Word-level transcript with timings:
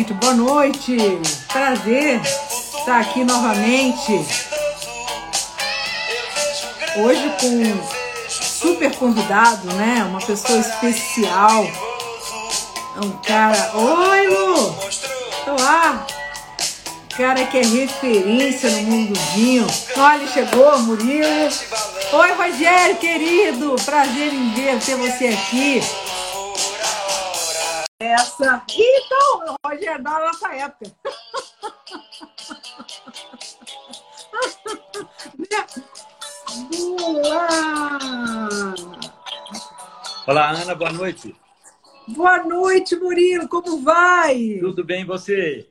gente. 0.00 0.14
Boa 0.14 0.34
noite. 0.34 0.96
Prazer 1.52 2.20
estar 2.22 3.00
aqui 3.00 3.22
novamente. 3.22 4.12
Hoje 6.96 7.34
com 7.40 8.30
super 8.30 8.94
convidado, 8.96 9.66
né? 9.74 10.04
Uma 10.08 10.20
pessoa 10.20 10.58
especial. 10.58 11.64
É 12.96 13.00
um 13.04 13.10
cara. 13.18 13.72
Oi, 13.74 14.28
Lu! 14.28 14.74
Olá! 15.46 16.06
Cara 17.16 17.44
que 17.44 17.58
é 17.58 17.62
referência 17.62 18.70
no 18.70 18.82
mundo 18.82 19.12
do 19.12 19.20
vinho. 19.34 19.66
Olha, 19.96 20.26
chegou, 20.28 20.78
Murilo. 20.80 21.48
Oi, 22.12 22.32
Rogério, 22.32 22.96
querido. 22.96 23.76
Prazer 23.84 24.32
em 24.32 24.50
ver 24.54 24.78
ter 24.80 24.96
você 24.96 25.28
aqui 25.28 25.82
essa. 28.00 28.62
Então, 28.68 29.56
Rogério, 29.64 29.94
é 29.94 29.98
da 29.98 30.18
nossa 30.18 30.49
época. 30.60 30.94
Olá, 40.26 40.50
Ana, 40.50 40.74
boa 40.74 40.92
noite. 40.92 41.34
Boa 42.08 42.42
noite, 42.44 42.96
Murilo, 42.96 43.48
como 43.48 43.82
vai? 43.82 44.58
Tudo 44.60 44.84
bem, 44.84 45.04
você? 45.04 45.68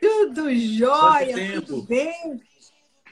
Tudo 0.00 0.54
jóia, 0.54 1.62
tudo 1.62 1.82
bem. 1.82 2.40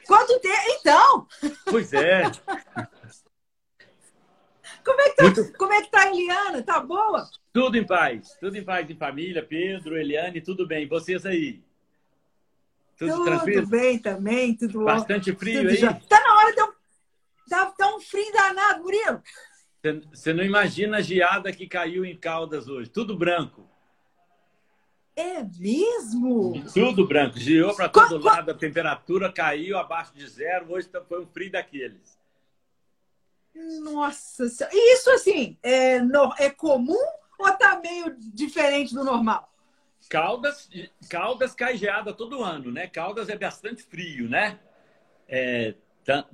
Quanto 0.05 0.39
tempo? 0.39 0.63
Então! 0.67 1.27
Pois 1.65 1.93
é. 1.93 2.23
Como 4.83 4.99
é 5.01 5.09
que 5.09 5.15
tá, 5.15 5.23
Muito... 5.23 5.53
como 5.57 5.73
é 5.73 5.81
que 5.81 5.89
tá 5.91 6.01
a 6.01 6.07
Eliana? 6.07 6.61
Tá 6.61 6.79
boa? 6.81 7.29
Tudo 7.53 7.77
em 7.77 7.85
paz, 7.85 8.35
tudo 8.39 8.57
em 8.57 8.63
paz 8.63 8.89
em 8.89 8.95
família, 8.95 9.45
Pedro, 9.45 9.95
Eliane, 9.95 10.41
tudo 10.41 10.65
bem. 10.65 10.87
Vocês 10.87 11.23
aí? 11.23 11.61
Tudo, 12.97 13.11
tudo 13.13 13.25
tranquilo? 13.25 13.67
bem 13.67 13.99
também, 13.99 14.55
tudo 14.55 14.83
Bastante 14.83 15.31
frio 15.35 15.59
tudo 15.59 15.69
aí? 15.69 15.75
Já. 15.77 15.93
Tá 15.93 16.19
na 16.19 16.35
hora 16.35 16.55
de 16.55 16.61
um, 16.63 16.73
tá, 17.47 17.65
tá 17.77 17.95
um 17.95 17.99
frio 17.99 18.33
danado, 18.33 18.81
Murilo. 18.81 19.21
Você 20.11 20.33
não 20.33 20.43
imagina 20.43 20.97
a 20.97 21.01
geada 21.01 21.53
que 21.53 21.67
caiu 21.67 22.03
em 22.03 22.17
Caldas 22.17 22.67
hoje, 22.67 22.89
tudo 22.89 23.15
branco. 23.15 23.69
É 25.15 25.43
mesmo? 25.43 26.53
Tudo 26.73 27.07
branco, 27.07 27.37
geou 27.37 27.75
para 27.75 27.87
todo 27.87 28.19
qual, 28.19 28.35
lado, 28.35 28.49
a 28.49 28.55
temperatura 28.55 29.31
caiu 29.31 29.77
abaixo 29.77 30.11
de 30.15 30.25
zero, 30.27 30.73
hoje 30.73 30.87
tá, 30.87 31.01
foi 31.01 31.21
um 31.21 31.27
frio 31.27 31.51
daqueles. 31.51 32.17
Nossa 33.83 34.49
Senhora. 34.49 34.75
E 34.75 34.95
isso, 34.95 35.11
assim, 35.11 35.55
é, 35.61 35.99
no, 35.99 36.33
é 36.39 36.49
comum 36.49 36.97
ou 37.37 37.51
tá 37.57 37.79
meio 37.81 38.15
diferente 38.17 38.93
do 38.93 39.03
normal? 39.03 39.51
Caldas, 40.09 40.69
Caldas 41.09 41.55
cai 41.55 41.77
geada 41.77 42.13
todo 42.13 42.43
ano, 42.43 42.71
né? 42.71 42.87
Caldas 42.87 43.29
é 43.29 43.37
bastante 43.37 43.83
frio, 43.83 44.29
né? 44.29 44.59
É, 45.27 45.75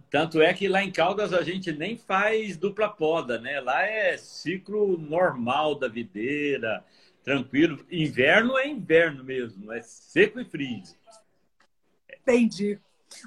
tanto 0.10 0.42
é 0.42 0.54
que 0.54 0.68
lá 0.68 0.84
em 0.84 0.92
Caldas 0.92 1.34
a 1.34 1.44
gente 1.44 1.72
nem 1.72 1.96
faz 1.96 2.58
dupla 2.58 2.90
poda, 2.90 3.40
né? 3.40 3.60
Lá 3.60 3.84
é 3.84 4.18
ciclo 4.18 4.98
normal 4.98 5.76
da 5.76 5.88
videira, 5.88 6.84
tranquilo. 7.24 7.86
Inverno 7.92 8.58
é 8.58 8.68
inverno 8.68 9.24
mesmo, 9.24 9.72
é 9.72 9.82
seco 9.82 10.40
e 10.40 10.46
frio. 10.46 10.84
Entendi. 12.22 12.80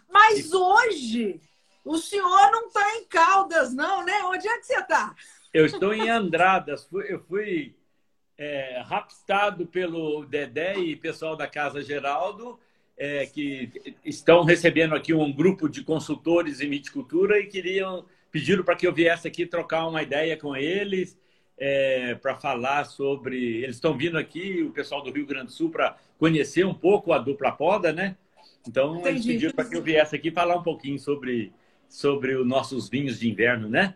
Mas 0.09 0.53
hoje 0.53 1.41
o 1.85 1.97
senhor 1.99 2.51
não 2.51 2.67
está 2.67 2.97
em 2.97 3.05
Caldas, 3.05 3.73
não, 3.73 4.05
né? 4.05 4.23
Onde 4.25 4.49
é 4.49 4.59
que 4.59 4.67
você 4.67 4.79
está? 4.79 5.15
Eu 5.53 5.67
estou 5.67 5.93
em 5.93 6.09
Andradas. 6.09 6.89
Eu 7.09 7.21
fui 7.21 7.75
é, 8.39 8.81
raptado 8.87 9.67
pelo 9.67 10.25
Dedé 10.25 10.79
e 10.79 10.97
pessoal 10.97 11.37
da 11.37 11.47
Casa 11.47 11.83
Geraldo, 11.83 12.59
é, 12.97 13.27
que 13.27 13.71
estão 14.05 14.45
recebendo 14.45 14.95
aqui 14.95 15.13
um 15.13 15.31
grupo 15.31 15.69
de 15.69 15.85
consultores 15.85 16.61
em 16.61 16.71
viticultura 16.71 17.39
e 17.39 17.47
queriam 17.47 18.05
pediram 18.31 18.65
para 18.65 18.75
que 18.75 18.87
eu 18.87 18.95
viesse 18.95 19.29
aqui 19.29 19.45
trocar 19.45 19.87
uma 19.87 20.03
ideia 20.03 20.39
com 20.39 20.57
eles 20.57 21.19
é, 21.59 22.15
para 22.15 22.35
falar 22.35 22.85
sobre. 22.87 23.63
Eles 23.63 23.77
estão 23.77 23.95
vindo 23.95 24.17
aqui, 24.17 24.63
o 24.63 24.71
pessoal 24.71 25.03
do 25.03 25.13
Rio 25.13 25.27
Grande 25.27 25.47
do 25.47 25.53
Sul, 25.53 25.71
para 25.71 25.99
conhecer 26.19 26.65
um 26.65 26.73
pouco 26.73 27.13
a 27.13 27.19
dupla 27.19 27.53
poda, 27.53 27.93
né? 27.93 28.17
Então, 28.67 28.97
Entendi. 28.97 29.09
eles 29.09 29.27
pediram 29.27 29.53
para 29.53 29.65
que 29.67 29.77
eu 29.77 29.83
viesse 29.83 30.17
aqui 30.17 30.31
falar 30.31 30.57
um 30.57 30.63
pouquinho 30.63 30.99
sobre 30.99 31.53
sobre 31.89 32.35
os 32.35 32.47
nossos 32.47 32.89
vinhos 32.89 33.21
de 33.21 33.31
inverno, 33.31 33.69
né? 33.69 33.95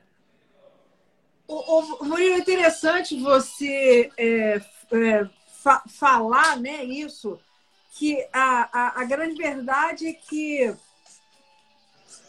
Murilo, 1.49 2.35
é 2.35 2.39
interessante 2.39 3.19
você 3.21 4.11
é, 4.17 4.61
é, 4.93 5.29
fa 5.63 5.83
falar 5.89 6.59
né, 6.59 6.85
isso, 6.85 7.39
que 7.93 8.27
a, 8.33 8.69
a, 8.73 9.01
a, 9.01 9.05
grande 9.05 9.37
verdade 9.37 10.07
é 10.07 10.13
que. 10.13 10.75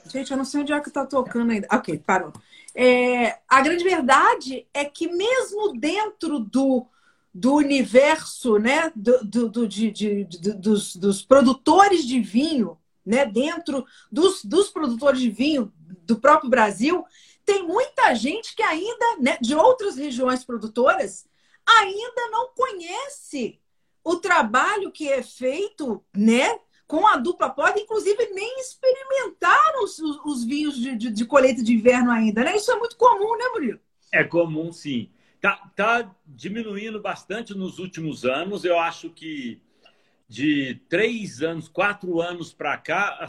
Gente, 0.09 0.31
eu 0.31 0.37
não 0.37 0.45
sei 0.45 0.61
onde 0.61 0.71
é 0.71 0.79
que 0.79 0.87
está 0.87 1.05
tocando 1.05 1.51
ainda. 1.51 1.67
Ok, 1.71 1.97
parou. 2.05 2.31
É, 2.73 3.39
a 3.49 3.61
grande 3.61 3.83
verdade 3.83 4.65
é 4.73 4.85
que 4.85 5.07
mesmo 5.07 5.77
dentro 5.77 6.39
do, 6.39 6.85
do 7.33 7.55
universo 7.55 8.57
né, 8.57 8.91
do, 8.95 9.23
do, 9.25 9.49
do 9.49 9.67
de, 9.67 9.91
de, 9.91 10.23
de, 10.25 10.53
dos, 10.53 10.95
dos 10.95 11.21
produtores 11.23 12.05
de 12.05 12.19
vinho, 12.19 12.77
né, 13.05 13.25
dentro 13.25 13.85
dos, 14.11 14.45
dos 14.45 14.69
produtores 14.69 15.19
de 15.19 15.29
vinho 15.29 15.73
do 16.05 16.17
próprio 16.17 16.49
Brasil, 16.49 17.03
tem 17.47 17.63
muita 17.63 18.13
gente 18.13 18.53
que 18.53 18.61
ainda, 18.61 19.17
né, 19.21 19.37
de 19.39 19.55
outras 19.55 19.95
regiões 19.95 20.43
produtoras, 20.43 21.25
ainda 21.65 22.29
não 22.29 22.49
conhece 22.49 23.57
o 24.03 24.17
trabalho 24.17 24.91
que 24.91 25.09
é 25.09 25.23
feito, 25.23 26.03
né, 26.13 26.59
com 26.85 27.07
a 27.07 27.15
dupla 27.15 27.49
poda, 27.49 27.79
inclusive 27.79 28.29
nem 28.33 28.59
experimentaram 28.59 29.81
os, 29.85 29.97
os 29.97 30.43
vinhos 30.43 30.75
de, 30.75 30.97
de, 30.97 31.09
de, 31.09 31.25
colheita 31.25 31.63
de 31.63 31.73
inverno 31.73 32.11
ainda, 32.11 32.43
né? 32.43 32.55
Isso 32.55 32.71
é 32.71 32.77
muito 32.77 32.97
comum, 32.97 33.37
né, 33.37 33.45
Murilo? 33.53 33.79
É 34.11 34.25
comum, 34.25 34.71
sim. 34.73 35.09
Tá, 35.41 35.71
tá 35.75 36.15
diminuindo 36.25 37.01
bastante 37.01 37.53
nos 37.53 37.79
últimos 37.79 38.25
anos. 38.25 38.65
Eu 38.65 38.77
acho 38.77 39.09
que 39.09 39.61
de 40.27 40.75
três 40.89 41.41
anos, 41.41 41.69
quatro 41.69 42.21
anos 42.21 42.51
para 42.51 42.77
cá, 42.77 43.25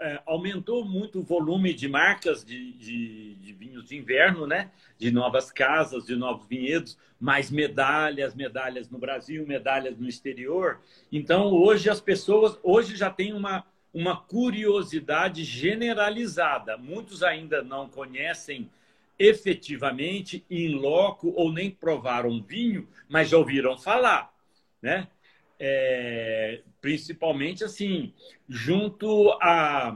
é, 0.00 0.20
aumentou 0.26 0.84
muito 0.84 1.20
o 1.20 1.22
volume 1.22 1.72
de 1.72 1.88
marcas 1.88 2.44
de, 2.44 2.72
de, 2.72 3.34
de, 3.36 3.52
vinhos 3.52 3.88
de 3.88 3.96
inverno, 3.96 4.44
né? 4.46 4.72
De 4.98 5.12
novas 5.12 5.52
casas, 5.52 6.04
de 6.04 6.16
novos 6.16 6.46
vinhedos, 6.46 6.98
mais 7.20 7.48
medalhas, 7.48 8.34
medalhas 8.34 8.90
no 8.90 8.98
Brasil, 8.98 9.46
medalhas 9.46 9.96
no 9.96 10.08
exterior. 10.08 10.80
Então, 11.12 11.52
hoje 11.52 11.88
as 11.88 12.00
pessoas, 12.00 12.58
hoje 12.62 12.96
já 12.96 13.08
tem 13.08 13.32
uma, 13.32 13.64
uma 13.94 14.16
curiosidade 14.16 15.44
generalizada. 15.44 16.76
Muitos 16.76 17.22
ainda 17.22 17.62
não 17.62 17.88
conhecem 17.88 18.68
efetivamente, 19.16 20.44
em 20.50 20.74
loco, 20.74 21.32
ou 21.36 21.52
nem 21.52 21.70
provaram 21.70 22.42
vinho, 22.42 22.88
mas 23.08 23.28
já 23.28 23.38
ouviram 23.38 23.78
falar, 23.78 24.34
né? 24.80 25.06
É, 25.64 26.60
principalmente 26.80 27.62
assim, 27.62 28.12
junto 28.48 29.30
à, 29.40 29.94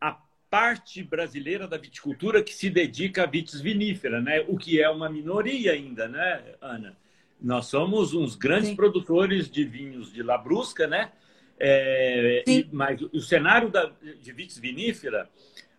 à 0.00 0.20
parte 0.50 1.00
brasileira 1.04 1.68
da 1.68 1.78
viticultura 1.78 2.42
que 2.42 2.52
se 2.52 2.68
dedica 2.68 3.22
à 3.22 3.26
vitis 3.26 3.60
vinífera, 3.60 4.20
né? 4.20 4.44
o 4.48 4.58
que 4.58 4.82
é 4.82 4.90
uma 4.90 5.08
minoria 5.08 5.72
ainda, 5.72 6.08
né, 6.08 6.42
Ana? 6.60 6.96
Nós 7.40 7.66
somos 7.66 8.14
uns 8.14 8.34
grandes 8.34 8.70
Sim. 8.70 8.76
produtores 8.76 9.48
de 9.48 9.62
vinhos 9.62 10.12
de 10.12 10.24
Labrusca, 10.24 10.88
né? 10.88 11.12
É, 11.58 12.42
e, 12.46 12.68
mas 12.72 13.00
o 13.00 13.20
cenário 13.20 13.70
da, 13.70 13.92
de 14.20 14.32
vitis 14.32 14.58
vinífera 14.58 15.30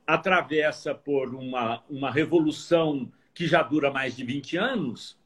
atravessa 0.07 0.95
por 0.95 1.35
uma, 1.35 1.83
uma 1.89 2.09
revolução 2.09 3.11
que 3.33 3.45
já 3.45 3.61
dura 3.61 3.91
mais 3.91 4.15
de 4.15 4.23
20 4.23 4.57
anos, 4.57 5.19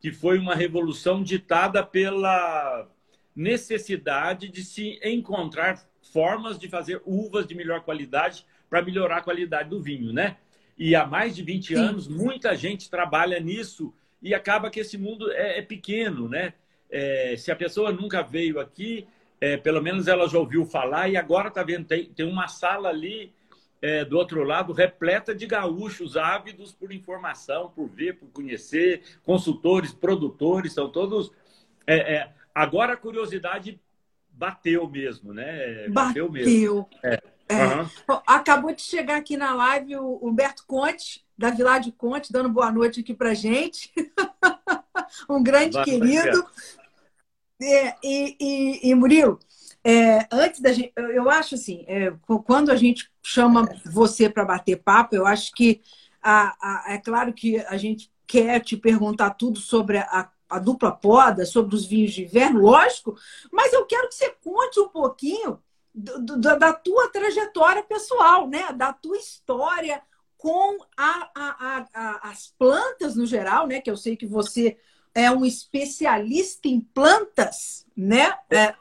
que 0.00 0.10
foi 0.10 0.38
uma 0.38 0.54
revolução 0.54 1.22
ditada 1.22 1.82
pela 1.82 2.88
necessidade 3.34 4.48
de 4.48 4.64
se 4.64 4.98
encontrar 5.02 5.86
formas 6.12 6.58
de 6.58 6.68
fazer 6.68 7.00
uvas 7.04 7.46
de 7.46 7.54
melhor 7.54 7.82
qualidade 7.82 8.44
para 8.68 8.82
melhorar 8.82 9.18
a 9.18 9.22
qualidade 9.22 9.68
do 9.68 9.80
vinho, 9.80 10.12
né? 10.12 10.36
E 10.76 10.94
há 10.94 11.06
mais 11.06 11.36
de 11.36 11.42
20 11.42 11.66
Sim. 11.66 11.74
anos, 11.74 12.08
muita 12.08 12.56
gente 12.56 12.90
trabalha 12.90 13.38
nisso 13.38 13.92
e 14.22 14.34
acaba 14.34 14.70
que 14.70 14.80
esse 14.80 14.96
mundo 14.96 15.30
é, 15.32 15.58
é 15.58 15.62
pequeno, 15.62 16.28
né? 16.28 16.54
É, 16.90 17.34
se 17.36 17.52
a 17.52 17.56
pessoa 17.56 17.92
nunca 17.92 18.22
veio 18.22 18.58
aqui, 18.58 19.06
é, 19.40 19.56
pelo 19.56 19.82
menos 19.82 20.08
ela 20.08 20.28
já 20.28 20.38
ouviu 20.38 20.64
falar 20.64 21.08
e 21.08 21.16
agora 21.16 21.48
está 21.48 21.62
vendo, 21.62 21.86
tem, 21.86 22.06
tem 22.06 22.26
uma 22.26 22.48
sala 22.48 22.88
ali 22.88 23.32
é, 23.80 24.04
do 24.04 24.16
outro 24.18 24.44
lado 24.44 24.72
repleta 24.72 25.34
de 25.34 25.46
gaúchos 25.46 26.16
ávidos 26.16 26.72
por 26.72 26.92
informação, 26.92 27.70
por 27.70 27.88
ver, 27.88 28.18
por 28.18 28.28
conhecer, 28.28 29.02
consultores, 29.22 29.92
produtores, 29.92 30.74
são 30.74 30.90
todos 30.90 31.32
é, 31.86 32.14
é, 32.14 32.32
Agora 32.54 32.94
a 32.94 32.96
curiosidade 32.96 33.80
bateu 34.28 34.88
mesmo, 34.88 35.32
né? 35.32 35.88
Bateu, 35.88 36.28
bateu 36.28 36.30
mesmo. 36.30 36.88
É. 37.02 37.20
É. 37.50 37.74
Uhum. 37.74 38.20
Acabou 38.28 38.72
de 38.72 38.82
chegar 38.82 39.16
aqui 39.16 39.36
na 39.36 39.52
live 39.52 39.96
o 39.96 40.20
Humberto 40.22 40.64
Conte, 40.68 41.26
da 41.36 41.50
Vilade 41.50 41.90
Conte, 41.90 42.32
dando 42.32 42.48
boa 42.48 42.70
noite 42.70 43.00
aqui 43.00 43.12
pra 43.12 43.34
gente. 43.34 43.92
um 45.28 45.42
grande 45.42 45.74
Vai, 45.74 45.84
querido. 45.84 46.46
É, 47.60 47.96
e, 48.04 48.36
e, 48.40 48.90
e, 48.90 48.94
Murilo, 48.94 49.40
é, 49.82 50.28
antes 50.30 50.60
da 50.60 50.72
gente, 50.72 50.92
eu 50.96 51.28
acho 51.28 51.56
assim, 51.56 51.84
é, 51.88 52.14
quando 52.46 52.70
a 52.70 52.76
gente 52.76 53.10
chama 53.20 53.68
você 53.84 54.30
para 54.30 54.44
bater 54.44 54.76
papo, 54.76 55.16
eu 55.16 55.26
acho 55.26 55.50
que 55.52 55.82
a, 56.22 56.54
a, 56.60 56.94
é 56.94 56.98
claro 56.98 57.32
que 57.32 57.58
a 57.58 57.76
gente 57.76 58.12
quer 58.26 58.60
te 58.60 58.76
perguntar 58.76 59.30
tudo 59.30 59.58
sobre 59.58 59.98
a, 59.98 60.30
a 60.50 60.58
dupla 60.58 60.90
poda, 60.90 61.46
sobre 61.46 61.76
os 61.76 61.86
vinhos 61.86 62.12
de 62.12 62.24
inverno, 62.24 62.60
lógico, 62.60 63.16
mas 63.52 63.72
eu 63.72 63.86
quero 63.86 64.08
que 64.08 64.14
você 64.16 64.30
conte 64.42 64.80
um 64.80 64.88
pouquinho 64.88 65.60
do, 65.94 66.18
do, 66.20 66.58
da 66.58 66.72
tua 66.72 67.08
trajetória 67.08 67.82
pessoal, 67.82 68.48
né? 68.48 68.72
Da 68.72 68.92
tua 68.92 69.16
história 69.16 70.02
com 70.36 70.78
a, 70.96 71.30
a, 71.34 71.86
a, 71.94 72.30
as 72.30 72.52
plantas 72.58 73.14
no 73.14 73.26
geral, 73.26 73.66
né? 73.66 73.80
Que 73.80 73.90
eu 73.90 73.96
sei 73.96 74.16
que 74.16 74.26
você 74.26 74.76
é 75.14 75.30
um 75.30 75.44
especialista 75.44 76.68
em 76.68 76.80
plantas, 76.80 77.86
né? 77.96 78.32
É, 78.50 78.74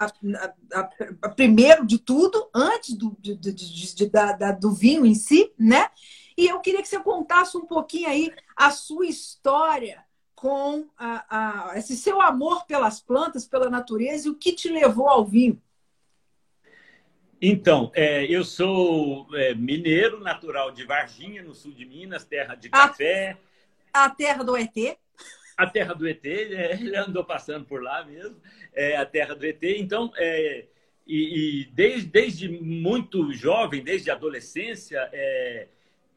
primeiro 1.36 1.86
de 1.86 1.98
tudo, 2.00 2.50
antes 2.54 2.96
do, 2.96 3.16
de, 3.20 3.36
de, 3.36 3.52
de, 3.54 4.10
da, 4.10 4.32
da, 4.34 4.52
do 4.52 4.72
vinho 4.72 5.06
em 5.06 5.16
si, 5.16 5.52
né? 5.58 5.90
E 6.38 6.48
eu 6.48 6.60
queria 6.62 6.82
que 6.82 6.88
você 6.88 7.00
contasse 7.00 7.58
um 7.58 7.66
pouquinho 7.66 8.10
aí 8.10 8.34
a 8.56 8.72
sua 8.72 9.06
história 9.06 10.06
com 10.40 10.88
a, 10.98 11.72
a, 11.74 11.78
esse 11.78 11.98
seu 11.98 12.22
amor 12.22 12.66
pelas 12.66 13.02
plantas, 13.02 13.46
pela 13.46 13.70
natureza 13.70 14.30
e 14.30 14.32
o 14.32 14.36
que 14.36 14.54
te 14.54 14.70
levou 14.70 15.10
ao 15.10 15.26
vinho. 15.26 15.62
Então, 17.42 17.92
é, 17.94 18.24
eu 18.24 18.46
sou 18.46 19.28
é, 19.36 19.54
mineiro, 19.54 20.22
natural 20.22 20.72
de 20.72 20.86
Varginha, 20.86 21.44
no 21.44 21.54
sul 21.54 21.74
de 21.74 21.86
Minas, 21.86 22.24
terra 22.24 22.56
de 22.56 22.70
café. 22.70 23.38
A, 23.94 24.06
a 24.06 24.10
terra 24.10 24.42
do 24.42 24.56
ET? 24.56 24.98
A 25.58 25.68
terra 25.68 25.94
do 25.94 26.08
ET, 26.08 26.26
é, 26.26 26.72
ele 26.72 26.96
andou 26.96 27.26
passando 27.26 27.66
por 27.66 27.84
lá 27.84 28.06
mesmo, 28.06 28.38
é 28.74 28.96
a 28.96 29.06
terra 29.06 29.36
do 29.36 29.46
ET. 29.46 29.62
Então, 29.62 30.10
é, 30.16 30.68
e, 31.06 31.64
e 31.64 31.66
desde, 31.66 32.08
desde, 32.08 32.48
muito 32.48 33.34
jovem, 33.34 33.84
desde 33.84 34.10
adolescência, 34.10 35.10
é, 35.12 35.68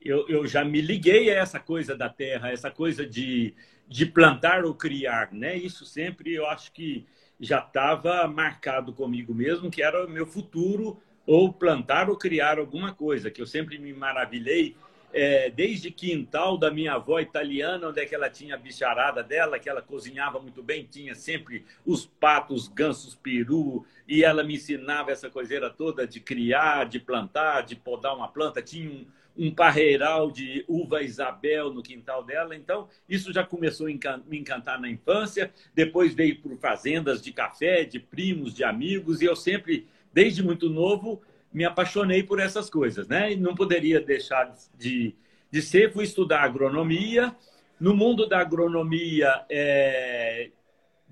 eu, 0.00 0.28
eu, 0.28 0.46
já 0.46 0.64
me 0.64 0.80
liguei 0.80 1.28
a 1.28 1.34
essa 1.34 1.58
coisa 1.58 1.96
da 1.96 2.08
terra, 2.08 2.52
essa 2.52 2.70
coisa 2.70 3.04
de, 3.04 3.54
de 3.92 4.06
plantar 4.06 4.64
ou 4.64 4.74
criar, 4.74 5.30
né? 5.32 5.54
Isso 5.54 5.84
sempre 5.84 6.34
eu 6.34 6.46
acho 6.46 6.72
que 6.72 7.06
já 7.38 7.58
estava 7.58 8.26
marcado 8.26 8.92
comigo 8.92 9.34
mesmo, 9.34 9.70
que 9.70 9.82
era 9.82 10.06
o 10.06 10.08
meu 10.08 10.26
futuro 10.26 10.98
ou 11.26 11.52
plantar 11.52 12.08
ou 12.08 12.16
criar 12.16 12.58
alguma 12.58 12.94
coisa, 12.94 13.30
que 13.30 13.40
eu 13.40 13.46
sempre 13.46 13.78
me 13.78 13.92
maravilhei, 13.92 14.74
é, 15.12 15.50
desde 15.50 15.90
quintal 15.90 16.56
da 16.56 16.70
minha 16.70 16.94
avó 16.94 17.20
italiana, 17.20 17.88
onde 17.88 18.00
é 18.00 18.06
que 18.06 18.14
ela 18.14 18.30
tinha 18.30 18.54
a 18.54 18.58
bicharada 18.58 19.22
dela, 19.22 19.58
que 19.58 19.68
ela 19.68 19.82
cozinhava 19.82 20.40
muito 20.40 20.62
bem, 20.62 20.88
tinha 20.90 21.14
sempre 21.14 21.66
os 21.84 22.06
patos, 22.06 22.66
gansos, 22.66 23.14
peru, 23.14 23.84
e 24.08 24.24
ela 24.24 24.42
me 24.42 24.54
ensinava 24.54 25.12
essa 25.12 25.28
coiseira 25.28 25.68
toda 25.68 26.06
de 26.06 26.18
criar, 26.18 26.86
de 26.86 26.98
plantar, 26.98 27.60
de 27.60 27.76
podar 27.76 28.16
uma 28.16 28.28
planta, 28.28 28.62
tinha 28.62 28.90
um, 28.90 29.06
um 29.37 29.50
parreiral 29.50 30.31
de 30.31 30.64
uva 30.69 31.02
Isabel 31.02 31.73
no 31.73 31.82
quintal 31.82 32.23
dela. 32.23 32.55
Então, 32.55 32.88
isso 33.08 33.32
já 33.32 33.44
começou 33.44 33.87
a 33.87 34.19
me 34.26 34.38
encantar 34.38 34.81
na 34.81 34.88
infância. 34.88 35.52
Depois 35.75 36.14
veio 36.14 36.40
por 36.40 36.56
fazendas 36.58 37.23
de 37.23 37.32
café, 37.32 37.84
de 37.84 37.99
primos, 37.99 38.55
de 38.55 38.64
amigos, 38.64 39.23
e 39.23 39.25
eu 39.25 39.34
sempre 39.34 39.87
desde 40.12 40.43
muito 40.43 40.69
novo, 40.69 41.23
me 41.52 41.64
apaixonei 41.64 42.23
por 42.23 42.38
essas 42.38 42.69
coisas, 42.69 43.08
né? 43.08 43.32
E 43.32 43.37
não 43.37 43.55
poderia 43.55 44.00
deixar 44.00 44.55
de, 44.79 45.14
de 45.50 45.62
ser. 45.62 45.93
Fui 45.93 46.05
estudar 46.05 46.43
agronomia. 46.43 47.35
No 47.81 47.96
mundo 47.96 48.28
da 48.28 48.38
agronomia, 48.38 49.44
é, 49.50 50.50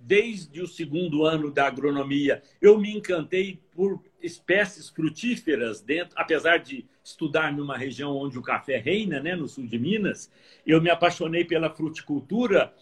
desde 0.03 0.61
o 0.63 0.67
segundo 0.67 1.25
ano 1.25 1.51
da 1.51 1.67
agronomia, 1.67 2.43
eu 2.61 2.79
me 2.79 2.97
encantei 2.97 3.61
por 3.73 4.03
espécies 4.23 4.89
frutíferas 4.89 5.81
dentro, 5.81 6.15
apesar 6.17 6.59
de 6.59 6.87
estudar 7.03 7.53
numa 7.53 7.77
região 7.77 8.17
onde 8.17 8.39
o 8.39 8.43
café 8.43 8.79
reina, 8.79 9.21
né, 9.21 9.35
no 9.35 9.49
sul 9.49 9.67
de 9.67 9.79
Minas, 9.79 10.31
eu 10.67 10.81
me 10.81 10.91
apaixonei 10.91 11.45
pela 11.45 11.71
fruticultura 11.71 12.73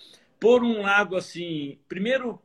por 0.40 0.62
um 0.62 0.82
lado 0.82 1.16
assim, 1.16 1.78
primeiro 1.88 2.40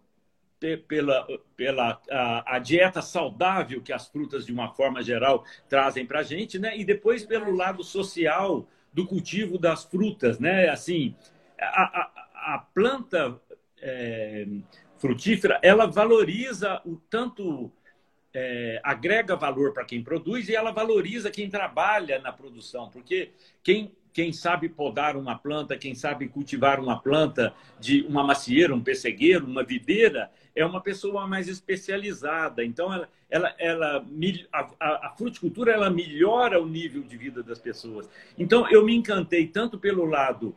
pela, 0.88 1.28
pela 1.58 2.02
a, 2.10 2.56
a, 2.56 2.60
dieta 2.60 3.02
saudável 3.02 3.82
que 3.82 3.92
as 3.92 4.08
frutas, 4.08 4.46
de 4.46 4.54
uma 4.54 4.74
forma 4.74 5.04
geral, 5.04 5.44
trazem 5.68 6.06
para 6.06 6.20
a 6.20 6.24
gente, 6.24 6.58
né? 6.58 6.78
E 6.78 6.86
depois 6.86 7.26
pelo 7.26 7.52
lado 7.52 7.84
social 7.84 8.66
do 8.94 9.06
cultivo 9.06 9.58
das 9.58 9.84
frutas, 9.84 10.40
né? 10.40 10.70
Assim, 10.70 11.16
a, 11.60 11.84
a, 11.84 12.56
a 12.56 12.60
planta 12.74 13.40
é, 13.84 14.48
frutífera, 14.98 15.60
ela 15.62 15.86
valoriza 15.86 16.82
o 16.86 16.96
tanto... 17.10 17.72
É, 18.36 18.82
agrega 18.84 19.36
valor 19.36 19.74
para 19.74 19.86
quem 19.86 20.04
produz 20.04 20.50
e 20.50 20.56
ela 20.56 20.72
valoriza 20.72 21.30
quem 21.30 21.48
trabalha 21.48 22.18
na 22.18 22.32
produção, 22.32 22.90
porque 22.90 23.30
quem 23.62 23.92
quem 24.14 24.32
sabe 24.32 24.70
podar 24.70 25.18
uma 25.18 25.36
planta, 25.38 25.76
quem 25.76 25.96
sabe 25.96 26.28
cultivar 26.30 26.80
uma 26.80 27.00
planta 27.00 27.54
de 27.80 28.04
uma 28.04 28.24
macieira, 28.24 28.74
um 28.74 28.82
pessegueiro, 28.82 29.46
uma 29.46 29.64
videira, 29.64 30.32
é 30.56 30.64
uma 30.64 30.80
pessoa 30.80 31.26
mais 31.26 31.48
especializada. 31.48 32.64
Então, 32.64 32.94
ela, 32.94 33.10
ela, 33.28 33.56
ela 33.58 34.06
a, 34.54 35.08
a, 35.08 35.14
fruticultura 35.18 35.72
ela 35.72 35.90
melhora 35.90 36.62
o 36.62 36.68
nível 36.68 37.02
de 37.02 37.18
vida 37.18 37.42
das 37.42 37.58
pessoas. 37.58 38.08
Então, 38.38 38.70
eu 38.70 38.86
me 38.86 38.96
encantei 38.96 39.48
tanto 39.48 39.80
pelo 39.80 40.06
lado 40.06 40.56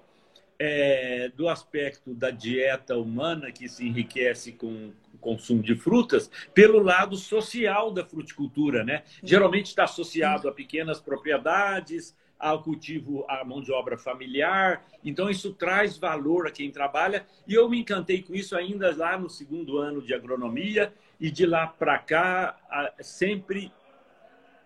é, 0.58 1.31
do 1.37 1.49
aspecto 1.49 2.14
da 2.14 2.31
dieta 2.31 2.97
humana 2.97 3.53
que 3.53 3.69
se 3.69 3.87
enriquece 3.87 4.53
com 4.53 4.93
o 5.14 5.19
consumo 5.19 5.62
de 5.62 5.75
frutas, 5.75 6.31
pelo 6.55 6.79
lado 6.79 7.17
social 7.17 7.91
da 7.91 8.05
fruticultura, 8.05 8.84
né? 8.84 9.03
Geralmente 9.22 9.67
está 9.67 9.84
associado 9.84 10.48
a 10.48 10.53
pequenas 10.53 11.01
propriedades, 11.01 12.15
ao 12.39 12.63
cultivo, 12.63 13.25
à 13.29 13.44
mão 13.44 13.60
de 13.60 13.72
obra 13.72 13.96
familiar. 13.96 14.84
Então, 15.03 15.31
isso 15.31 15.55
traz 15.55 15.96
valor 15.96 16.46
a 16.46 16.51
quem 16.51 16.70
trabalha. 16.70 17.27
E 17.46 17.55
eu 17.55 17.69
me 17.69 17.81
encantei 17.81 18.22
com 18.22 18.34
isso 18.34 18.55
ainda 18.56 18.94
lá 18.94 19.19
no 19.19 19.31
segundo 19.31 19.79
ano 19.79 20.03
de 20.03 20.15
agronomia. 20.15 20.93
E 21.19 21.31
de 21.31 21.46
lá 21.46 21.67
para 21.67 21.98
cá, 21.98 22.58
sempre, 23.01 23.72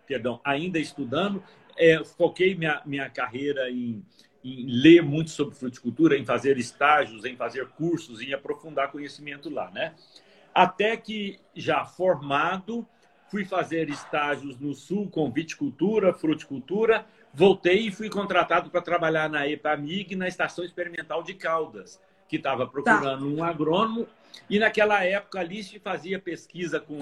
perdão, 0.04 0.40
ainda 0.42 0.80
estudando, 0.80 1.40
é, 1.78 2.02
foquei 2.04 2.56
minha, 2.56 2.82
minha 2.84 3.08
carreira 3.08 3.70
em, 3.70 4.04
em 4.44 4.66
ler 4.66 5.02
muito 5.02 5.30
sobre 5.30 5.54
fruticultura, 5.54 6.16
em 6.16 6.24
fazer 6.24 6.56
estágios, 6.58 7.24
em 7.24 7.36
fazer 7.36 7.66
cursos, 7.68 8.20
em 8.20 8.32
aprofundar 8.32 8.90
conhecimento 8.90 9.50
lá, 9.50 9.70
né? 9.70 9.94
Até 10.54 10.96
que, 10.96 11.38
já 11.54 11.84
formado, 11.84 12.86
fui 13.30 13.44
fazer 13.44 13.88
estágios 13.88 14.58
no 14.58 14.74
Sul 14.74 15.08
com 15.08 15.30
viticultura, 15.30 16.12
fruticultura, 16.12 17.06
voltei 17.32 17.86
e 17.86 17.92
fui 17.92 18.10
contratado 18.10 18.70
para 18.70 18.82
trabalhar 18.82 19.30
na 19.30 19.46
EPAMIG, 19.46 20.16
na 20.16 20.26
Estação 20.26 20.64
Experimental 20.64 21.22
de 21.22 21.34
Caldas, 21.34 22.00
que 22.28 22.36
estava 22.36 22.66
procurando 22.66 23.24
tá. 23.24 23.42
um 23.42 23.44
agrônomo. 23.44 24.06
E 24.48 24.58
naquela 24.58 25.04
época 25.04 25.38
ali 25.38 25.62
se 25.62 25.78
fazia 25.78 26.18
pesquisa 26.18 26.80
com, 26.80 26.98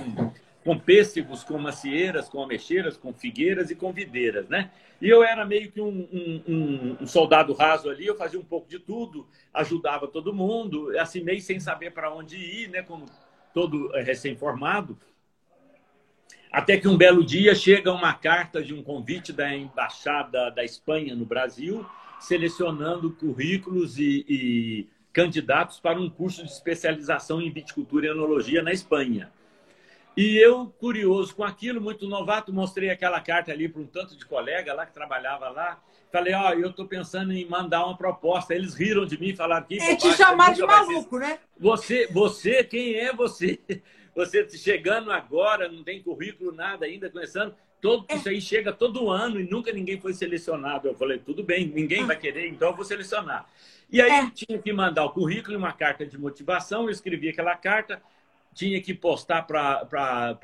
com 0.69 0.79
pêssegos, 0.79 1.43
com 1.43 1.57
macieiras, 1.57 2.29
com 2.29 2.43
ameixeiras, 2.43 2.95
com 2.95 3.11
figueiras 3.11 3.71
e 3.71 3.75
com 3.75 3.91
videiras, 3.91 4.51
né? 4.51 4.71
E 5.01 5.09
eu 5.09 5.23
era 5.23 5.43
meio 5.47 5.73
que 5.73 5.81
um, 5.81 6.07
um, 6.47 6.97
um, 7.01 7.07
soldado 7.07 7.55
raso 7.55 7.89
ali, 7.89 8.07
eu 8.07 8.15
fazia 8.15 8.39
um 8.39 8.45
pouco 8.45 8.69
de 8.69 8.79
tudo, 8.79 9.27
ajudava 9.55 10.07
todo 10.07 10.35
mundo, 10.35 10.93
assim, 10.99 11.23
meio 11.23 11.41
sem 11.41 11.59
saber 11.59 11.93
para 11.93 12.13
onde 12.13 12.37
ir, 12.37 12.69
né? 12.69 12.83
Como 12.83 13.07
todo 13.55 13.97
eh, 13.97 14.03
recém-formado. 14.03 14.99
Até 16.53 16.77
que 16.77 16.87
um 16.87 16.99
belo 16.99 17.25
dia 17.25 17.55
chega 17.55 17.91
uma 17.91 18.13
carta 18.13 18.63
de 18.63 18.75
um 18.75 18.83
convite 18.83 19.33
da 19.33 19.57
Embaixada 19.57 20.51
da 20.51 20.63
Espanha 20.63 21.17
no 21.17 21.25
Brasil, 21.25 21.87
selecionando 22.21 23.11
currículos 23.13 23.99
e, 23.99 24.23
e 24.29 24.89
candidatos 25.15 25.81
para 25.81 25.99
um 25.99 26.11
curso 26.11 26.45
de 26.45 26.51
especialização 26.51 27.41
em 27.41 27.51
viticultura 27.51 28.05
e 28.05 28.11
enologia 28.11 28.63
na 28.63 28.71
Espanha. 28.71 29.33
E 30.19 30.37
eu, 30.37 30.67
curioso 30.81 31.33
com 31.33 31.45
aquilo, 31.45 31.81
muito 31.81 32.09
novato, 32.09 32.53
mostrei 32.53 32.91
aquela 32.91 33.21
carta 33.21 33.53
ali 33.53 33.69
para 33.69 33.81
um 33.81 33.87
tanto 33.87 34.17
de 34.17 34.27
colega 34.27 34.75
lá 34.75 34.85
que 34.85 34.93
trabalhava 34.93 35.49
lá. 35.49 35.81
Falei, 36.11 36.35
ó, 36.35 36.55
eu 36.55 36.71
estou 36.71 36.89
pensando 36.89 37.33
em 37.33 37.45
mandar 37.45 37.87
uma 37.87 37.97
proposta. 37.97 38.53
Eles 38.53 38.75
riram 38.75 39.07
de 39.07 39.17
mim 39.17 39.37
falaram 39.37 39.65
que. 39.65 39.79
É 39.79 39.95
te 39.95 40.13
chamar 40.15 40.55
de 40.55 40.63
maluco, 40.63 41.21
né? 41.21 41.39
Você, 41.57 42.09
você, 42.09 42.65
quem 42.65 42.97
é 42.97 43.13
você? 43.13 43.61
você 44.13 44.49
chegando 44.49 45.13
agora, 45.13 45.69
não 45.69 45.85
tem 45.85 46.03
currículo, 46.03 46.51
nada 46.51 46.85
ainda, 46.85 47.09
começando. 47.09 47.55
Todo, 47.81 48.05
é. 48.09 48.17
Isso 48.17 48.29
aí 48.29 48.41
chega 48.41 48.73
todo 48.73 49.09
ano 49.11 49.39
e 49.39 49.49
nunca 49.49 49.71
ninguém 49.71 50.01
foi 50.01 50.15
selecionado. 50.15 50.89
Eu 50.89 50.97
falei, 50.97 51.19
tudo 51.21 51.45
bem, 51.45 51.65
ninguém 51.69 52.05
vai 52.05 52.17
querer, 52.19 52.49
então 52.49 52.71
eu 52.71 52.75
vou 52.75 52.85
selecionar. 52.85 53.49
E 53.89 54.03
aí 54.03 54.11
é. 54.11 54.31
tinha 54.31 54.59
que 54.59 54.73
mandar 54.73 55.05
o 55.05 55.11
currículo 55.11 55.55
e 55.55 55.57
uma 55.57 55.73
carta 55.73 56.05
de 56.05 56.19
motivação, 56.19 56.87
eu 56.87 56.91
escrevi 56.91 57.29
aquela 57.29 57.55
carta, 57.55 58.03
tinha 58.55 58.81
que 58.81 58.95
postar 58.95 59.43
para 59.43 60.39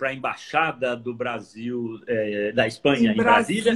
a 0.00 0.12
Embaixada 0.12 0.96
do 0.96 1.14
Brasil, 1.14 2.00
é, 2.06 2.52
da 2.52 2.66
Espanha, 2.66 3.10
em, 3.10 3.14
em 3.14 3.16
Brasília. 3.16 3.72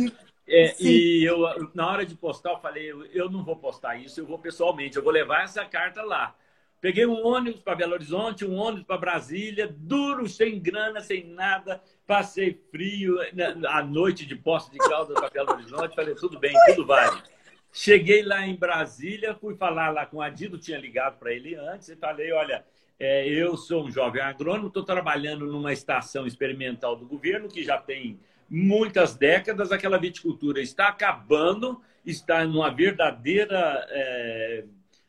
É, 0.49 0.75
e 0.83 1.25
eu, 1.25 1.71
na 1.75 1.89
hora 1.89 2.05
de 2.05 2.17
postar, 2.17 2.51
eu 2.51 2.59
falei, 2.59 2.91
eu, 3.13 3.31
não 3.31 3.45
vou 3.45 3.57
postar 3.57 3.97
isso, 3.97 4.21
eu 4.21 4.27
vou 4.27 4.39
pessoalmente, 4.39 4.97
eu 4.97 5.03
vou 5.03 5.13
levar 5.13 5.45
essa 5.45 5.65
carta 5.65 6.03
lá 6.03 6.35
Peguei 6.81 7.05
um 7.05 7.27
ônibus 7.27 7.61
para 7.61 7.75
Belo 7.75 7.93
Horizonte, 7.93 8.45
um 8.45 8.57
ônibus 8.57 8.87
para 8.87 8.97
Brasília, 8.97 9.69
duro, 9.71 10.27
sem 10.27 10.59
grana, 10.59 11.01
sem 11.01 11.27
nada. 11.27 11.83
Passei 12.07 12.59
frio 12.71 13.19
à 13.69 13.83
noite 13.83 14.25
de 14.25 14.35
posse 14.35 14.71
de 14.71 14.79
calda 14.79 15.13
para 15.13 15.29
Belo 15.29 15.53
Horizonte. 15.53 15.95
Falei, 15.95 16.15
tudo 16.15 16.39
bem, 16.39 16.55
tudo 16.69 16.87
vale. 16.87 17.23
Cheguei 17.71 18.23
lá 18.23 18.47
em 18.47 18.57
Brasília, 18.57 19.35
fui 19.35 19.55
falar 19.57 19.91
lá 19.91 20.07
com 20.07 20.17
o 20.17 20.23
Adido, 20.23 20.59
tinha 20.59 20.79
ligado 20.79 21.19
para 21.19 21.33
ele 21.33 21.55
antes, 21.55 21.91
e 21.91 21.97
falei: 21.97 22.33
olha, 22.33 22.65
é, 23.01 23.27
eu 23.27 23.57
sou 23.57 23.87
um 23.87 23.91
jovem 23.91 24.21
agrônomo, 24.21 24.69
estou 24.69 24.85
trabalhando 24.85 25.47
numa 25.47 25.73
estação 25.73 26.27
experimental 26.27 26.95
do 26.95 27.07
governo 27.07 27.49
que 27.49 27.65
já 27.65 27.79
tem 27.79 28.21
muitas 28.49 29.17
décadas. 29.17 29.73
Aquela 29.73 29.97
viticultura 29.97 30.61
está 30.61 30.89
acabando, 30.89 31.81
está 32.05 32.45
numa 32.45 32.69
verdadeira 32.71 33.87
é, 33.89 34.65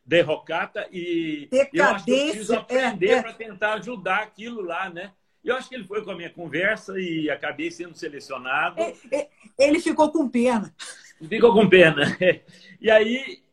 derrocata 0.06 0.88
e 0.90 1.50
eu 1.74 1.84
acho 1.84 2.06
que 2.06 2.12
eu 2.12 2.18
preciso 2.18 2.56
aprender 2.56 3.10
é, 3.10 3.14
é. 3.16 3.22
para 3.22 3.34
tentar 3.34 3.74
ajudar 3.74 4.20
aquilo 4.20 4.62
lá, 4.62 4.90
né? 4.90 5.12
Eu 5.44 5.58
acho 5.58 5.68
que 5.68 5.76
ele 5.76 5.84
foi 5.84 6.02
com 6.02 6.12
a 6.12 6.16
minha 6.16 6.30
conversa 6.30 6.94
e 6.98 7.30
acabei 7.30 7.72
sendo 7.72 7.98
selecionado. 7.98 8.80
É, 8.80 8.94
é, 9.12 9.30
ele 9.60 9.82
ficou 9.82 10.10
com 10.12 10.30
pena. 10.30 10.74
Ficou 11.28 11.54
com 11.54 11.68
pena. 11.68 12.18
E 12.80 12.90
aí 12.90 13.44
é, 13.44 13.51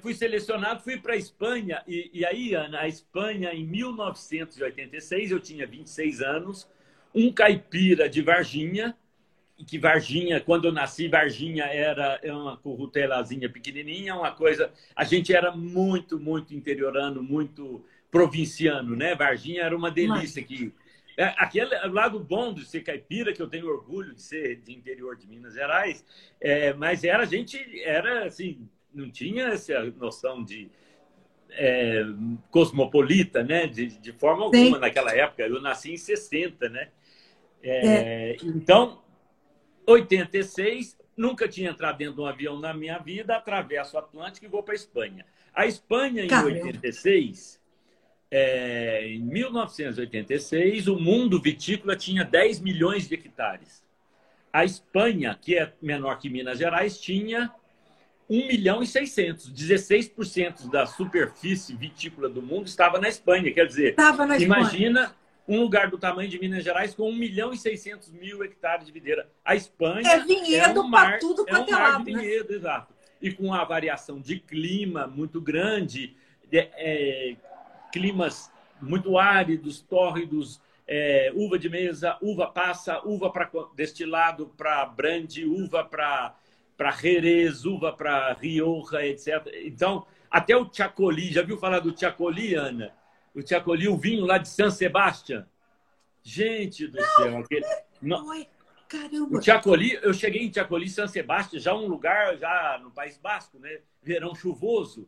fui 0.00 0.14
selecionado, 0.14 0.82
fui 0.82 0.96
para 0.98 1.14
a 1.14 1.16
Espanha. 1.16 1.82
E, 1.86 2.10
e, 2.12 2.24
aí, 2.24 2.54
Ana, 2.54 2.80
a 2.80 2.88
Espanha, 2.88 3.52
em 3.52 3.64
1986, 3.64 5.30
eu 5.30 5.40
tinha 5.40 5.66
26 5.66 6.20
anos, 6.20 6.68
um 7.14 7.32
caipira 7.32 8.08
de 8.08 8.22
Varginha, 8.22 8.96
que 9.66 9.78
Varginha, 9.78 10.40
quando 10.40 10.66
eu 10.66 10.72
nasci, 10.72 11.08
Varginha 11.08 11.64
era 11.64 12.20
uma 12.24 12.56
currutelazinha 12.56 13.48
pequenininha, 13.48 14.14
uma 14.14 14.32
coisa... 14.32 14.72
A 14.96 15.04
gente 15.04 15.34
era 15.34 15.52
muito, 15.54 16.18
muito 16.18 16.54
interiorano, 16.54 17.22
muito 17.22 17.84
provinciano, 18.10 18.96
né? 18.96 19.14
Varginha 19.14 19.62
era 19.62 19.76
uma 19.76 19.90
delícia 19.90 20.42
que 20.42 20.72
é, 21.16 21.34
aquele 21.36 21.74
lado 21.88 22.18
bom 22.18 22.52
de 22.54 22.64
ser 22.64 22.80
caipira, 22.80 23.32
que 23.32 23.42
eu 23.42 23.48
tenho 23.48 23.68
orgulho 23.68 24.14
de 24.14 24.22
ser 24.22 24.56
de 24.56 24.72
interior 24.72 25.16
de 25.16 25.26
Minas 25.26 25.52
Gerais, 25.52 26.02
é, 26.40 26.72
mas 26.72 27.04
era 27.04 27.26
gente, 27.26 27.58
era 27.82 28.24
assim, 28.24 28.66
não 28.94 29.10
tinha 29.10 29.48
essa 29.48 29.82
noção 29.98 30.42
de 30.42 30.70
é, 31.50 32.04
cosmopolita, 32.50 33.42
né? 33.42 33.66
De, 33.66 33.86
de 33.86 34.12
forma 34.12 34.44
alguma 34.44 34.64
Sim. 34.64 34.78
naquela 34.78 35.14
época. 35.14 35.42
Eu 35.42 35.60
nasci 35.60 35.92
em 35.92 35.96
60, 35.96 36.68
né? 36.68 36.88
É, 37.62 37.86
é. 38.32 38.36
Então, 38.42 39.02
86, 39.86 40.96
nunca 41.16 41.48
tinha 41.48 41.70
entrado 41.70 41.98
dentro 41.98 42.14
de 42.14 42.20
um 42.20 42.26
avião 42.26 42.58
na 42.58 42.72
minha 42.72 42.98
vida, 42.98 43.36
atravesso 43.36 43.96
o 43.96 43.98
Atlântico 43.98 44.46
e 44.46 44.48
vou 44.48 44.62
para 44.62 44.74
a 44.74 44.76
Espanha. 44.76 45.26
A 45.54 45.66
Espanha, 45.66 46.24
em 46.24 46.28
Caramba. 46.28 46.54
86, 46.54 47.60
é, 48.30 49.08
em 49.08 49.20
1986, 49.20 50.86
o 50.86 50.98
mundo 50.98 51.40
vitícola 51.40 51.96
tinha 51.96 52.24
10 52.24 52.60
milhões 52.60 53.08
de 53.08 53.14
hectares. 53.14 53.84
A 54.52 54.64
Espanha, 54.64 55.36
que 55.40 55.56
é 55.56 55.72
menor 55.82 56.18
que 56.18 56.28
Minas 56.28 56.58
Gerais, 56.58 57.00
tinha 57.00 57.52
1 58.30 58.46
milhão 58.46 58.80
e 58.80 58.86
600. 58.86 59.52
16% 59.52 60.70
da 60.70 60.86
superfície 60.86 61.74
vitícola 61.74 62.28
do 62.28 62.40
mundo 62.40 62.68
estava 62.68 63.00
na 63.00 63.08
Espanha. 63.08 63.52
Quer 63.52 63.66
dizer, 63.66 63.96
imagina 64.38 65.00
Espanha. 65.00 65.16
um 65.48 65.60
lugar 65.60 65.90
do 65.90 65.98
tamanho 65.98 66.28
de 66.28 66.38
Minas 66.38 66.62
Gerais 66.62 66.94
com 66.94 67.10
1 67.10 67.16
milhão 67.16 67.52
e 67.52 67.58
600 67.58 68.12
mil 68.12 68.44
hectares 68.44 68.86
de 68.86 68.92
videira. 68.92 69.28
A 69.44 69.56
Espanha 69.56 70.08
é 70.08 70.20
vinhedo 70.20 70.78
é 70.78 70.82
um 70.82 70.88
mar, 70.88 71.18
tudo 71.18 71.44
é 71.48 71.58
um 71.58 71.64
é 71.64 71.70
mar 71.72 72.04
de 72.04 72.12
né? 72.12 72.20
vinhedo, 72.20 72.50
né? 72.50 72.56
exato. 72.56 72.94
E 73.20 73.32
com 73.32 73.46
uma 73.46 73.64
variação 73.64 74.20
de 74.20 74.38
clima 74.38 75.08
muito 75.08 75.40
grande, 75.40 76.16
é, 76.52 77.34
climas 77.92 78.50
muito 78.80 79.18
áridos, 79.18 79.80
tórridos, 79.80 80.60
é, 80.86 81.32
uva 81.34 81.58
de 81.58 81.68
mesa, 81.68 82.16
uva 82.22 82.46
passa, 82.46 83.00
uva 83.04 83.30
para 83.30 83.50
destilado, 83.74 84.46
para 84.56 84.86
brandy, 84.86 85.44
uva 85.44 85.84
para 85.84 86.34
para 86.80 86.92
Jerez, 86.92 87.66
uva 87.66 87.92
para 87.92 88.32
Rioja, 88.32 89.04
etc. 89.04 89.46
Então, 89.66 90.06
até 90.30 90.56
o 90.56 90.66
Chacoli, 90.72 91.30
já 91.30 91.42
viu 91.42 91.58
falar 91.58 91.80
do 91.80 91.94
Chacoli, 91.94 92.54
Ana? 92.54 92.90
O 93.34 93.46
Chacoli, 93.46 93.86
o 93.86 93.98
vinho 93.98 94.24
lá 94.24 94.38
de 94.38 94.48
San 94.48 94.70
Sebastián. 94.70 95.46
Gente 96.22 96.86
do 96.86 96.96
não, 96.96 97.04
céu, 97.04 97.36
aquele... 97.36 97.66
Não. 98.00 98.46
Caramba. 98.88 99.36
O 99.36 99.42
Chacoli, 99.42 99.98
eu 100.02 100.14
cheguei 100.14 100.42
em 100.42 100.50
Chacoli, 100.50 100.88
San 100.88 101.06
Sebastián, 101.06 101.60
já 101.60 101.74
um 101.74 101.86
lugar 101.86 102.38
já 102.38 102.80
no 102.82 102.90
País 102.90 103.18
Basco, 103.18 103.58
né? 103.58 103.80
Verão 104.02 104.34
chuvoso. 104.34 105.06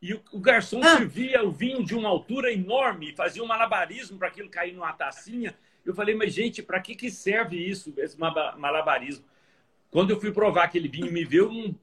E 0.00 0.14
o, 0.14 0.22
o 0.32 0.40
garçom 0.40 0.80
ah. 0.82 0.96
servia 0.96 1.44
o 1.44 1.52
vinho 1.52 1.84
de 1.84 1.94
uma 1.94 2.08
altura 2.08 2.50
enorme, 2.50 3.14
fazia 3.14 3.44
um 3.44 3.46
malabarismo 3.46 4.18
para 4.18 4.28
aquilo 4.28 4.48
cair 4.48 4.72
numa 4.72 4.94
tacinha. 4.94 5.54
Eu 5.84 5.92
falei, 5.92 6.14
mas 6.14 6.32
gente, 6.32 6.62
para 6.62 6.80
que, 6.80 6.94
que 6.94 7.10
serve 7.10 7.58
isso, 7.58 7.92
esse 7.98 8.18
malabarismo? 8.18 9.28
Quando 9.90 10.10
eu 10.10 10.20
fui 10.20 10.32
provar 10.32 10.64
aquele 10.64 10.88
vinho, 10.88 11.12
me 11.12 11.24
veio 11.24 11.50
um, 11.50 11.74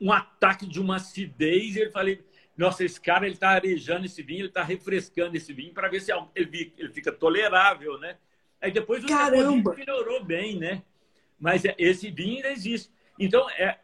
um 0.00 0.12
ataque 0.12 0.66
de 0.66 0.80
uma 0.80 0.96
acidez. 0.96 1.76
E 1.76 1.80
eu 1.80 1.90
falei, 1.90 2.22
nossa, 2.56 2.84
esse 2.84 3.00
cara 3.00 3.26
ele 3.26 3.34
está 3.34 3.50
arejando 3.50 4.06
esse 4.06 4.22
vinho, 4.22 4.40
ele 4.40 4.48
está 4.48 4.62
refrescando 4.62 5.36
esse 5.36 5.52
vinho 5.52 5.72
para 5.72 5.88
ver 5.88 6.00
se 6.00 6.12
ele, 6.34 6.72
ele 6.78 6.92
fica 6.92 7.10
tolerável, 7.10 7.98
né? 7.98 8.16
Aí 8.60 8.70
depois 8.70 9.02
o 9.02 9.06
Caramba. 9.06 9.74
melhorou 9.74 10.22
bem, 10.22 10.56
né? 10.56 10.82
Mas 11.38 11.64
é, 11.64 11.74
esse 11.78 12.10
vinho 12.10 12.36
ainda 12.36 12.52
existe. 12.52 12.90
Então, 13.18 13.48
é, 13.50 13.78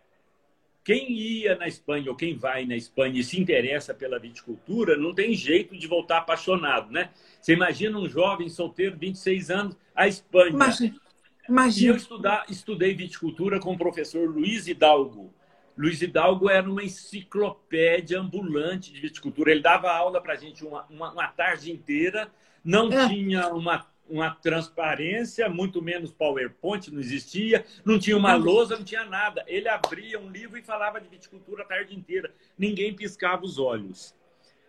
quem 0.85 1.11
ia 1.11 1.56
na 1.56 1.66
Espanha 1.66 2.11
ou 2.11 2.16
quem 2.16 2.37
vai 2.37 2.64
na 2.64 2.76
Espanha 2.76 3.18
e 3.18 3.25
se 3.25 3.40
interessa 3.40 3.95
pela 3.95 4.18
viticultura, 4.18 4.97
não 4.97 5.14
tem 5.14 5.35
jeito 5.35 5.76
de 5.76 5.87
voltar 5.87 6.18
apaixonado, 6.18 6.92
né? 6.92 7.11
Você 7.40 7.54
imagina 7.54 7.99
um 7.99 8.09
jovem 8.09 8.49
solteiro, 8.49 8.97
26 8.97 9.50
anos, 9.50 9.76
a 9.95 10.06
Espanha. 10.06 10.50
Imagina. 10.50 11.00
Imagina. 11.48 11.86
E 11.86 11.90
eu 11.90 11.96
estudar, 11.96 12.46
estudei 12.48 12.94
viticultura 12.94 13.60
com 13.60 13.72
o 13.72 13.78
professor 13.78 14.28
Luiz 14.28 14.66
Hidalgo. 14.66 15.32
Luiz 15.76 16.00
Hidalgo 16.00 16.48
era 16.48 16.68
uma 16.68 16.82
enciclopédia 16.82 18.18
ambulante 18.18 18.92
de 18.92 19.00
viticultura. 19.00 19.50
Ele 19.50 19.60
dava 19.60 19.90
aula 19.90 20.20
para 20.20 20.32
a 20.32 20.36
gente 20.36 20.64
uma, 20.64 20.86
uma, 20.88 21.12
uma, 21.12 21.28
tarde 21.28 21.70
inteira, 21.70 22.30
não 22.64 22.90
é. 22.90 23.08
tinha 23.08 23.48
uma 23.48 23.86
uma 24.08 24.30
transparência, 24.30 25.48
muito 25.48 25.82
menos 25.82 26.12
PowerPoint, 26.12 26.92
não 26.92 27.00
existia, 27.00 27.64
não 27.84 27.98
tinha 27.98 28.16
uma 28.16 28.34
lousa, 28.34 28.76
não 28.76 28.84
tinha 28.84 29.04
nada. 29.04 29.44
Ele 29.46 29.68
abria 29.68 30.18
um 30.18 30.30
livro 30.30 30.58
e 30.58 30.62
falava 30.62 31.00
de 31.00 31.08
viticultura 31.08 31.62
a 31.62 31.66
tarde 31.66 31.94
inteira. 31.94 32.32
Ninguém 32.56 32.94
piscava 32.94 33.44
os 33.44 33.58
olhos. 33.58 34.14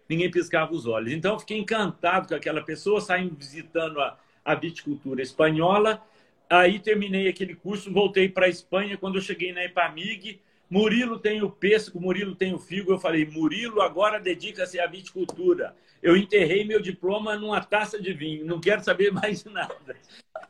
Ninguém 0.10 0.32
piscava 0.32 0.74
os 0.74 0.86
olhos. 0.86 1.12
Então, 1.12 1.34
eu 1.34 1.40
fiquei 1.40 1.58
encantado 1.58 2.28
com 2.28 2.36
aquela 2.36 2.62
pessoa, 2.62 3.02
saindo 3.02 3.36
visitando 3.36 4.00
a, 4.00 4.18
a 4.44 4.56
viticultura 4.56 5.22
espanhola. 5.22 6.02
Aí 6.50 6.80
terminei 6.80 7.28
aquele 7.28 7.56
curso, 7.56 7.92
voltei 7.92 8.30
para 8.30 8.46
a 8.46 8.50
Espanha. 8.50 8.98
Quando 8.98 9.16
eu 9.16 9.22
cheguei 9.22 9.52
na 9.52 9.64
Epamig, 9.64 10.40
Murilo 10.70 11.20
tem 11.20 11.42
o 11.42 11.50
pêssego, 11.50 12.00
Murilo 12.00 12.36
tem 12.36 12.54
o 12.54 12.60
figo. 12.60 12.92
Eu 12.92 13.00
falei, 13.00 13.26
Murilo 13.26 13.82
agora 13.82 14.20
dedica-se 14.20 14.80
à 14.80 14.88
viticultura. 14.88 15.76
Eu 16.02 16.16
enterrei 16.16 16.64
meu 16.64 16.82
diploma 16.82 17.36
numa 17.36 17.62
taça 17.62 18.00
de 18.00 18.14
vinho, 18.14 18.46
não 18.46 18.60
quero 18.60 18.84
saber 18.84 19.12
mais 19.14 19.44
nada. 19.46 19.96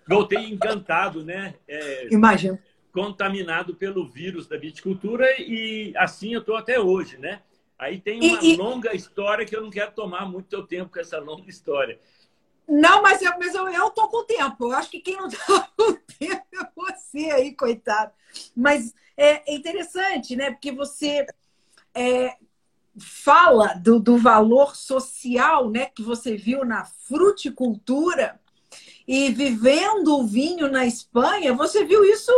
Voltei 0.07 0.39
encantado, 0.45 1.23
né? 1.23 1.55
É, 1.67 2.07
Imagina. 2.11 2.59
Contaminado 2.91 3.75
pelo 3.75 4.07
vírus 4.07 4.47
da 4.47 4.57
viticultura 4.57 5.25
e 5.39 5.93
assim 5.95 6.33
eu 6.33 6.39
estou 6.39 6.55
até 6.55 6.79
hoje, 6.79 7.17
né? 7.17 7.41
Aí 7.77 7.99
tem 7.99 8.19
uma 8.19 8.43
e, 8.43 8.53
e... 8.53 8.55
longa 8.55 8.95
história 8.95 9.45
que 9.45 9.55
eu 9.55 9.61
não 9.61 9.69
quero 9.69 9.91
tomar 9.91 10.25
muito 10.25 10.47
teu 10.47 10.63
tempo 10.63 10.91
com 10.91 10.99
essa 10.99 11.19
longa 11.19 11.47
história. 11.47 11.99
Não, 12.67 13.01
mas 13.01 13.21
eu, 13.21 13.31
mas 13.39 13.55
eu, 13.55 13.67
eu 13.69 13.89
tô 13.91 14.07
com 14.07 14.25
tempo. 14.25 14.65
Eu 14.65 14.71
acho 14.73 14.89
que 14.89 14.99
quem 14.99 15.15
não 15.15 15.29
tá 15.29 15.69
com 15.77 15.93
tempo 16.19 16.45
é 16.53 16.69
você 16.75 17.31
aí, 17.31 17.55
coitado. 17.55 18.11
Mas 18.55 18.93
é 19.15 19.53
interessante, 19.53 20.35
né? 20.35 20.51
Porque 20.51 20.71
você 20.71 21.25
é, 21.93 22.35
fala 22.99 23.73
do, 23.75 23.99
do 23.99 24.17
valor 24.17 24.75
social 24.75 25.69
né, 25.69 25.87
que 25.87 26.01
você 26.01 26.35
viu 26.35 26.65
na 26.65 26.85
fruticultura 26.85 28.39
e 29.07 29.31
vivendo 29.31 30.17
o 30.17 30.27
vinho 30.27 30.69
na 30.69 30.85
Espanha, 30.85 31.53
você 31.53 31.85
viu 31.85 32.03
isso 32.03 32.31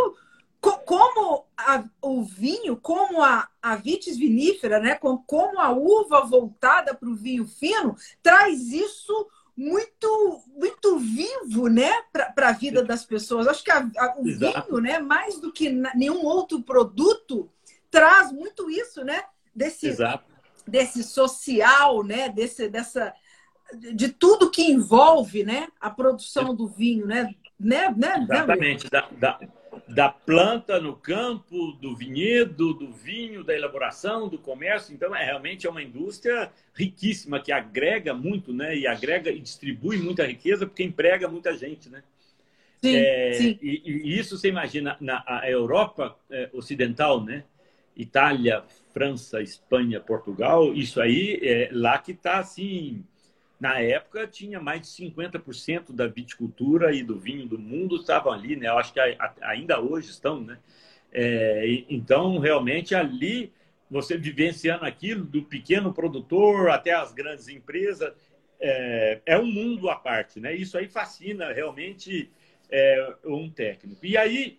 como 0.85 1.45
a, 1.57 1.83
o 2.01 2.21
vinho, 2.21 2.75
como 2.75 3.23
a, 3.23 3.47
a 3.61 3.75
vitis 3.75 4.17
vinífera, 4.17 4.79
né, 4.79 4.95
como, 4.95 5.23
como 5.25 5.59
a 5.59 5.71
uva 5.71 6.21
voltada 6.25 6.93
para 6.93 7.09
o 7.09 7.15
vinho 7.15 7.47
fino, 7.47 7.95
traz 8.21 8.71
isso 8.71 9.27
muito 9.59 10.41
muito 10.55 10.97
vivo 10.99 11.67
né 11.67 11.91
para 12.13 12.49
a 12.49 12.53
vida 12.53 12.83
das 12.83 13.05
pessoas 13.05 13.47
acho 13.47 13.63
que 13.63 13.71
a, 13.71 13.79
a, 13.97 14.15
o 14.17 14.27
Exato. 14.27 14.67
vinho 14.67 14.81
né 14.81 14.99
mais 14.99 15.39
do 15.39 15.51
que 15.51 15.69
nenhum 15.95 16.23
outro 16.25 16.61
produto 16.61 17.49
traz 17.91 18.31
muito 18.31 18.69
isso 18.69 19.03
né 19.03 19.23
desse 19.53 19.87
Exato 19.87 20.29
desse 20.69 21.03
social, 21.03 22.03
né? 22.03 22.29
Desse, 22.29 22.69
dessa, 22.69 23.13
de 23.73 24.09
tudo 24.09 24.51
que 24.51 24.61
envolve 24.61 25.43
né? 25.43 25.67
a 25.81 25.89
produção 25.89 26.53
do 26.55 26.67
vinho, 26.67 27.05
né? 27.05 27.33
né? 27.59 27.93
né? 27.97 28.19
Exatamente. 28.21 28.89
Da, 28.89 29.09
da, 29.11 29.39
da 29.89 30.07
planta 30.07 30.79
no 30.79 30.95
campo, 30.95 31.73
do 31.73 31.95
vinhedo, 31.95 32.73
do 32.73 32.91
vinho, 32.91 33.43
da 33.43 33.55
elaboração, 33.55 34.27
do 34.27 34.37
comércio. 34.37 34.93
Então, 34.93 35.15
é 35.15 35.25
realmente 35.25 35.65
é 35.65 35.69
uma 35.69 35.81
indústria 35.81 36.51
riquíssima 36.73 37.39
que 37.39 37.51
agrega 37.51 38.13
muito, 38.13 38.53
né? 38.53 38.77
E 38.77 38.85
agrega 38.85 39.31
e 39.31 39.39
distribui 39.39 39.97
muita 39.97 40.25
riqueza 40.25 40.67
porque 40.67 40.83
emprega 40.83 41.27
muita 41.27 41.57
gente, 41.57 41.89
né? 41.89 42.03
Sim, 42.81 42.95
é, 42.95 43.33
sim. 43.33 43.59
E, 43.61 43.81
e, 43.85 44.19
isso 44.19 44.37
você 44.37 44.47
imagina 44.47 44.95
na 45.01 45.23
a 45.25 45.49
Europa 45.49 46.15
é, 46.29 46.49
ocidental, 46.53 47.23
né? 47.23 47.43
Itália, 47.95 48.63
França, 48.93 49.41
Espanha, 49.41 49.99
Portugal, 49.99 50.73
isso 50.73 51.01
aí 51.01 51.39
é 51.41 51.69
lá 51.73 51.97
que 51.97 52.11
está 52.11 52.39
assim 52.39 53.03
na 53.59 53.79
época, 53.79 54.25
tinha 54.25 54.59
mais 54.59 54.81
de 54.81 54.87
50% 54.87 55.91
da 55.93 56.07
viticultura 56.07 56.95
e 56.95 57.03
do 57.03 57.19
vinho 57.19 57.45
do 57.45 57.59
mundo 57.59 57.97
estavam 57.97 58.31
ali, 58.31 58.55
né? 58.55 58.69
Eu 58.69 58.77
acho 58.77 58.93
que 58.93 58.99
ainda 59.41 59.81
hoje 59.81 60.09
estão, 60.09 60.39
né? 60.39 60.57
É, 61.11 61.83
então, 61.89 62.37
realmente, 62.39 62.95
ali, 62.95 63.51
você 63.91 64.17
vivenciando 64.17 64.85
aquilo, 64.85 65.25
do 65.25 65.43
pequeno 65.43 65.93
produtor 65.93 66.69
até 66.69 66.93
as 66.93 67.11
grandes 67.11 67.49
empresas, 67.49 68.13
é, 68.61 69.19
é 69.25 69.37
um 69.37 69.45
mundo 69.45 69.89
à 69.89 69.95
parte, 69.95 70.39
né? 70.39 70.55
Isso 70.55 70.77
aí 70.77 70.87
fascina 70.87 71.51
realmente 71.51 72.31
é, 72.71 73.15
um 73.25 73.49
técnico. 73.49 74.05
E 74.05 74.15
aí, 74.15 74.57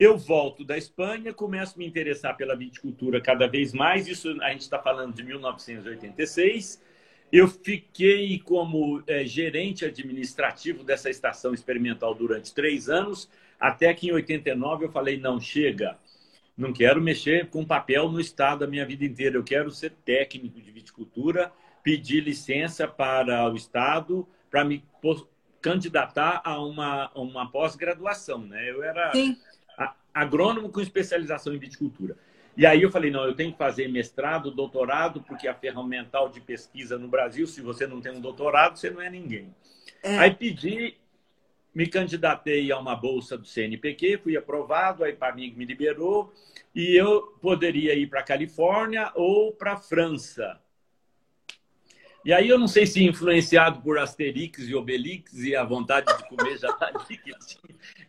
eu 0.00 0.18
volto 0.18 0.64
da 0.64 0.76
Espanha, 0.76 1.32
começo 1.32 1.76
a 1.76 1.78
me 1.78 1.86
interessar 1.86 2.36
pela 2.36 2.56
viticultura 2.56 3.20
cada 3.20 3.46
vez 3.46 3.72
mais. 3.72 4.08
Isso 4.08 4.36
a 4.42 4.50
gente 4.50 4.62
está 4.62 4.80
falando 4.80 5.14
de 5.14 5.22
1986 5.22 6.82
eu 7.32 7.48
fiquei 7.48 8.38
como 8.40 9.02
é, 9.06 9.24
gerente 9.24 9.86
administrativo 9.86 10.84
dessa 10.84 11.08
estação 11.08 11.54
experimental 11.54 12.14
durante 12.14 12.52
três 12.52 12.90
anos, 12.90 13.26
até 13.58 13.94
que 13.94 14.08
em 14.08 14.12
89 14.12 14.84
eu 14.84 14.92
falei: 14.92 15.16
não, 15.16 15.40
chega, 15.40 15.98
não 16.54 16.74
quero 16.74 17.00
mexer 17.00 17.48
com 17.48 17.64
papel 17.64 18.12
no 18.12 18.20
Estado 18.20 18.64
a 18.64 18.68
minha 18.68 18.84
vida 18.84 19.06
inteira, 19.06 19.36
eu 19.36 19.42
quero 19.42 19.70
ser 19.70 19.92
técnico 20.04 20.60
de 20.60 20.70
viticultura, 20.70 21.50
pedir 21.82 22.20
licença 22.20 22.86
para 22.86 23.50
o 23.50 23.56
Estado 23.56 24.28
para 24.50 24.62
me 24.62 24.84
candidatar 25.62 26.42
a 26.44 26.62
uma, 26.62 27.10
uma 27.14 27.50
pós-graduação. 27.50 28.40
Né? 28.40 28.70
Eu 28.70 28.82
era 28.82 29.10
Sim. 29.12 29.38
agrônomo 30.12 30.68
com 30.68 30.82
especialização 30.82 31.54
em 31.54 31.58
viticultura. 31.58 32.18
E 32.56 32.66
aí 32.66 32.82
eu 32.82 32.90
falei, 32.90 33.10
não, 33.10 33.24
eu 33.24 33.34
tenho 33.34 33.52
que 33.52 33.58
fazer 33.58 33.88
mestrado, 33.88 34.50
doutorado, 34.50 35.22
porque 35.22 35.48
a 35.48 35.54
ferramental 35.54 36.28
de 36.28 36.40
pesquisa 36.40 36.98
no 36.98 37.08
Brasil, 37.08 37.46
se 37.46 37.62
você 37.62 37.86
não 37.86 38.00
tem 38.00 38.12
um 38.12 38.20
doutorado, 38.20 38.76
você 38.76 38.90
não 38.90 39.00
é 39.00 39.08
ninguém. 39.08 39.54
É. 40.02 40.18
Aí 40.18 40.34
pedi, 40.34 40.96
me 41.74 41.86
candidatei 41.86 42.70
a 42.70 42.78
uma 42.78 42.94
bolsa 42.94 43.38
do 43.38 43.46
CNPq, 43.46 44.18
fui 44.18 44.36
aprovado, 44.36 45.02
aí 45.02 45.14
para 45.14 45.34
mim 45.34 45.54
me 45.56 45.64
liberou, 45.64 46.32
e 46.74 46.94
eu 46.94 47.22
poderia 47.40 47.94
ir 47.94 48.08
para 48.08 48.20
a 48.20 48.24
Califórnia 48.24 49.10
ou 49.14 49.52
para 49.52 49.72
a 49.72 49.76
França. 49.76 50.60
E 52.24 52.32
aí 52.32 52.48
eu 52.48 52.58
não 52.58 52.68
sei 52.68 52.86
se 52.86 53.02
influenciado 53.02 53.80
por 53.80 53.98
Asterix 53.98 54.68
e 54.68 54.74
Obelix 54.74 55.38
e 55.38 55.56
a 55.56 55.64
vontade 55.64 56.06
de 56.16 56.28
comer 56.28 56.56
já 56.56 56.68
ali, 56.80 57.16
que, 57.16 57.32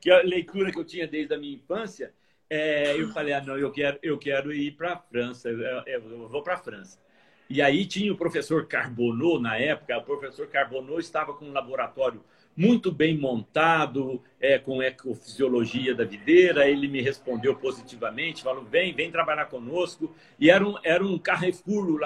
que 0.02 0.12
é 0.12 0.20
a 0.20 0.24
leitura 0.24 0.72
que 0.72 0.80
eu 0.80 0.86
tinha 0.86 1.08
desde 1.08 1.34
a 1.34 1.38
minha 1.38 1.56
infância, 1.56 2.14
é, 2.56 3.02
eu 3.02 3.10
falei, 3.10 3.34
ah, 3.34 3.42
não, 3.42 3.58
eu 3.58 3.72
quero, 3.72 3.98
eu 4.04 4.16
quero 4.16 4.54
ir 4.54 4.74
para 4.74 4.94
a 4.94 4.98
França, 4.98 5.50
eu, 5.50 5.60
eu 5.88 6.30
vou 6.30 6.44
para 6.44 6.54
a 6.54 6.58
França. 6.58 7.00
E 7.50 7.64
aí 7.64 7.84
tinha 7.84 8.14
o 8.14 8.16
professor 8.16 8.68
Carbonot, 8.68 9.42
na 9.42 9.58
época, 9.58 9.98
o 9.98 10.04
professor 10.04 10.46
Carbonot 10.48 11.00
estava 11.00 11.34
com 11.34 11.46
um 11.46 11.52
laboratório 11.52 12.24
muito 12.56 12.92
bem 12.92 13.18
montado, 13.18 14.22
é, 14.40 14.60
com 14.60 14.84
ecofisiologia 14.84 15.96
da 15.96 16.04
videira, 16.04 16.70
ele 16.70 16.88
me 16.88 17.02
respondeu 17.02 17.56
positivamente, 17.56 18.44
falou, 18.44 18.64
vem, 18.64 18.94
vem 18.94 19.10
trabalhar 19.10 19.46
conosco, 19.46 20.16
e 20.40 20.52
era 20.52 20.64
um, 20.64 20.76
era 20.84 21.04
um 21.04 21.18
Carrefour 21.18 21.90
o 21.90 21.98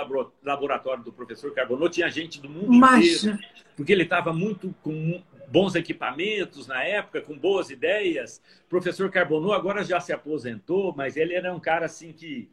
laboratório 0.42 1.04
do 1.04 1.12
professor 1.12 1.54
Carbonot, 1.54 1.94
tinha 1.94 2.10
gente 2.10 2.40
do 2.40 2.50
mundo 2.50 2.72
Mas... 2.72 3.26
inteiro, 3.26 3.38
porque 3.76 3.92
ele 3.92 4.04
estava 4.04 4.32
muito 4.32 4.74
com 4.82 5.22
bons 5.48 5.76
equipamentos 5.76 6.68
na 6.68 6.84
época, 6.84 7.22
com 7.22 7.38
boas 7.38 7.70
ideias. 7.70 8.42
O 8.66 8.70
professor 8.70 9.10
Carbonot 9.10 9.54
agora 9.54 9.84
já 9.84 10.00
se 10.00 10.12
aposentou, 10.12 10.94
mas 10.96 11.16
ele 11.16 11.34
era 11.34 11.54
um 11.54 11.60
cara 11.60 11.86
assim 11.86 12.12
que 12.12 12.50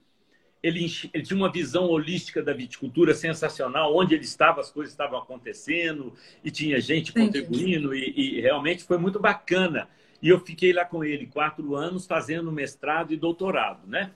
ele, 0.62 0.87
ele, 1.12 1.22
tinha 1.22 1.37
uma 1.37 1.52
visão 1.52 1.85
holística 1.88 2.42
da 2.42 2.54
viticultura 2.54 3.12
sensacional, 3.12 3.94
onde 3.94 4.14
ele 4.14 4.24
estava, 4.24 4.62
as 4.62 4.70
coisas 4.70 4.94
estavam 4.94 5.18
acontecendo 5.18 6.14
e 6.42 6.50
tinha 6.50 6.80
gente 6.80 7.12
contribuindo 7.12 7.94
e, 7.94 8.38
e, 8.38 8.40
realmente 8.40 8.83
foi 8.83 8.96
muito 8.96 9.20
bacana. 9.20 9.87
E 10.22 10.30
eu 10.30 10.40
fiquei 10.40 10.72
lá 10.72 10.87
com 10.87 11.04
ele 11.04 11.26
quatro 11.26 11.76
anos 11.76 12.07
fazendo 12.07 12.50
mestrado 12.50 13.12
e 13.12 13.16
doutorado, 13.16 13.87
né? 13.87 14.12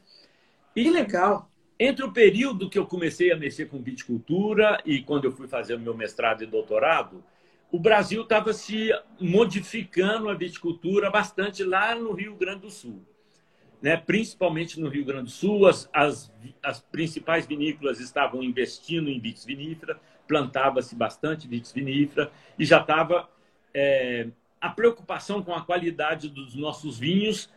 E 0.74 0.84
que 0.84 0.90
legal! 0.90 1.50
Entre 1.78 2.02
o 2.02 2.10
período 2.10 2.70
que 2.70 2.78
eu 2.78 2.86
comecei 2.86 3.30
a 3.30 3.36
mexer 3.36 3.66
com 3.66 3.82
viticultura 3.82 4.80
e 4.86 5.02
quando 5.02 5.26
eu 5.26 5.32
fui 5.32 5.46
fazer 5.46 5.74
o 5.74 5.78
meu 5.78 5.94
mestrado 5.94 6.42
e 6.42 6.46
doutorado, 6.46 7.22
o 7.70 7.78
Brasil 7.78 8.22
estava 8.22 8.52
se 8.52 8.90
modificando 9.20 10.28
a 10.28 10.34
viticultura 10.34 11.10
bastante 11.10 11.62
lá 11.62 11.94
no 11.94 12.12
Rio 12.12 12.34
Grande 12.34 12.62
do 12.62 12.70
Sul. 12.70 13.04
Né? 13.80 13.96
Principalmente 13.96 14.80
no 14.80 14.88
Rio 14.88 15.04
Grande 15.04 15.24
do 15.24 15.30
Sul, 15.30 15.66
as, 15.66 15.88
as, 15.92 16.32
as 16.62 16.80
principais 16.80 17.46
vinícolas 17.46 18.00
estavam 18.00 18.42
investindo 18.42 19.08
em 19.10 19.20
vitis 19.20 19.44
vinífera, 19.44 20.00
plantava-se 20.26 20.94
bastante 20.94 21.46
vitis 21.46 21.72
vinífera 21.72 22.32
e 22.58 22.64
já 22.64 22.80
estava 22.80 23.28
é, 23.72 24.28
a 24.60 24.70
preocupação 24.70 25.42
com 25.42 25.54
a 25.54 25.62
qualidade 25.62 26.28
dos 26.28 26.54
nossos 26.54 26.98
vinhos 26.98 27.50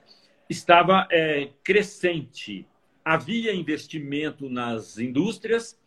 estava 0.49 1.07
é, 1.09 1.49
crescente. 1.63 2.67
Havia 3.03 3.53
investimento 3.53 4.49
nas 4.49 4.99
indústrias, 4.99 5.80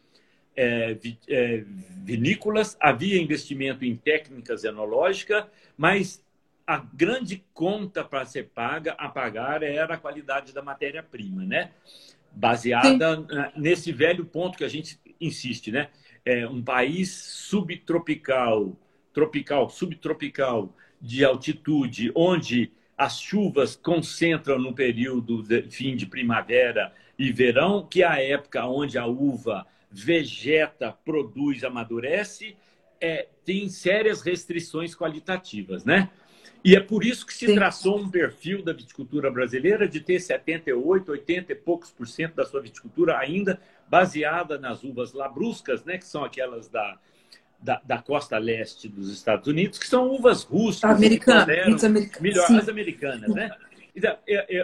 é, 0.56 0.96
é, 1.28 1.64
vinícolas, 2.04 2.76
havia 2.80 3.20
investimento 3.20 3.84
em 3.84 3.96
técnicas 3.96 4.64
enológicas, 4.64 5.44
mas 5.76 6.22
a 6.66 6.78
grande 6.78 7.44
conta 7.52 8.02
para 8.02 8.24
ser 8.24 8.50
paga, 8.54 8.92
a 8.92 9.08
pagar, 9.08 9.62
era 9.62 9.94
a 9.94 9.98
qualidade 9.98 10.52
da 10.52 10.62
matéria-prima, 10.62 11.44
né? 11.44 11.70
Baseada 12.32 13.16
Sim. 13.16 13.26
nesse 13.56 13.92
velho 13.92 14.24
ponto 14.24 14.56
que 14.56 14.64
a 14.64 14.68
gente 14.68 14.98
insiste, 15.20 15.70
né? 15.70 15.88
É 16.24 16.46
um 16.48 16.62
país 16.62 17.10
subtropical, 17.12 18.74
tropical, 19.12 19.68
subtropical, 19.68 20.74
de 21.00 21.22
altitude, 21.22 22.10
onde 22.14 22.72
as 22.96 23.20
chuvas 23.20 23.76
concentram 23.76 24.58
no 24.58 24.72
período 24.72 25.42
de 25.42 25.62
fim 25.70 25.94
de 25.94 26.06
primavera 26.06 26.94
e 27.18 27.30
verão, 27.30 27.86
que 27.86 28.02
é 28.02 28.06
a 28.06 28.22
época 28.22 28.66
onde 28.66 28.96
a 28.96 29.04
uva 29.04 29.66
vegeta, 30.02 30.92
produz, 31.04 31.62
amadurece, 31.62 32.56
é, 33.00 33.28
tem 33.44 33.68
sérias 33.68 34.22
restrições 34.22 34.94
qualitativas, 34.94 35.84
né? 35.84 36.10
E 36.64 36.74
é 36.74 36.80
por 36.80 37.04
isso 37.04 37.26
que 37.26 37.34
se 37.34 37.46
Sim. 37.46 37.54
traçou 37.54 37.98
um 37.98 38.10
perfil 38.10 38.62
da 38.62 38.72
viticultura 38.72 39.30
brasileira 39.30 39.86
de 39.86 40.00
ter 40.00 40.18
78, 40.18 41.12
80 41.12 41.52
e 41.52 41.54
poucos 41.54 41.90
por 41.90 42.08
cento 42.08 42.34
da 42.34 42.46
sua 42.46 42.62
viticultura 42.62 43.18
ainda 43.18 43.60
baseada 43.86 44.58
nas 44.58 44.82
uvas 44.82 45.12
labruscas, 45.12 45.84
né? 45.84 45.98
Que 45.98 46.06
são 46.06 46.24
aquelas 46.24 46.68
da, 46.68 46.98
da, 47.60 47.82
da, 47.84 47.98
costa 47.98 48.38
leste 48.38 48.88
dos 48.88 49.12
Estados 49.12 49.46
Unidos, 49.46 49.78
que 49.78 49.86
são 49.86 50.08
uvas 50.08 50.42
rústicas. 50.42 50.96
Americanas. 50.96 51.46
Melhor, 52.22 52.50
as 52.56 52.68
americanas, 52.68 53.34
né? 53.34 53.50
Então, 53.94 54.18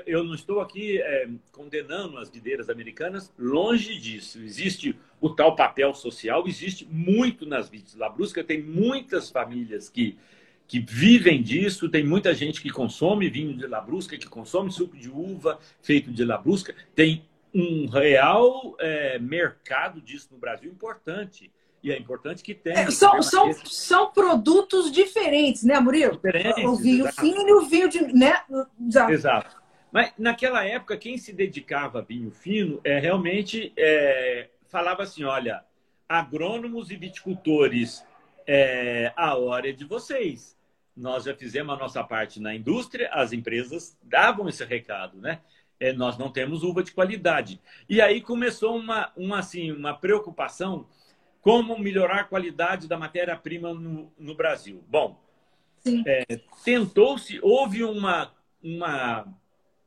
eu 0.07 0.25
não 0.25 0.35
estou 0.35 0.61
aqui 0.61 1.01
é, 1.01 1.29
condenando 1.53 2.19
as 2.19 2.29
videiras 2.29 2.69
americanas, 2.69 3.33
longe 3.39 3.97
disso. 3.97 4.41
Existe 4.41 4.99
o 5.21 5.31
tal 5.31 5.55
papel 5.55 5.95
social, 5.95 6.49
existe 6.49 6.85
muito 6.91 7.47
nas 7.47 7.69
vides 7.69 7.95
labrusca, 7.95 8.43
tem 8.43 8.61
muitas 8.61 9.31
famílias 9.31 9.89
que, 9.89 10.19
que 10.67 10.81
vivem 10.81 11.41
disso, 11.41 11.89
tem 11.89 12.05
muita 12.05 12.35
gente 12.35 12.61
que 12.61 12.71
consome 12.71 13.31
vinho 13.31 13.57
de 13.57 13.69
labrusca, 13.69 14.19
que 14.19 14.27
consome 14.27 14.73
suco 14.73 14.97
de 14.97 15.09
uva 15.09 15.61
feito 15.81 16.11
de 16.11 16.25
labrusca, 16.25 16.75
tem 16.93 17.25
um 17.55 17.87
real 17.87 18.75
é, 18.81 19.17
mercado 19.21 20.01
disso 20.01 20.29
no 20.33 20.39
Brasil 20.39 20.71
importante. 20.71 21.53
E 21.83 21.91
é 21.91 21.99
importante 21.99 22.43
que 22.43 22.55
tenha. 22.55 22.81
É, 22.81 22.91
são, 22.91 23.23
são, 23.23 23.53
são 23.65 24.13
produtos 24.13 24.93
diferentes, 24.93 25.63
né, 25.63 25.81
Murilo? 25.81 26.13
Diferentes. 26.13 26.65
O 26.65 26.77
vinho 26.77 27.07
exato. 27.07 27.21
fino 27.21 27.49
e 27.49 27.53
o 27.53 27.63
vinho 27.63 27.89
de. 27.89 28.01
Né? 28.13 28.43
Exato. 28.87 29.13
exato. 29.13 29.63
Mas 29.91 30.13
naquela 30.19 30.65
época, 30.65 30.97
quem 30.97 31.17
se 31.17 31.33
dedicava 31.33 31.99
a 31.99 32.03
vinho 32.03 32.31
fino 32.31 32.81
é 32.85 32.99
realmente 32.99 33.73
é, 33.77 34.49
falava 34.69 35.03
assim: 35.03 35.25
olha, 35.25 35.65
agrônomos 36.09 36.91
e 36.91 36.97
viticultores, 36.97 38.05
é, 38.47 39.13
a 39.17 39.37
hora 39.37 39.71
é 39.71 39.73
de 39.73 39.85
vocês. 39.85 40.59
Nós 40.97 41.25
já 41.25 41.35
fizemos 41.35 41.75
a 41.75 41.79
nossa 41.79 42.05
parte 42.05 42.41
na 42.41 42.55
indústria, 42.55 43.09
as 43.13 43.33
empresas 43.33 43.97
davam 44.03 44.49
esse 44.49 44.65
recado, 44.65 45.19
né? 45.19 45.41
É, 45.79 45.95
nós 45.95 46.19
não 46.19 46.31
temos 46.31 46.63
uva 46.63 46.83
de 46.83 46.93
qualidade. 46.93 47.59
E 47.89 48.03
aí 48.03 48.21
começou 48.21 48.77
uma, 48.77 49.11
uma, 49.17 49.39
assim, 49.39 49.73
uma 49.73 49.95
preocupação 49.95 50.87
como 51.41 51.79
melhorar 51.79 52.21
a 52.21 52.25
qualidade 52.25 52.87
da 52.87 52.99
matéria-prima 52.99 53.73
no, 53.73 54.13
no, 54.19 54.35
Brasil? 54.35 54.85
Bom, 54.89 55.19
é, 56.07 56.25
tentou-se, 56.65 57.41
houve 57.43 57.83
uma, 57.83 58.33
uma 58.63 59.27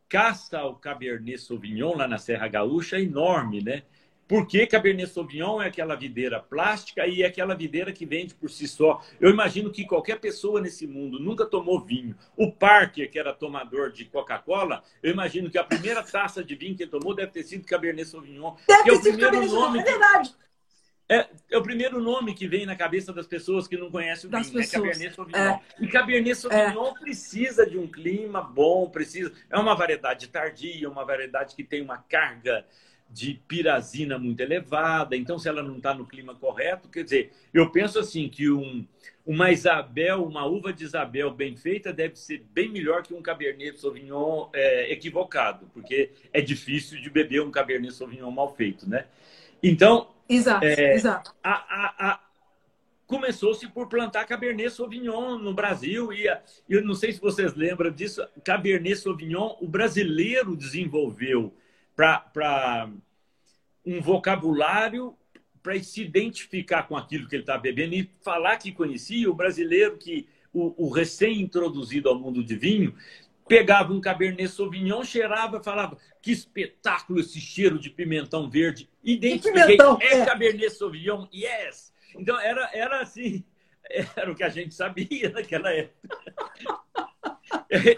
caça 0.09 0.59
ao 0.59 0.75
Cabernet 0.75 1.37
Sauvignon 1.39 1.95
lá 1.95 2.07
na 2.07 2.17
Serra 2.17 2.47
Gaúcha 2.47 2.97
é 2.97 3.01
enorme, 3.01 3.61
né? 3.61 3.83
Porque 4.27 4.65
Cabernet 4.65 5.11
Sauvignon 5.11 5.61
é 5.61 5.67
aquela 5.67 5.95
videira 5.95 6.39
plástica 6.39 7.05
e 7.05 7.21
é 7.21 7.27
aquela 7.27 7.53
videira 7.53 7.91
que 7.91 8.05
vende 8.05 8.33
por 8.33 8.49
si 8.49 8.67
só. 8.67 9.01
Eu 9.19 9.29
imagino 9.29 9.69
que 9.69 9.85
qualquer 9.85 10.19
pessoa 10.19 10.61
nesse 10.61 10.87
mundo 10.87 11.19
nunca 11.19 11.45
tomou 11.45 11.79
vinho. 11.79 12.15
O 12.35 12.51
Parker, 12.51 13.11
que 13.11 13.19
era 13.19 13.33
tomador 13.33 13.91
de 13.91 14.05
Coca-Cola, 14.05 14.81
eu 15.03 15.11
imagino 15.11 15.51
que 15.51 15.57
a 15.57 15.63
primeira 15.63 16.01
taça 16.01 16.43
de 16.43 16.55
vinho 16.55 16.75
que 16.75 16.83
ele 16.83 16.91
tomou 16.91 17.13
deve 17.13 17.31
ter 17.31 17.43
sido 17.43 17.67
Cabernet 17.67 18.07
Sauvignon. 18.07 18.55
Deve 18.67 18.83
que 18.83 18.89
é 18.89 18.93
o 18.93 19.01
primeiro 19.01 19.45
nome. 19.45 19.79
É 19.79 19.83
verdade. 19.83 20.33
É, 21.13 21.29
é, 21.51 21.57
o 21.57 21.61
primeiro 21.61 22.01
nome 22.01 22.33
que 22.33 22.47
vem 22.47 22.65
na 22.65 22.75
cabeça 22.75 23.13
das 23.13 23.27
pessoas 23.27 23.67
que 23.67 23.77
não 23.77 23.91
conhecem 23.91 24.27
o 24.27 24.31
das 24.31 24.49
vinho, 24.49 24.61
né? 24.61 24.67
Cabernet 24.67 25.15
Sauvignon. 25.15 25.37
É. 25.37 25.61
E 25.79 25.87
Cabernet 25.87 26.35
Sauvignon 26.35 26.87
é. 26.87 26.99
precisa 26.99 27.69
de 27.69 27.77
um 27.77 27.85
clima 27.85 28.41
bom, 28.41 28.89
precisa. 28.89 29.31
É 29.49 29.57
uma 29.59 29.75
variedade 29.75 30.27
tardia, 30.27 30.89
uma 30.89 31.05
variedade 31.05 31.55
que 31.55 31.63
tem 31.63 31.81
uma 31.81 31.97
carga 31.97 32.65
de 33.09 33.35
pirazina 33.47 34.17
muito 34.17 34.41
elevada. 34.41 35.15
Então, 35.15 35.37
se 35.37 35.47
ela 35.47 35.61
não 35.61 35.77
está 35.77 35.93
no 35.93 36.07
clima 36.07 36.33
correto, 36.33 36.89
quer 36.89 37.03
dizer, 37.03 37.31
eu 37.53 37.69
penso 37.69 37.99
assim 37.99 38.27
que 38.27 38.49
um, 38.49 38.83
uma 39.23 39.51
Isabel, 39.51 40.25
uma 40.25 40.45
uva 40.45 40.73
de 40.73 40.83
Isabel 40.83 41.29
bem 41.29 41.55
feita 41.55 41.93
deve 41.93 42.15
ser 42.15 42.43
bem 42.51 42.69
melhor 42.69 43.03
que 43.03 43.13
um 43.13 43.21
Cabernet 43.21 43.79
Sauvignon 43.79 44.49
é, 44.51 44.91
equivocado, 44.91 45.69
porque 45.73 46.09
é 46.33 46.41
difícil 46.41 46.99
de 46.99 47.09
beber 47.09 47.41
um 47.43 47.51
Cabernet 47.51 47.93
Sauvignon 47.93 48.31
mal 48.31 48.55
feito, 48.55 48.89
né? 48.89 49.05
Então, 49.61 50.12
exato, 50.27 50.65
é, 50.65 50.95
exato. 50.95 51.35
A, 51.43 51.51
a, 51.51 52.11
a, 52.11 52.19
começou-se 53.05 53.67
por 53.67 53.87
plantar 53.87 54.25
Cabernet 54.25 54.71
Sauvignon 54.71 55.37
no 55.37 55.53
Brasil 55.53 56.11
e 56.13 56.25
eu 56.69 56.83
não 56.83 56.95
sei 56.95 57.11
se 57.11 57.19
vocês 57.19 57.53
lembram 57.53 57.91
disso, 57.91 58.25
Cabernet 58.43 58.95
Sauvignon 58.95 59.55
o 59.61 59.67
brasileiro 59.67 60.55
desenvolveu 60.55 61.53
para 61.95 62.89
um 63.85 64.01
vocabulário 64.01 65.15
para 65.61 65.81
se 65.81 66.01
identificar 66.01 66.83
com 66.83 66.97
aquilo 66.97 67.27
que 67.27 67.35
ele 67.35 67.43
está 67.43 67.57
bebendo 67.57 67.95
e 67.95 68.09
falar 68.21 68.57
que 68.57 68.71
conhecia 68.71 69.29
o 69.29 69.33
brasileiro 69.33 69.97
que 69.97 70.27
o, 70.53 70.85
o 70.85 70.89
recém-introduzido 70.89 72.09
ao 72.09 72.19
mundo 72.19 72.43
de 72.43 72.55
vinho 72.55 72.93
pegava 73.47 73.93
um 73.93 74.01
Cabernet 74.01 74.49
Sauvignon, 74.49 75.03
cheirava, 75.03 75.61
falava 75.61 75.97
que 76.21 76.31
espetáculo 76.31 77.19
esse 77.19 77.39
cheiro 77.39 77.79
de 77.79 77.89
pimentão 77.89 78.49
verde. 78.49 78.89
Identifiquei, 79.03 79.77
é, 80.01 80.21
é 80.21 80.25
Cabernet 80.25 80.69
Sauvignon, 80.71 81.27
yes! 81.33 81.93
Então 82.17 82.39
era, 82.39 82.69
era 82.73 83.01
assim, 83.01 83.43
era 84.15 84.31
o 84.31 84.35
que 84.35 84.43
a 84.43 84.49
gente 84.49 84.73
sabia 84.73 85.29
naquela 85.29 85.71
época. 85.71 86.17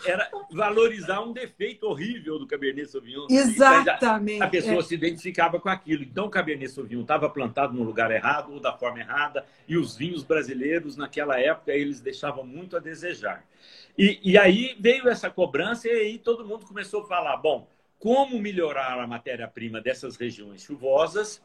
era 0.06 0.30
valorizar 0.52 1.22
um 1.22 1.32
defeito 1.34 1.86
horrível 1.86 2.40
do 2.40 2.48
Cabernet 2.48 2.90
Sauvignon. 2.90 3.28
Exatamente. 3.30 4.42
A, 4.42 4.48
pessoa 4.48 4.80
é. 4.80 4.82
se 4.82 4.96
identificava 4.96 5.60
com 5.60 5.70
aquilo. 5.70 6.04
Então, 6.04 6.26
o 6.26 6.30
Cabernet 6.30 6.72
Sauvignon 6.72 7.02
estava 7.02 7.30
plantado 7.30 7.74
no 7.74 7.84
lugar 7.84 8.12
errado 8.12 8.54
ou 8.54 8.60
da 8.60 8.74
forma 8.74 9.00
errada, 9.00 9.46
e 9.68 9.78
os 9.78 9.96
vinhos 9.96 10.24
brasileiros, 10.24 10.98
naquela 10.98 11.40
época, 11.40 11.72
eles 11.72 12.00
deixavam 12.00 12.46
muito 12.46 12.76
a 12.76 12.80
desejar. 12.80 13.46
E, 13.98 14.20
e 14.24 14.38
aí 14.38 14.76
veio 14.80 15.08
essa 15.08 15.30
cobrança, 15.30 15.88
e 15.88 15.92
aí 15.92 16.18
todo 16.18 16.46
mundo 16.46 16.66
começou 16.66 17.04
a 17.04 17.08
falar: 17.08 17.38
bom, 17.38 17.68
como 18.06 18.40
melhorar 18.40 19.00
a 19.00 19.08
matéria-prima 19.08 19.82
dessas 19.82 20.16
regiões 20.16 20.62
chuvosas? 20.62 21.42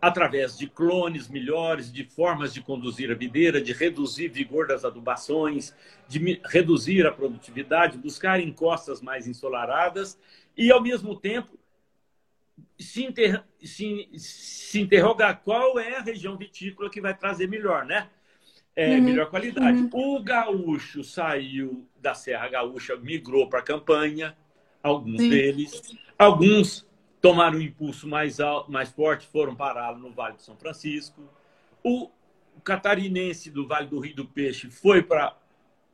através 0.00 0.58
de 0.58 0.66
clones 0.66 1.28
melhores, 1.28 1.90
de 1.90 2.04
formas 2.04 2.52
de 2.52 2.60
conduzir 2.60 3.10
a 3.10 3.14
videira, 3.14 3.58
de 3.58 3.72
reduzir 3.72 4.30
o 4.30 4.34
vigor 4.34 4.66
das 4.66 4.84
adubações, 4.84 5.74
de 6.06 6.42
reduzir 6.44 7.06
a 7.06 7.12
produtividade, 7.12 7.96
buscar 7.96 8.38
encostas 8.38 9.00
mais 9.00 9.26
ensolaradas 9.26 10.18
e, 10.54 10.70
ao 10.70 10.82
mesmo 10.82 11.18
tempo, 11.18 11.58
se, 12.78 13.02
inter... 13.04 13.42
se, 13.62 14.10
se 14.18 14.78
interrogar 14.78 15.40
qual 15.42 15.78
é 15.78 15.96
a 15.96 16.02
região 16.02 16.36
vitícola 16.36 16.90
que 16.90 17.00
vai 17.00 17.16
trazer 17.16 17.48
melhor, 17.48 17.86
né? 17.86 18.10
É, 18.76 18.96
uhum. 18.96 19.04
melhor 19.04 19.30
qualidade. 19.30 19.78
Uhum. 19.78 19.90
O 19.92 20.22
gaúcho 20.22 21.02
saiu 21.02 21.88
da 21.98 22.12
Serra 22.12 22.48
Gaúcha, 22.48 22.94
migrou 22.96 23.48
para 23.48 23.60
a 23.60 23.62
campanha, 23.62 24.36
alguns 24.84 25.20
Sim. 25.20 25.30
deles. 25.30 25.96
Alguns 26.18 26.86
tomaram 27.20 27.58
um 27.58 27.62
impulso 27.62 28.06
mais, 28.06 28.38
alto, 28.38 28.70
mais 28.70 28.90
forte, 28.90 29.26
foram 29.26 29.56
parar 29.56 29.96
no 29.96 30.12
Vale 30.12 30.36
do 30.36 30.42
São 30.42 30.56
Francisco. 30.56 31.22
O 31.82 32.10
catarinense 32.62 33.50
do 33.50 33.66
Vale 33.66 33.88
do 33.88 33.98
Rio 33.98 34.14
do 34.14 34.24
Peixe 34.26 34.70
foi 34.70 35.02
para 35.02 35.34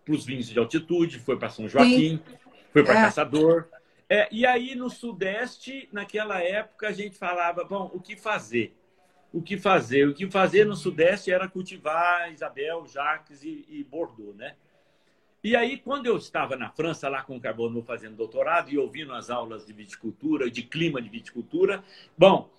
os 0.09 0.27
vinhos 0.27 0.49
de 0.49 0.59
altitude, 0.59 1.21
foi 1.21 1.39
para 1.39 1.49
São 1.49 1.69
Joaquim, 1.69 2.19
Sim. 2.19 2.37
foi 2.73 2.83
para 2.83 2.99
é. 2.99 3.03
Caçador. 3.05 3.69
É, 4.09 4.29
e 4.33 4.45
aí, 4.45 4.75
no 4.75 4.91
Sudeste, 4.91 5.89
naquela 5.93 6.43
época, 6.43 6.89
a 6.89 6.93
gente 6.93 7.17
falava, 7.17 7.63
bom, 7.63 7.89
o 7.95 8.01
que 8.01 8.17
fazer? 8.17 8.77
O 9.33 9.41
que 9.41 9.57
fazer? 9.57 10.09
O 10.09 10.15
que 10.15 10.29
fazer 10.29 10.67
no 10.67 10.75
Sudeste 10.75 11.31
era 11.31 11.49
cultivar 11.49 12.33
Isabel, 12.33 12.85
Jacques 12.89 13.45
e, 13.45 13.65
e 13.69 13.85
Bordeaux, 13.85 14.35
né? 14.37 14.57
E 15.43 15.57
aí, 15.57 15.79
quando 15.79 16.07
eu 16.07 16.19
estava 16.19 16.55
na 16.55 16.69
França, 16.69 17.09
lá 17.09 17.23
com 17.23 17.37
o 17.37 17.41
Carbono, 17.41 17.83
fazendo 17.83 18.15
doutorado 18.15 18.71
e 18.71 18.77
ouvindo 18.77 19.15
as 19.15 19.31
aulas 19.31 19.65
de 19.65 19.73
viticultura, 19.73 20.51
de 20.51 20.63
clima 20.63 21.01
de 21.01 21.09
viticultura, 21.09 21.83
bom, 22.17 22.51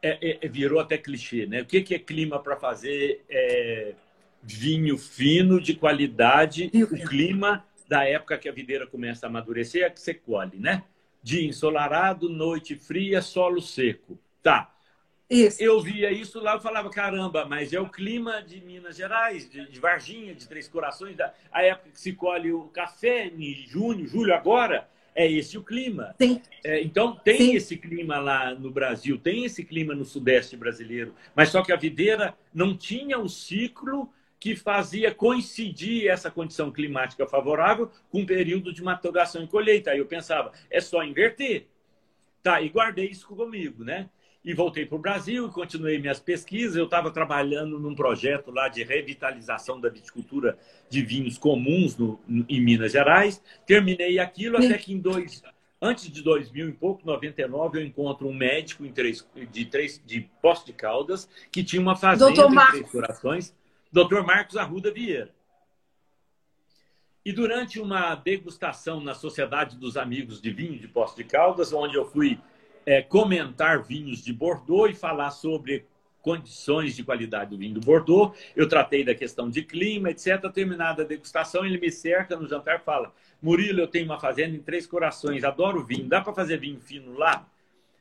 é, 0.00 0.38
é, 0.40 0.48
virou 0.48 0.78
até 0.78 0.96
clichê, 0.96 1.46
né? 1.46 1.62
O 1.62 1.66
que, 1.66 1.82
que 1.82 1.94
é 1.94 1.98
clima 1.98 2.38
para 2.38 2.56
fazer 2.56 3.24
é, 3.28 3.94
vinho 4.40 4.96
fino, 4.96 5.60
de 5.60 5.74
qualidade? 5.74 6.70
O 6.74 7.08
clima 7.08 7.64
da 7.88 8.04
época 8.04 8.38
que 8.38 8.48
a 8.48 8.52
videira 8.52 8.86
começa 8.86 9.26
a 9.26 9.28
amadurecer 9.28 9.82
é 9.82 9.90
que 9.90 10.00
você 10.00 10.14
colhe, 10.14 10.58
né? 10.58 10.84
Dia 11.22 11.44
ensolarado, 11.44 12.28
noite 12.28 12.76
fria, 12.76 13.20
solo 13.20 13.60
seco. 13.60 14.16
Tá. 14.40 14.72
Isso. 15.30 15.62
Eu 15.62 15.80
via 15.80 16.10
isso 16.10 16.40
lá 16.40 16.56
e 16.56 16.60
falava, 16.60 16.90
caramba, 16.90 17.44
mas 17.44 17.72
é 17.72 17.80
o 17.80 17.88
clima 17.88 18.42
de 18.42 18.60
Minas 18.60 18.96
Gerais, 18.96 19.48
de, 19.48 19.70
de 19.70 19.78
Varginha, 19.78 20.34
de 20.34 20.48
Três 20.48 20.66
Corações, 20.66 21.16
da, 21.16 21.32
a 21.52 21.62
época 21.62 21.90
que 21.90 22.00
se 22.00 22.12
colhe 22.12 22.52
o 22.52 22.64
café, 22.64 23.26
em 23.26 23.54
junho, 23.68 24.08
julho, 24.08 24.34
agora, 24.34 24.88
é 25.14 25.30
esse 25.30 25.56
o 25.56 25.62
clima. 25.62 26.16
É, 26.64 26.82
então, 26.82 27.14
tem 27.14 27.38
Sim. 27.38 27.54
esse 27.54 27.76
clima 27.76 28.18
lá 28.18 28.54
no 28.54 28.72
Brasil, 28.72 29.18
tem 29.18 29.44
esse 29.44 29.64
clima 29.64 29.94
no 29.94 30.04
Sudeste 30.04 30.56
brasileiro, 30.56 31.14
mas 31.34 31.50
só 31.50 31.62
que 31.62 31.72
a 31.72 31.76
videira 31.76 32.34
não 32.52 32.76
tinha 32.76 33.16
o 33.16 33.28
ciclo 33.28 34.12
que 34.40 34.56
fazia 34.56 35.14
coincidir 35.14 36.08
essa 36.08 36.30
condição 36.30 36.72
climática 36.72 37.26
favorável 37.26 37.90
com 38.10 38.22
o 38.22 38.26
período 38.26 38.72
de 38.72 38.82
maturação 38.82 39.44
e 39.44 39.46
colheita. 39.46 39.90
Aí 39.90 39.98
eu 39.98 40.06
pensava, 40.06 40.52
é 40.70 40.80
só 40.80 41.04
inverter. 41.04 41.66
Tá, 42.42 42.62
e 42.62 42.70
guardei 42.70 43.10
isso 43.10 43.28
comigo, 43.28 43.84
né? 43.84 44.08
E 44.44 44.54
voltei 44.54 44.86
para 44.86 44.96
o 44.96 45.00
Brasil 45.00 45.46
e 45.46 45.50
continuei 45.50 45.98
minhas 45.98 46.18
pesquisas. 46.18 46.76
Eu 46.76 46.84
estava 46.84 47.10
trabalhando 47.10 47.78
num 47.78 47.94
projeto 47.94 48.50
lá 48.50 48.68
de 48.68 48.82
revitalização 48.82 49.80
da 49.80 49.88
viticultura 49.88 50.58
de 50.88 51.02
vinhos 51.02 51.36
comuns 51.36 51.96
no, 51.96 52.18
em 52.28 52.60
Minas 52.60 52.92
Gerais. 52.92 53.42
Terminei 53.66 54.18
aquilo 54.18 54.56
até 54.56 54.78
que 54.78 54.92
em 54.94 54.98
dois, 54.98 55.42
antes 55.80 56.10
de 56.10 56.22
2000 56.22 56.70
e 56.70 56.72
pouco, 56.72 57.06
99, 57.06 57.78
eu 57.78 57.84
encontro 57.84 58.26
um 58.26 58.34
médico 58.34 58.84
em 58.84 58.92
três, 58.92 59.26
de, 59.50 59.64
três, 59.66 60.02
de 60.04 60.22
Poço 60.40 60.64
de 60.64 60.72
Caldas 60.72 61.28
que 61.52 61.62
tinha 61.62 61.82
uma 61.82 61.96
fazenda 61.96 62.32
Doutor 62.32 62.52
em 62.52 62.70
Três 62.70 62.90
Corações, 62.90 63.54
Dr. 63.92 64.22
Marcos 64.22 64.56
Arruda 64.56 64.90
Vieira. 64.90 65.30
E 67.22 67.32
durante 67.32 67.78
uma 67.78 68.14
degustação 68.14 68.98
na 68.98 69.12
Sociedade 69.12 69.76
dos 69.76 69.98
Amigos 69.98 70.40
de 70.40 70.50
Vinho 70.50 70.78
de 70.78 70.88
Poço 70.88 71.14
de 71.14 71.24
Caldas, 71.24 71.70
onde 71.70 71.94
eu 71.94 72.06
fui 72.06 72.40
é, 72.84 73.02
comentar 73.02 73.82
vinhos 73.82 74.22
de 74.22 74.32
Bordeaux 74.32 74.90
e 74.90 74.94
falar 74.94 75.30
sobre 75.30 75.86
condições 76.20 76.94
de 76.94 77.02
qualidade 77.02 77.50
do 77.50 77.58
vinho 77.58 77.74
do 77.74 77.80
Bordeaux. 77.80 78.36
Eu 78.54 78.68
tratei 78.68 79.04
da 79.04 79.14
questão 79.14 79.48
de 79.50 79.62
clima, 79.62 80.10
etc. 80.10 80.50
Terminada 80.52 81.02
a 81.02 81.06
degustação, 81.06 81.64
ele 81.64 81.78
me 81.78 81.90
cerca 81.90 82.36
no 82.36 82.48
jantar 82.48 82.80
e 82.80 82.84
fala: 82.84 83.12
Murilo, 83.40 83.80
eu 83.80 83.88
tenho 83.88 84.06
uma 84.06 84.20
fazenda 84.20 84.56
em 84.56 84.60
Três 84.60 84.86
Corações, 84.86 85.44
adoro 85.44 85.84
vinho, 85.84 86.08
dá 86.08 86.20
para 86.20 86.34
fazer 86.34 86.58
vinho 86.58 86.80
fino 86.80 87.16
lá? 87.16 87.46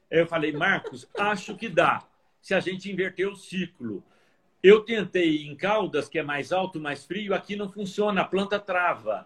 Eu 0.10 0.28
falei: 0.28 0.52
Marcos, 0.52 1.08
acho 1.18 1.56
que 1.56 1.70
dá, 1.70 2.04
se 2.42 2.54
a 2.54 2.60
gente 2.60 2.92
inverter 2.92 3.28
o 3.28 3.36
ciclo. 3.36 4.04
Eu 4.62 4.82
tentei 4.82 5.44
em 5.48 5.56
Caldas, 5.56 6.10
que 6.10 6.20
é 6.20 6.24
mais 6.24 6.52
alto, 6.52 6.82
mais 6.82 7.06
frio, 7.06 7.34
aqui 7.34 7.56
não 7.56 7.72
funciona, 7.72 8.22
a 8.22 8.26
planta 8.26 8.60
trava. 8.60 9.26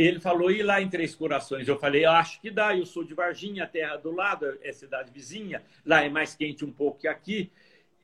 Ele 0.00 0.20
falou, 0.20 0.48
e 0.48 0.62
lá 0.62 0.80
em 0.80 0.88
Três 0.88 1.12
Corações? 1.12 1.66
Eu 1.66 1.76
falei, 1.76 2.04
acho 2.04 2.40
que 2.40 2.52
dá, 2.52 2.76
eu 2.76 2.86
sou 2.86 3.02
de 3.02 3.14
Varginha, 3.14 3.64
a 3.64 3.66
terra 3.66 3.96
do 3.96 4.12
lado, 4.12 4.56
é 4.62 4.70
cidade 4.70 5.10
vizinha, 5.10 5.60
lá 5.84 6.04
é 6.04 6.08
mais 6.08 6.36
quente 6.36 6.64
um 6.64 6.70
pouco 6.70 7.00
que 7.00 7.08
aqui, 7.08 7.50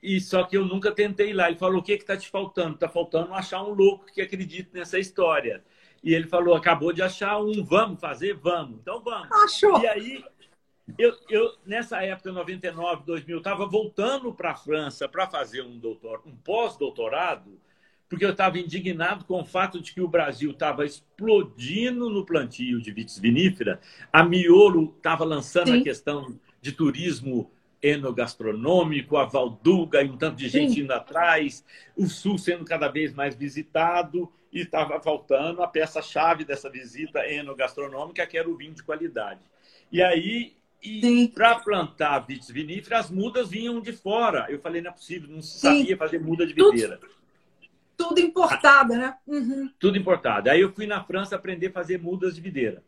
e 0.02 0.20
só 0.20 0.42
que 0.42 0.56
eu 0.56 0.64
nunca 0.64 0.90
tentei 0.90 1.32
lá. 1.32 1.48
Ele 1.48 1.56
falou, 1.56 1.78
o 1.78 1.82
que 1.82 1.92
está 1.92 2.16
te 2.16 2.28
faltando? 2.28 2.74
Está 2.74 2.88
faltando 2.88 3.32
achar 3.32 3.62
um 3.62 3.72
louco 3.72 4.06
que 4.06 4.20
acredite 4.20 4.70
nessa 4.72 4.98
história. 4.98 5.64
E 6.02 6.12
ele 6.12 6.26
falou, 6.26 6.56
acabou 6.56 6.92
de 6.92 7.00
achar 7.00 7.38
um, 7.40 7.64
vamos 7.64 8.00
fazer? 8.00 8.34
Vamos. 8.34 8.80
Então 8.80 9.00
vamos. 9.00 9.30
Achou. 9.44 9.80
E 9.80 9.86
aí, 9.86 10.24
eu, 10.98 11.16
eu 11.30 11.54
nessa 11.64 12.02
época, 12.02 12.32
99, 12.32 13.04
2000, 13.06 13.38
estava 13.38 13.66
voltando 13.66 14.34
para 14.34 14.50
a 14.50 14.56
França 14.56 15.08
para 15.08 15.28
fazer 15.28 15.62
um, 15.62 15.78
doutor, 15.78 16.22
um 16.26 16.34
pós-doutorado 16.36 17.58
porque 18.08 18.24
eu 18.24 18.30
estava 18.30 18.58
indignado 18.58 19.24
com 19.24 19.40
o 19.40 19.44
fato 19.44 19.80
de 19.80 19.92
que 19.92 20.00
o 20.00 20.08
Brasil 20.08 20.50
estava 20.50 20.84
explodindo 20.84 22.10
no 22.10 22.24
plantio 22.24 22.80
de 22.80 22.90
vitis 22.92 23.18
vinífera. 23.18 23.80
A 24.12 24.22
Miolo 24.22 24.94
estava 24.96 25.24
lançando 25.24 25.68
Sim. 25.68 25.80
a 25.80 25.82
questão 25.82 26.38
de 26.60 26.72
turismo 26.72 27.50
enogastronômico, 27.82 29.16
a 29.16 29.24
Valduga 29.24 30.02
e 30.02 30.08
um 30.08 30.16
tanto 30.16 30.36
de 30.36 30.48
gente 30.48 30.74
Sim. 30.74 30.80
indo 30.82 30.92
atrás, 30.92 31.64
o 31.94 32.06
Sul 32.06 32.38
sendo 32.38 32.64
cada 32.64 32.88
vez 32.88 33.12
mais 33.12 33.34
visitado 33.36 34.32
e 34.50 34.60
estava 34.60 34.98
faltando 35.00 35.62
a 35.62 35.68
peça-chave 35.68 36.44
dessa 36.44 36.70
visita 36.70 37.26
enogastronômica, 37.28 38.26
que 38.26 38.38
era 38.38 38.48
o 38.48 38.56
vinho 38.56 38.72
de 38.72 38.82
qualidade. 38.82 39.40
E 39.92 40.00
aí, 40.00 40.56
para 41.34 41.56
plantar 41.56 42.20
vitis 42.20 42.50
vinífera, 42.50 42.98
as 42.98 43.10
mudas 43.10 43.50
vinham 43.50 43.80
de 43.80 43.92
fora. 43.92 44.46
Eu 44.48 44.60
falei, 44.60 44.80
não 44.80 44.90
é 44.90 44.94
possível, 44.94 45.28
não 45.28 45.42
se 45.42 45.58
sabia 45.58 45.86
Sim. 45.86 45.96
fazer 45.96 46.20
muda 46.20 46.46
de 46.46 46.54
videira. 46.54 46.98
Tudo, 46.98 47.12
tudo 47.96 48.20
importada, 48.20 48.96
né? 48.96 49.16
Uhum. 49.26 49.70
Tudo 49.78 49.98
importado. 49.98 50.50
Aí 50.50 50.60
eu 50.60 50.72
fui 50.72 50.86
na 50.86 51.02
França 51.02 51.36
aprender 51.36 51.68
a 51.68 51.72
fazer 51.72 52.00
mudas 52.00 52.34
de 52.34 52.40
videira. 52.40 52.82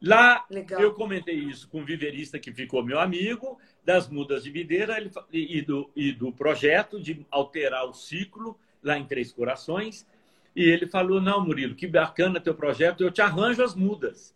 Lá 0.00 0.44
Legal. 0.50 0.80
eu 0.80 0.92
comentei 0.92 1.34
isso 1.34 1.68
com 1.68 1.80
um 1.80 1.84
viverista 1.84 2.38
que 2.38 2.52
ficou 2.52 2.84
meu 2.84 3.00
amigo, 3.00 3.58
das 3.84 4.08
mudas 4.08 4.44
de 4.44 4.50
videira 4.50 4.98
ele, 4.98 5.10
e, 5.32 5.62
do, 5.62 5.90
e 5.96 6.12
do 6.12 6.30
projeto 6.30 7.00
de 7.00 7.24
alterar 7.30 7.86
o 7.86 7.94
ciclo 7.94 8.58
lá 8.82 8.98
em 8.98 9.06
Três 9.06 9.32
Corações. 9.32 10.06
E 10.54 10.62
ele 10.64 10.86
falou: 10.86 11.20
Não, 11.20 11.44
Murilo, 11.44 11.74
que 11.74 11.86
bacana 11.86 12.40
teu 12.40 12.54
projeto, 12.54 13.02
eu 13.02 13.10
te 13.10 13.22
arranjo 13.22 13.62
as 13.62 13.74
mudas. 13.74 14.34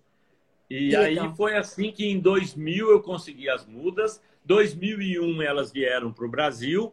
E 0.69 0.95
aí 0.95 1.17
foi 1.37 1.57
assim 1.57 1.91
que 1.91 2.07
em 2.07 2.21
2000 2.21 2.91
eu 2.91 3.03
consegui 3.03 3.49
as 3.49 3.67
mudas. 3.67 4.23
2001 4.45 5.43
elas 5.43 5.73
vieram 5.73 6.13
para 6.13 6.25
o 6.25 6.29
Brasil 6.29 6.93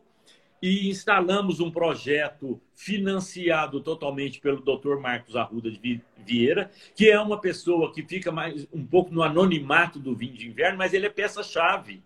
e 0.67 0.89
instalamos 0.89 1.61
um 1.61 1.71
projeto 1.71 2.61
financiado 2.75 3.79
totalmente 3.79 4.41
pelo 4.41 4.61
Dr. 4.61 4.97
Marcos 4.99 5.35
Arruda 5.37 5.71
de 5.71 6.01
Vieira, 6.17 6.69
que 6.93 7.09
é 7.09 7.17
uma 7.19 7.39
pessoa 7.39 7.93
que 7.93 8.03
fica 8.03 8.31
mais 8.33 8.67
um 8.73 8.85
pouco 8.85 9.13
no 9.13 9.23
anonimato 9.23 9.97
do 9.97 10.13
vinho 10.13 10.33
de 10.33 10.49
inverno, 10.49 10.77
mas 10.77 10.93
ele 10.93 11.05
é 11.05 11.09
peça-chave. 11.09 12.03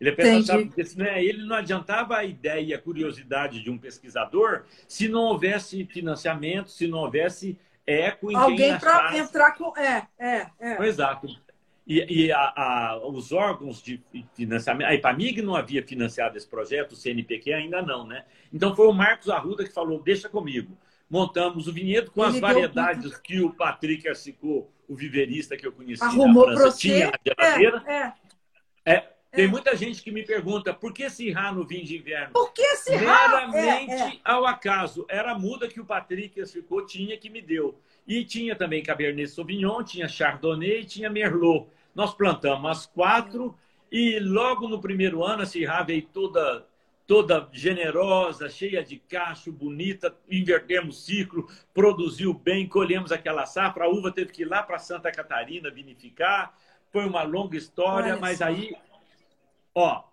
Ele 0.00 0.10
é 0.10 0.12
peça-chave, 0.12 0.66
porque 0.66 0.84
senão 0.84 1.06
é, 1.06 1.24
ele 1.24 1.44
não 1.44 1.56
adiantava 1.56 2.16
a 2.16 2.24
ideia 2.24 2.60
e 2.60 2.74
a 2.74 2.78
curiosidade 2.78 3.62
de 3.62 3.70
um 3.70 3.78
pesquisador 3.78 4.64
se 4.86 5.08
não 5.08 5.22
houvesse 5.22 5.84
financiamento, 5.86 6.70
se 6.70 6.86
não 6.86 6.98
houvesse 6.98 7.58
eco 7.84 8.30
em 8.30 8.36
Alguém 8.36 8.78
para 8.78 9.18
entrar 9.18 9.52
com. 9.52 9.76
É, 9.76 10.06
é, 10.18 10.46
é. 10.60 10.86
Exato. 10.86 11.26
E, 11.86 12.24
e 12.26 12.32
a, 12.32 12.52
a, 12.56 13.06
os 13.06 13.30
órgãos 13.30 13.82
de 13.82 14.02
financiamento, 14.34 14.88
a 14.88 14.94
IPAMIG 14.94 15.42
não 15.42 15.54
havia 15.54 15.82
financiado 15.86 16.36
esse 16.36 16.48
projeto, 16.48 16.92
o 16.92 16.96
CNPq 16.96 17.52
ainda 17.52 17.82
não, 17.82 18.06
né? 18.06 18.24
Então 18.52 18.74
foi 18.74 18.86
o 18.86 18.92
Marcos 18.92 19.28
Arruda 19.28 19.64
que 19.64 19.72
falou: 19.72 20.02
deixa 20.02 20.28
comigo. 20.28 20.76
Montamos 21.10 21.68
o 21.68 21.72
vinhedo 21.72 22.10
com 22.10 22.24
Ele 22.24 22.34
as 22.34 22.40
variedades 22.40 23.16
que 23.18 23.40
o 23.40 23.52
Patrick 23.52 24.08
Arcicot, 24.08 24.66
o 24.88 24.96
viverista 24.96 25.56
que 25.56 25.66
eu 25.66 25.72
conheci 25.72 26.02
Arrumou 26.02 26.46
na 26.48 26.56
França, 26.56 26.78
tinha 26.78 27.10
na 27.10 27.18
geladeira. 27.22 27.84
É, 27.86 27.92
é. 27.96 28.94
É, 28.96 29.14
tem 29.30 29.48
muita 29.48 29.76
gente 29.76 30.02
que 30.02 30.10
me 30.12 30.22
pergunta 30.22 30.72
por 30.72 30.92
que 30.92 31.10
Sirá 31.10 31.52
no 31.52 31.66
vinho 31.66 31.84
de 31.84 31.96
inverno? 31.98 32.32
Por 32.32 32.52
que 32.52 32.76
Sirá? 32.76 33.28
Meramente 33.28 33.92
é, 33.92 34.08
é. 34.08 34.18
ao 34.24 34.46
acaso. 34.46 35.04
Era 35.08 35.32
a 35.32 35.38
muda 35.38 35.68
que 35.68 35.80
o 35.80 35.84
Patrick 35.84 36.44
ficou, 36.46 36.86
tinha 36.86 37.16
que 37.18 37.28
me 37.28 37.42
deu. 37.42 37.78
E 38.06 38.24
tinha 38.24 38.54
também 38.54 38.82
Cabernet 38.82 39.28
Sauvignon, 39.28 39.82
tinha 39.82 40.08
Chardonnay 40.08 40.80
e 40.80 40.84
tinha 40.84 41.10
Merlot. 41.10 41.68
Nós 41.94 42.14
plantamos 42.14 42.70
as 42.70 42.86
quatro 42.86 43.56
e 43.90 44.18
logo 44.18 44.68
no 44.68 44.80
primeiro 44.80 45.24
ano 45.24 45.42
a 45.42 45.46
Sirá 45.46 45.82
veio 45.82 46.02
toda 46.02 46.66
toda 47.06 47.46
generosa, 47.52 48.48
cheia 48.48 48.82
de 48.82 48.96
cacho, 48.96 49.52
bonita, 49.52 50.16
invertemos 50.30 51.04
ciclo, 51.04 51.46
produziu 51.74 52.32
bem, 52.32 52.66
colhemos 52.66 53.12
aquela 53.12 53.44
safra, 53.44 53.84
a 53.84 53.88
uva 53.90 54.10
teve 54.10 54.32
que 54.32 54.40
ir 54.40 54.46
lá 54.46 54.62
para 54.62 54.78
Santa 54.78 55.12
Catarina 55.12 55.70
vinificar, 55.70 56.56
foi 56.90 57.04
uma 57.04 57.22
longa 57.22 57.58
história, 57.58 58.12
Olha 58.12 58.20
mas 58.20 58.40
aí 58.40 58.74
Ó, 59.74 60.04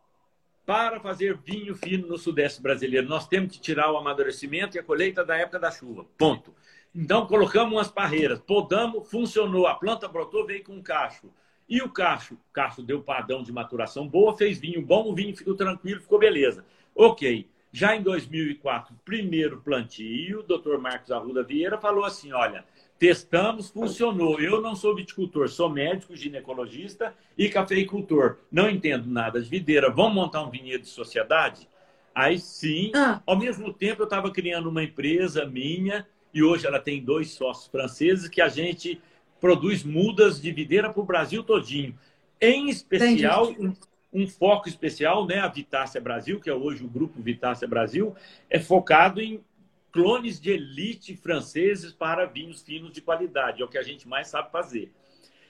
para 0.65 0.99
fazer 0.99 1.38
vinho 1.38 1.75
fino 1.75 2.08
no 2.08 2.17
Sudeste 2.17 2.62
brasileiro, 2.62 3.08
nós 3.08 3.27
temos 3.27 3.54
que 3.54 3.62
tirar 3.62 3.91
o 3.91 3.97
amadurecimento 3.97 4.75
e 4.75 4.80
a 4.80 4.84
colheita 4.84 5.23
da 5.23 5.38
época 5.38 5.60
da 5.60 5.69
chuva. 5.69 6.06
Ponto. 6.17 6.54
Então, 6.93 7.25
colocamos 7.25 7.73
umas 7.73 7.89
parreiras, 7.89 8.39
podamos, 8.39 9.10
funcionou, 9.10 9.67
a 9.67 9.75
planta 9.75 10.08
brotou, 10.08 10.45
veio 10.45 10.63
com 10.63 10.73
um 10.73 10.82
cacho. 10.82 11.32
E 11.67 11.82
o 11.82 11.89
cacho? 11.89 12.34
O 12.34 12.54
cacho 12.54 12.82
deu 12.82 13.01
padrão 13.01 13.41
de 13.43 13.51
maturação 13.51 14.08
boa, 14.08 14.36
fez 14.36 14.60
vinho 14.60 14.82
bom, 14.82 15.10
o 15.10 15.15
vinho 15.15 15.36
ficou 15.36 15.56
tranquilo, 15.56 16.01
ficou 16.01 16.19
beleza. 16.19 16.65
Ok. 16.93 17.49
Já 17.73 17.95
em 17.95 18.01
2004, 18.01 18.93
primeiro 19.06 19.62
plantio, 19.62 20.41
o 20.41 20.43
doutor 20.43 20.77
Marcos 20.77 21.10
Arruda 21.10 21.41
Vieira 21.41 21.77
falou 21.77 22.04
assim: 22.04 22.34
olha, 22.34 22.65
Testamos, 23.01 23.71
funcionou. 23.71 24.39
Eu 24.39 24.62
não 24.62 24.75
sou 24.75 24.95
viticultor, 24.95 25.49
sou 25.49 25.67
médico, 25.67 26.15
ginecologista 26.15 27.15
e 27.36 27.49
cafeicultor. 27.49 28.38
Não 28.51 28.69
entendo 28.69 29.10
nada 29.10 29.41
de 29.41 29.49
videira. 29.49 29.89
Vamos 29.89 30.13
montar 30.13 30.43
um 30.43 30.51
vinhedo 30.51 30.84
de 30.84 30.88
sociedade? 30.88 31.67
Aí 32.13 32.38
sim, 32.38 32.91
ah. 32.93 33.19
ao 33.25 33.36
mesmo 33.36 33.73
tempo 33.73 34.04
eu 34.04 34.04
estava 34.04 34.30
criando 34.30 34.69
uma 34.69 34.84
empresa 34.84 35.47
minha 35.47 36.06
e 36.34 36.44
hoje 36.44 36.65
ela 36.65 36.80
tem 36.80 37.04
dois 37.04 37.32
sócios 37.32 37.67
franceses 37.67 38.28
que 38.28 38.41
a 38.41 38.48
gente 38.48 39.02
produz 39.39 39.84
mudas 39.84 40.41
de 40.41 40.52
videira 40.52 40.91
para 40.91 41.02
o 41.02 41.06
Brasil 41.06 41.44
todinho. 41.44 41.98
Em 42.39 42.70
especial, 42.70 43.52
um, 43.52 43.74
um, 44.13 44.28
foco 44.28 44.70
especial, 44.70 45.26
né? 45.26 45.39
A 45.39 45.48
Vitácia 45.48 46.00
Brasil, 46.00 46.39
que 46.39 46.50
é 46.50 46.54
hoje 46.54 46.84
o 46.84 46.88
grupo 46.88 47.22
Vitácia 47.22 47.67
Brasil, 47.67 48.15
é 48.50 48.60
focado 48.60 49.20
em 49.20 49.44
clones 49.91 50.39
de 50.39 50.52
elite 50.52 51.15
franceses 51.15 51.91
para 51.91 52.26
vinhos 52.26 52.62
finos 52.62 52.91
de 52.91 53.02
qualidade. 53.02 53.62
É 53.62 53.65
o 53.65 53.67
que 53.67 53.78
a 53.78 53.84
gente 53.84 54.08
mais 54.08 54.28
sabe 54.28 54.52
fazer. 54.52 54.91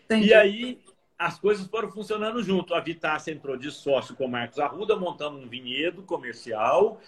Entendi. 0.05 0.29
E 0.29 0.33
aí 0.33 0.79
as 1.17 1.39
coisas 1.39 1.67
foram 1.67 1.91
funcionando 1.91 2.41
junto. 2.41 2.73
A 2.73 2.79
Vitácia 2.79 3.31
entrou 3.31 3.55
de 3.55 3.69
sócio 3.71 4.15
com 4.15 4.25
o 4.25 4.29
Marcos 4.29 4.57
Arruda, 4.57 4.95
montamos 4.95 5.43
um 5.43 5.47
vinhedo 5.47 6.01
comercial 6.01 6.99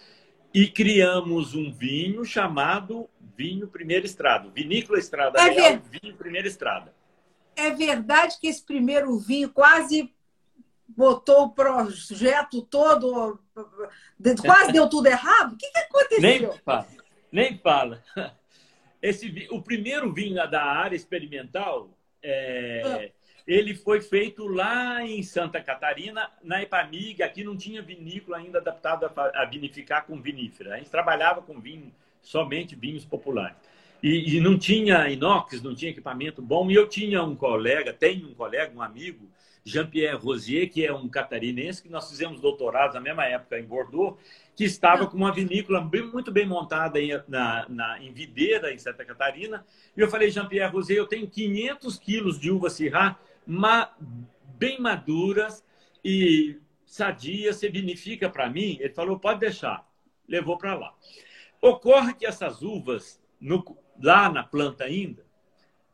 e 0.54 0.68
criamos 0.68 1.54
um 1.54 1.72
vinho 1.72 2.24
chamado 2.24 3.08
Vinho 3.36 3.68
Primeira 3.68 4.06
Estrada. 4.06 4.48
Vinícola 4.50 4.98
Estrada 4.98 5.38
é 5.40 5.50
Real, 5.50 5.78
ver... 5.78 6.00
Vinho 6.00 6.16
Primeira 6.16 6.48
Estrada. 6.48 6.94
É 7.56 7.70
verdade 7.70 8.38
que 8.40 8.48
esse 8.48 8.64
primeiro 8.64 9.16
vinho 9.18 9.50
quase 9.50 10.12
botou 10.88 11.44
o 11.44 11.50
projeto 11.50 12.62
todo, 12.62 13.38
quase 14.44 14.72
deu 14.72 14.88
tudo 14.88 15.06
errado? 15.06 15.54
O 15.54 15.56
que, 15.56 15.70
que 15.70 15.78
aconteceu? 15.78 16.20
Nem, 16.20 16.84
nem 17.30 17.58
fala. 17.58 18.02
Esse, 19.02 19.48
o 19.50 19.60
primeiro 19.60 20.10
vinho 20.14 20.36
da 20.50 20.64
área 20.64 20.96
experimental, 20.96 21.90
é, 22.22 22.82
ah. 22.82 23.12
ele 23.46 23.74
foi 23.74 24.00
feito 24.00 24.46
lá 24.46 25.04
em 25.04 25.22
Santa 25.22 25.60
Catarina, 25.60 26.30
na 26.42 26.62
Ipamig. 26.62 27.22
Aqui 27.22 27.44
não 27.44 27.54
tinha 27.54 27.82
vinícola 27.82 28.38
ainda 28.38 28.60
adaptado 28.60 29.04
a, 29.04 29.42
a 29.42 29.44
vinificar 29.44 30.06
com 30.06 30.22
vinífera. 30.22 30.72
A 30.72 30.78
gente 30.78 30.88
trabalhava 30.88 31.42
com 31.42 31.60
vinho, 31.60 31.94
somente 32.24 32.74
vinhos 32.74 33.04
populares. 33.04 33.56
E, 34.02 34.36
e, 34.36 34.40
não 34.40 34.58
tinha 34.58 35.08
inox, 35.08 35.62
não 35.62 35.74
tinha 35.74 35.90
equipamento 35.90 36.42
bom. 36.42 36.70
E 36.70 36.74
eu 36.74 36.88
tinha 36.88 37.22
um 37.22 37.36
colega, 37.36 37.92
tenho 37.92 38.28
um 38.28 38.34
colega, 38.34 38.70
um 38.74 38.82
amigo, 38.82 39.30
Jean-Pierre 39.64 40.16
Rosier, 40.16 40.68
que 40.70 40.84
é 40.84 40.92
um 40.92 41.08
catarinense, 41.08 41.82
que 41.82 41.88
nós 41.88 42.10
fizemos 42.10 42.38
doutorado 42.38 42.92
na 42.94 43.00
mesma 43.00 43.24
época 43.24 43.58
em 43.58 43.64
Bordeaux, 43.64 44.18
que 44.54 44.64
estava 44.64 45.06
com 45.06 45.16
uma 45.16 45.32
vinícola 45.32 45.80
bem, 45.80 46.02
muito 46.02 46.30
bem 46.30 46.46
montada 46.46 47.00
em, 47.00 47.12
na, 47.26 47.66
na, 47.68 48.02
em 48.02 48.12
Videira, 48.12 48.72
em 48.72 48.78
Santa 48.78 49.04
Catarina. 49.06 49.64
E 49.96 50.00
eu 50.00 50.08
falei, 50.08 50.30
Jean-Pierre 50.30 50.70
Rosier, 50.70 50.98
eu 50.98 51.06
tenho 51.06 51.26
500 51.26 51.98
quilos 51.98 52.38
de 52.38 52.50
uva 52.50 52.68
Syrah 52.68 53.18
ma, 53.46 53.90
bem 54.58 54.78
maduras 54.78 55.64
e 56.04 56.58
sadias, 56.84 57.56
você 57.56 57.68
vinifica 57.70 58.28
para 58.28 58.48
mim? 58.50 58.76
Ele 58.80 58.92
falou, 58.92 59.18
pode 59.18 59.40
deixar. 59.40 59.88
Levou 60.28 60.56
para 60.56 60.74
lá. 60.74 60.94
Ocorre 61.64 62.12
que 62.12 62.26
essas 62.26 62.60
uvas, 62.60 63.18
no, 63.40 63.64
lá 63.98 64.28
na 64.28 64.42
planta 64.42 64.84
ainda, 64.84 65.24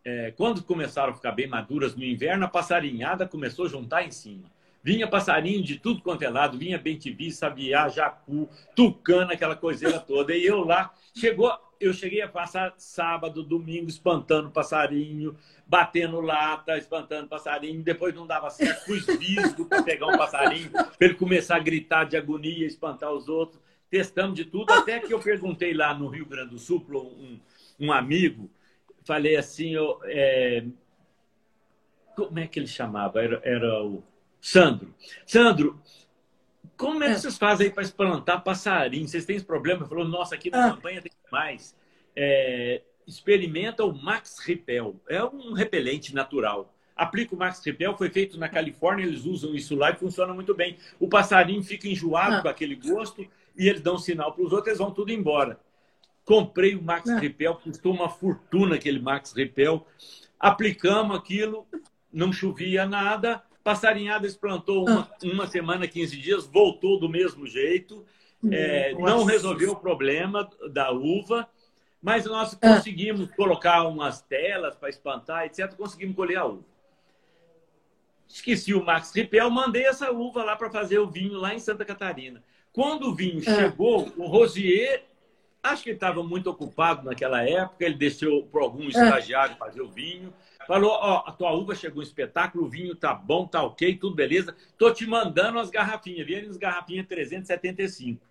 é, 0.05 0.33
quando 0.33 0.65
começaram 0.65 1.13
a 1.13 1.15
ficar 1.15 1.31
bem 1.31 1.47
maduras 1.47 1.95
no 1.95 2.03
inverno, 2.03 2.45
a 2.45 2.49
passarinhada 2.49 3.25
começou 3.25 3.67
a 3.67 3.69
juntar 3.69 4.03
em 4.03 4.11
cima. 4.11 4.51
Vinha 4.83 5.07
passarinho 5.07 5.63
de 5.63 5.79
tudo 5.79 6.03
quanto 6.03 6.23
é 6.23 6.29
lado, 6.29 6.59
vinha 6.59 6.77
bentivi, 6.77 7.31
sabiá, 7.31 7.89
jacu, 7.89 8.49
tucana, 8.75 9.35
aquela 9.35 9.55
coiseira 9.55 10.01
toda. 10.05 10.35
E 10.35 10.45
eu 10.45 10.65
lá, 10.65 10.93
chegou, 11.15 11.57
eu 11.79 11.93
cheguei 11.93 12.21
a 12.21 12.29
passar 12.29 12.75
sábado, 12.77 13.45
domingo, 13.45 13.89
espantando 13.89 14.51
passarinho, 14.51 15.37
batendo 15.65 16.21
lata, 16.21 16.79
espantando 16.79 17.29
passarinho. 17.29 17.81
Depois 17.81 18.13
não 18.13 18.27
dava 18.27 18.51
certo, 18.51 18.87
pus 18.87 19.07
visgo 19.17 19.67
para 19.67 19.85
pegar 19.85 20.09
um 20.09 20.19
passarinho, 20.19 20.73
para 20.73 20.97
ele 20.99 21.15
começar 21.15 21.55
a 21.55 21.61
gritar 21.61 22.03
de 22.03 22.17
agonia, 22.17 22.67
espantar 22.67 23.13
os 23.13 23.29
outros. 23.29 23.70
Testamos 23.91 24.37
de 24.37 24.45
tudo, 24.45 24.73
até 24.73 25.01
que 25.01 25.13
eu 25.13 25.19
perguntei 25.19 25.75
lá 25.75 25.93
no 25.93 26.09
Rio 26.09 26.25
Grande 26.25 26.51
do 26.51 26.59
Sul 26.59 26.81
para 26.81 26.97
um, 26.97 27.41
um 27.79 27.93
amigo, 27.93 28.49
falei 29.05 29.37
assim, 29.37 29.75
eu, 29.75 30.01
é, 30.05 30.65
como 32.15 32.39
é 32.39 32.47
que 32.47 32.59
ele 32.59 32.67
chamava? 32.67 33.23
Era, 33.23 33.41
era 33.43 33.83
o 33.83 34.03
Sandro. 34.41 34.95
Sandro, 35.27 35.81
como 36.77 37.03
é 37.03 37.09
que 37.09 37.13
é. 37.15 37.19
vocês 37.19 37.37
fazem 37.37 37.71
para 37.71 37.83
espantar 37.83 38.43
passarinho? 38.45 39.09
Vocês 39.09 39.25
têm 39.25 39.37
esse 39.37 39.45
problema? 39.45 39.81
Ele 39.81 39.89
falou, 39.89 40.07
nossa, 40.07 40.35
aqui 40.35 40.51
na 40.51 40.67
ah. 40.67 40.71
campanha 40.71 41.03
tem 41.03 41.13
mais. 41.31 41.77
é, 42.15 42.83
experimenta 43.07 43.85
o 43.85 43.93
Max 43.93 44.39
Repel. 44.39 44.97
É 45.09 45.23
um 45.25 45.53
repelente 45.53 46.15
natural. 46.15 46.73
Aplica 46.95 47.35
o 47.35 47.39
Max 47.39 47.65
Repel, 47.65 47.97
foi 47.97 48.11
feito 48.11 48.39
na 48.39 48.49
Califórnia, 48.49 49.05
eles 49.05 49.25
usam 49.25 49.55
isso 49.55 49.75
lá 49.75 49.91
e 49.91 49.97
funciona 49.97 50.35
muito 50.35 50.55
bem. 50.55 50.77
O 50.99 51.09
passarinho 51.09 51.63
fica 51.63 51.89
enjoado 51.89 52.37
ah. 52.37 52.43
com 52.43 52.49
aquele 52.49 52.75
gosto 52.75 53.27
e 53.61 53.69
eles 53.69 53.81
dão 53.81 53.99
sinal 53.99 54.33
para 54.33 54.45
os 54.45 54.53
outros, 54.53 54.69
eles 54.69 54.79
vão 54.79 54.91
tudo 54.91 55.13
embora. 55.13 55.61
Comprei 56.25 56.75
o 56.75 56.83
Max 56.83 57.09
ah. 57.09 57.19
Repel, 57.19 57.55
custou 57.57 57.93
uma 57.93 58.09
fortuna 58.09 58.77
aquele 58.77 58.99
Max 58.99 59.33
Repel. 59.33 59.87
Aplicamos 60.39 61.17
aquilo, 61.17 61.67
não 62.13 62.33
chovia 62.33 62.87
nada. 62.87 63.43
Passarinhada 63.63 64.29
plantou 64.41 64.89
uma, 64.89 65.03
ah. 65.03 65.17
uma 65.25 65.47
semana, 65.47 65.87
15 65.87 66.17
dias, 66.17 66.47
voltou 66.47 66.99
do 66.99 67.09
mesmo 67.09 67.47
jeito. 67.47 68.05
É, 68.51 68.95
não 68.95 69.25
resolveu 69.25 69.73
o 69.73 69.77
problema 69.77 70.49
da 70.73 70.91
uva 70.91 71.47
mas 72.03 72.25
nós 72.25 72.55
ah. 72.55 72.59
conseguimos 72.69 73.31
colocar 73.35 73.85
umas 73.85 74.23
telas 74.23 74.75
para 74.75 74.89
espantar, 74.89 75.45
etc. 75.45 75.75
Conseguimos 75.75 76.17
colher 76.17 76.39
a 76.39 76.47
uva. 76.47 76.65
Esqueci 78.27 78.73
o 78.73 78.85
Max 78.85 79.13
Ripel, 79.15 79.51
mandei 79.51 79.85
essa 79.85 80.11
uva 80.11 80.45
lá 80.45 80.57
para 80.57 80.71
fazer 80.71 80.99
o 80.99 81.11
vinho 81.11 81.35
lá 81.35 81.53
em 81.53 81.59
Santa 81.59 81.85
Catarina. 81.85 82.43
Quando 82.73 83.09
o 83.09 83.15
vinho 83.15 83.41
ah. 83.47 83.55
chegou, 83.55 84.13
o 84.17 84.27
Rosier, 84.27 85.05
acho 85.63 85.83
que 85.83 85.91
ele 85.91 85.97
estava 85.97 86.23
muito 86.23 86.49
ocupado 86.49 87.05
naquela 87.05 87.43
época, 87.43 87.85
ele 87.85 87.97
deixou 87.97 88.47
para 88.47 88.63
algum 88.63 88.85
ah. 88.85 88.89
estagiário 88.89 89.57
fazer 89.57 89.83
o 89.83 89.89
vinho. 89.89 90.33
Falou: 90.67 90.93
Ó, 90.93 91.25
a 91.27 91.33
tua 91.33 91.53
uva 91.53 91.75
chegou 91.75 92.01
um 92.01 92.03
espetáculo, 92.03 92.65
o 92.65 92.69
vinho 92.69 92.95
tá 92.95 93.13
bom, 93.15 93.47
tá 93.47 93.63
ok, 93.63 93.97
tudo 93.97 94.15
beleza. 94.15 94.55
Tô 94.79 94.93
te 94.93 95.07
mandando 95.07 95.59
as 95.59 95.71
garrafinhas. 95.71 96.27
Vieram 96.27 96.49
as 96.49 96.57
garrafinhas 96.57 97.07
375. 97.07 98.25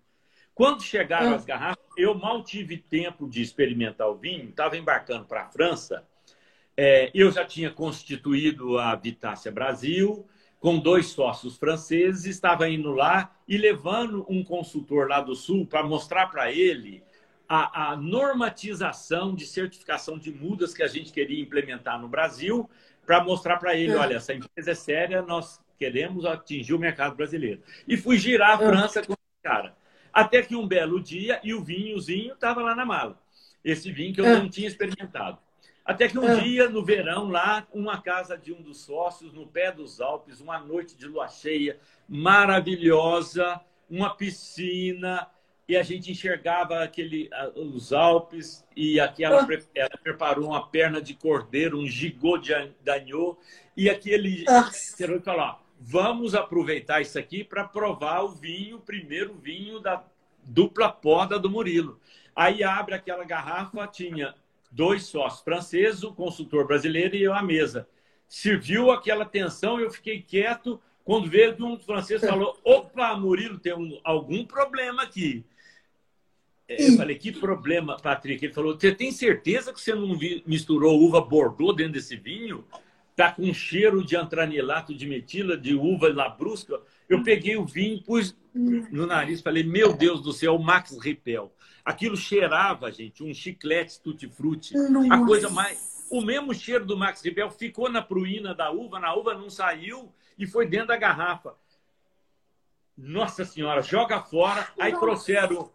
Quando 0.54 0.82
chegaram 0.82 1.32
ah. 1.32 1.36
as 1.36 1.44
garrafas, 1.44 1.84
eu 1.96 2.14
mal 2.14 2.42
tive 2.42 2.76
tempo 2.76 3.28
de 3.28 3.42
experimentar 3.42 4.08
o 4.08 4.16
vinho, 4.16 4.48
estava 4.48 4.76
embarcando 4.76 5.24
para 5.24 5.42
a 5.42 5.48
França. 5.48 6.06
É, 6.76 7.10
eu 7.14 7.30
já 7.30 7.44
tinha 7.44 7.70
constituído 7.70 8.78
a 8.78 8.94
Vitácia 8.94 9.52
Brasil, 9.52 10.26
com 10.60 10.78
dois 10.78 11.06
sócios 11.06 11.56
franceses, 11.56 12.26
estava 12.26 12.68
indo 12.68 12.92
lá 12.92 13.34
e 13.48 13.56
levando 13.56 14.26
um 14.28 14.44
consultor 14.44 15.08
lá 15.08 15.20
do 15.20 15.34
Sul 15.34 15.66
para 15.66 15.82
mostrar 15.82 16.26
para 16.26 16.52
ele 16.52 17.02
a, 17.48 17.92
a, 17.92 17.96
normatização 17.96 19.34
de 19.34 19.46
certificação 19.46 20.18
de 20.18 20.30
mudas 20.30 20.74
que 20.74 20.82
a 20.82 20.86
gente 20.86 21.12
queria 21.12 21.42
implementar 21.42 22.00
no 22.00 22.06
Brasil, 22.06 22.68
para 23.04 23.24
mostrar 23.24 23.56
para 23.56 23.74
ele, 23.74 23.94
olha, 23.96 24.16
essa 24.16 24.32
empresa 24.34 24.70
é 24.70 24.74
séria, 24.74 25.22
nós 25.22 25.58
queremos 25.76 26.24
atingir 26.24 26.74
o 26.74 26.78
mercado 26.78 27.16
brasileiro. 27.16 27.60
E 27.88 27.96
fui 27.96 28.18
girar 28.18 28.50
a 28.50 28.58
França 28.58 29.02
com 29.02 29.14
esse 29.14 29.42
cara. 29.42 29.74
Até 30.12 30.42
que 30.42 30.54
um 30.54 30.68
belo 30.68 31.02
dia, 31.02 31.40
e 31.42 31.52
o 31.54 31.64
vinhozinho 31.64 32.34
estava 32.34 32.62
lá 32.62 32.74
na 32.74 32.84
mala. 32.84 33.18
Esse 33.64 33.90
vinho 33.90 34.14
que 34.14 34.20
eu 34.20 34.26
é. 34.26 34.38
não 34.38 34.48
tinha 34.48 34.68
experimentado. 34.68 35.38
Até 35.84 36.08
que 36.08 36.18
um 36.18 36.28
é. 36.28 36.40
dia, 36.40 36.68
no 36.68 36.84
verão, 36.84 37.28
lá, 37.28 37.66
uma 37.72 38.00
casa 38.00 38.36
de 38.36 38.52
um 38.52 38.62
dos 38.62 38.82
sócios, 38.82 39.32
no 39.32 39.46
pé 39.46 39.72
dos 39.72 40.00
Alpes, 40.00 40.40
uma 40.40 40.58
noite 40.58 40.96
de 40.96 41.06
lua 41.06 41.26
cheia, 41.28 41.78
maravilhosa, 42.08 43.60
uma 43.88 44.14
piscina, 44.14 45.26
e 45.66 45.76
a 45.76 45.82
gente 45.82 46.10
enxergava 46.10 46.82
aquele, 46.82 47.30
os 47.56 47.92
Alpes, 47.92 48.64
e 48.76 49.00
aqui 49.00 49.24
ela, 49.24 49.42
ah. 49.42 49.58
ela 49.74 49.98
preparou 50.02 50.48
uma 50.48 50.66
perna 50.68 51.00
de 51.00 51.14
cordeiro, 51.14 51.78
um 51.78 51.86
gigot 51.86 52.40
de 52.40 52.54
agneau, 52.90 53.38
e 53.76 53.88
aquele... 53.88 54.44
Ah. 54.48 54.70
Falou, 55.24 55.58
vamos 55.80 56.34
aproveitar 56.34 57.00
isso 57.00 57.18
aqui 57.18 57.42
para 57.42 57.64
provar 57.64 58.22
o 58.22 58.28
vinho, 58.28 58.76
o 58.76 58.80
primeiro 58.80 59.34
vinho 59.34 59.80
da 59.80 60.04
dupla 60.44 60.90
poda 60.90 61.38
do 61.38 61.48
Murilo. 61.48 62.00
Aí 62.34 62.62
abre 62.62 62.94
aquela 62.94 63.24
garrafa, 63.24 63.86
tinha 63.86 64.34
dois 64.70 65.04
sócios 65.04 65.42
franceses, 65.42 66.02
o 66.02 66.12
consultor 66.12 66.66
brasileiro 66.66 67.16
e 67.16 67.22
eu 67.22 67.34
à 67.34 67.42
mesa. 67.42 67.88
Serviu 68.28 68.90
aquela 68.90 69.24
tensão, 69.24 69.80
eu 69.80 69.90
fiquei 69.90 70.22
quieto. 70.22 70.80
Quando 71.04 71.28
veio 71.28 71.56
um 71.64 71.78
francês 71.78 72.20
falou: 72.20 72.58
opa, 72.64 73.16
Murilo, 73.16 73.58
tem 73.58 73.74
um, 73.74 73.98
algum 74.04 74.44
problema 74.44 75.02
aqui. 75.02 75.44
Eu 76.68 76.96
falei, 76.96 77.16
que 77.16 77.32
problema, 77.32 77.96
Patrick? 77.96 78.44
Ele 78.44 78.54
falou, 78.54 78.78
você 78.78 78.94
tem 78.94 79.10
certeza 79.10 79.72
que 79.72 79.80
você 79.80 79.92
não 79.92 80.16
misturou 80.46 81.00
uva 81.00 81.20
Bordeaux 81.20 81.74
dentro 81.74 81.94
desse 81.94 82.14
vinho? 82.14 82.64
tá 83.20 83.32
com 83.32 83.42
um 83.42 83.52
cheiro 83.52 84.02
de 84.02 84.16
antranilato 84.16 84.94
de 84.94 85.06
metila, 85.06 85.54
de 85.54 85.74
uva 85.74 86.08
labrusca. 86.08 86.80
Eu 87.06 87.22
peguei 87.22 87.54
o 87.54 87.66
vinho, 87.66 88.02
pus 88.02 88.34
no 88.54 89.06
nariz, 89.06 89.42
falei, 89.42 89.62
meu 89.62 89.92
Deus 89.92 90.22
do 90.22 90.32
céu, 90.32 90.58
Max 90.58 90.98
Ripel. 90.98 91.52
Aquilo 91.84 92.16
cheirava, 92.16 92.90
gente, 92.90 93.22
um 93.22 93.32
chiclete 93.32 94.00
tutti-frutti. 94.00 94.74
A 95.10 95.24
coisa 95.24 95.48
mais... 95.48 95.90
O 96.10 96.20
mesmo 96.20 96.52
cheiro 96.52 96.84
do 96.84 96.96
Max 96.96 97.22
Ripel 97.22 97.50
ficou 97.50 97.88
na 97.88 98.02
pruína 98.02 98.52
da 98.52 98.70
uva, 98.72 98.98
na 98.98 99.14
uva 99.14 99.32
não 99.34 99.48
saiu 99.48 100.12
e 100.36 100.44
foi 100.44 100.66
dentro 100.66 100.88
da 100.88 100.96
garrafa. 100.96 101.54
Nossa 102.98 103.44
Senhora, 103.44 103.80
joga 103.80 104.20
fora. 104.20 104.68
Aí 104.78 104.92
trouxeram 104.98 105.72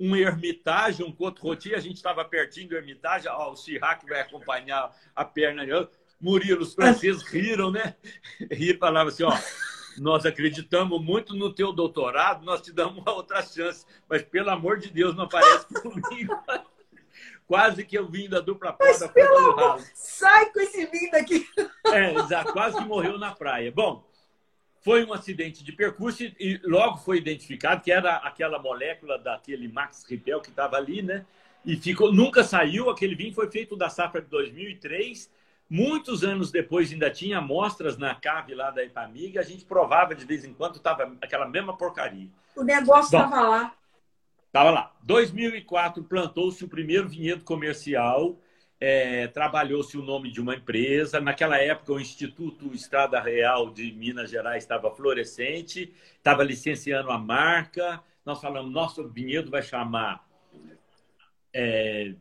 um 0.00 0.16
Hermitage, 0.16 1.02
um 1.02 1.12
Cote 1.12 1.40
Rôti, 1.40 1.74
a 1.74 1.80
gente 1.80 1.96
estava 1.96 2.24
pertinho 2.24 2.68
do 2.70 2.76
Hermitage, 2.76 3.28
ó, 3.28 3.52
o 3.52 3.56
Chirac 3.56 4.04
vai 4.06 4.20
acompanhar 4.20 4.94
a 5.14 5.24
perna. 5.24 5.62
Murilo, 6.20 6.62
os 6.62 6.74
franceses 6.74 7.22
riram, 7.22 7.70
né? 7.70 7.94
E 8.50 8.74
falava 8.74 9.10
assim, 9.10 9.22
ó, 9.22 9.32
nós 10.00 10.26
acreditamos 10.26 11.02
muito 11.02 11.34
no 11.34 11.52
teu 11.52 11.72
doutorado, 11.72 12.44
nós 12.44 12.60
te 12.60 12.72
damos 12.72 12.98
uma 12.98 13.12
outra 13.12 13.42
chance, 13.42 13.84
mas 14.08 14.22
pelo 14.22 14.50
amor 14.50 14.78
de 14.78 14.90
Deus, 14.90 15.14
não 15.14 15.24
aparece 15.24 15.66
comigo. 15.80 16.34
Quase 17.46 17.84
que 17.84 17.96
eu 17.96 18.06
vim 18.06 18.28
da 18.28 18.40
dupla 18.40 18.72
poda 18.72 19.08
pelo 19.08 19.36
amor, 19.38 19.80
Sai 19.94 20.50
com 20.52 20.60
esse 20.60 20.86
vinho 20.86 21.10
daqui! 21.10 21.46
É, 21.90 22.12
exato, 22.14 22.52
quase 22.52 22.76
que 22.76 22.84
morreu 22.84 23.18
na 23.18 23.34
praia. 23.34 23.72
Bom, 23.72 24.06
foi 24.82 25.06
um 25.06 25.12
acidente 25.14 25.64
de 25.64 25.72
percurso 25.72 26.22
e 26.22 26.60
logo 26.62 26.98
foi 26.98 27.16
identificado 27.16 27.82
que 27.82 27.90
era 27.90 28.16
aquela 28.16 28.58
molécula 28.58 29.18
daquele 29.18 29.68
Max 29.68 30.04
Ripel 30.06 30.42
que 30.42 30.50
estava 30.50 30.76
ali, 30.76 31.00
né? 31.00 31.24
E 31.64 31.76
ficou, 31.76 32.12
nunca 32.12 32.44
saiu. 32.44 32.90
Aquele 32.90 33.14
vinho 33.14 33.32
foi 33.32 33.50
feito 33.50 33.74
da 33.74 33.88
safra 33.88 34.20
de 34.20 34.28
2003 34.28 35.30
Muitos 35.70 36.24
anos 36.24 36.50
depois 36.50 36.90
ainda 36.90 37.10
tinha 37.10 37.38
amostras 37.38 37.98
na 37.98 38.14
cave 38.14 38.54
lá 38.54 38.70
da 38.70 38.82
Ipamiga, 38.82 39.40
a 39.40 39.44
gente 39.44 39.66
provava 39.66 40.14
de 40.14 40.24
vez 40.24 40.44
em 40.44 40.54
quando, 40.54 40.76
estava 40.76 41.14
aquela 41.20 41.46
mesma 41.46 41.76
porcaria. 41.76 42.28
O 42.56 42.62
negócio 42.62 43.16
estava 43.16 43.40
lá. 43.42 43.74
Estava 44.46 44.70
lá. 44.70 44.92
2004 45.02 46.02
plantou-se 46.04 46.64
o 46.64 46.68
primeiro 46.68 47.06
vinhedo 47.06 47.44
comercial, 47.44 48.40
é, 48.80 49.26
trabalhou-se 49.26 49.98
o 49.98 50.02
nome 50.02 50.30
de 50.30 50.40
uma 50.40 50.54
empresa. 50.54 51.20
Naquela 51.20 51.58
época, 51.58 51.92
o 51.92 52.00
Instituto 52.00 52.72
Estrada 52.72 53.20
Real 53.20 53.70
de 53.70 53.92
Minas 53.92 54.30
Gerais 54.30 54.64
estava 54.64 54.90
florescente, 54.90 55.92
estava 56.16 56.42
licenciando 56.42 57.10
a 57.10 57.18
marca. 57.18 58.02
Nós 58.24 58.40
falamos, 58.40 58.72
nosso 58.72 59.06
vinhedo 59.06 59.50
vai 59.50 59.62
chamar 59.62 60.26
é, 61.52 62.14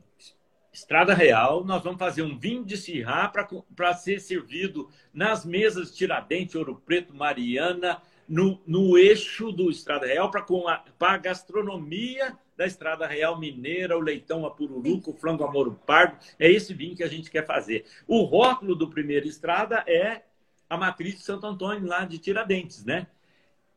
Estrada 0.77 1.11
Real, 1.11 1.65
nós 1.65 1.83
vamos 1.83 1.97
fazer 1.97 2.21
um 2.21 2.37
vinho 2.37 2.63
de 2.63 2.77
Sirá 2.77 3.27
para 3.75 3.93
ser 3.95 4.19
servido 4.21 4.87
nas 5.11 5.43
mesas 5.43 5.89
Tiradentes, 5.95 6.53
Ouro 6.53 6.79
Preto, 6.85 7.15
Mariana, 7.15 7.99
no, 8.29 8.61
no 8.67 8.95
eixo 8.95 9.51
do 9.51 9.71
Estrada 9.71 10.05
Real, 10.05 10.29
para 10.29 10.45
a, 10.67 10.83
a 10.99 11.17
gastronomia 11.17 12.37
da 12.55 12.67
Estrada 12.67 13.07
Real 13.07 13.39
Mineira, 13.39 13.97
o 13.97 13.99
leitão 13.99 14.45
a 14.45 14.51
o 14.51 15.13
flango 15.13 15.43
amoro 15.43 15.79
pardo. 15.83 16.23
É 16.37 16.47
esse 16.47 16.75
vinho 16.75 16.95
que 16.95 17.03
a 17.03 17.09
gente 17.09 17.31
quer 17.31 17.43
fazer. 17.43 17.83
O 18.07 18.21
rótulo 18.21 18.75
do 18.75 18.87
primeiro 18.87 19.27
Estrada 19.27 19.83
é 19.87 20.25
a 20.69 20.77
matriz 20.77 21.15
de 21.15 21.23
Santo 21.23 21.47
Antônio, 21.47 21.87
lá 21.87 22.05
de 22.05 22.19
Tiradentes, 22.19 22.85
né? 22.85 23.07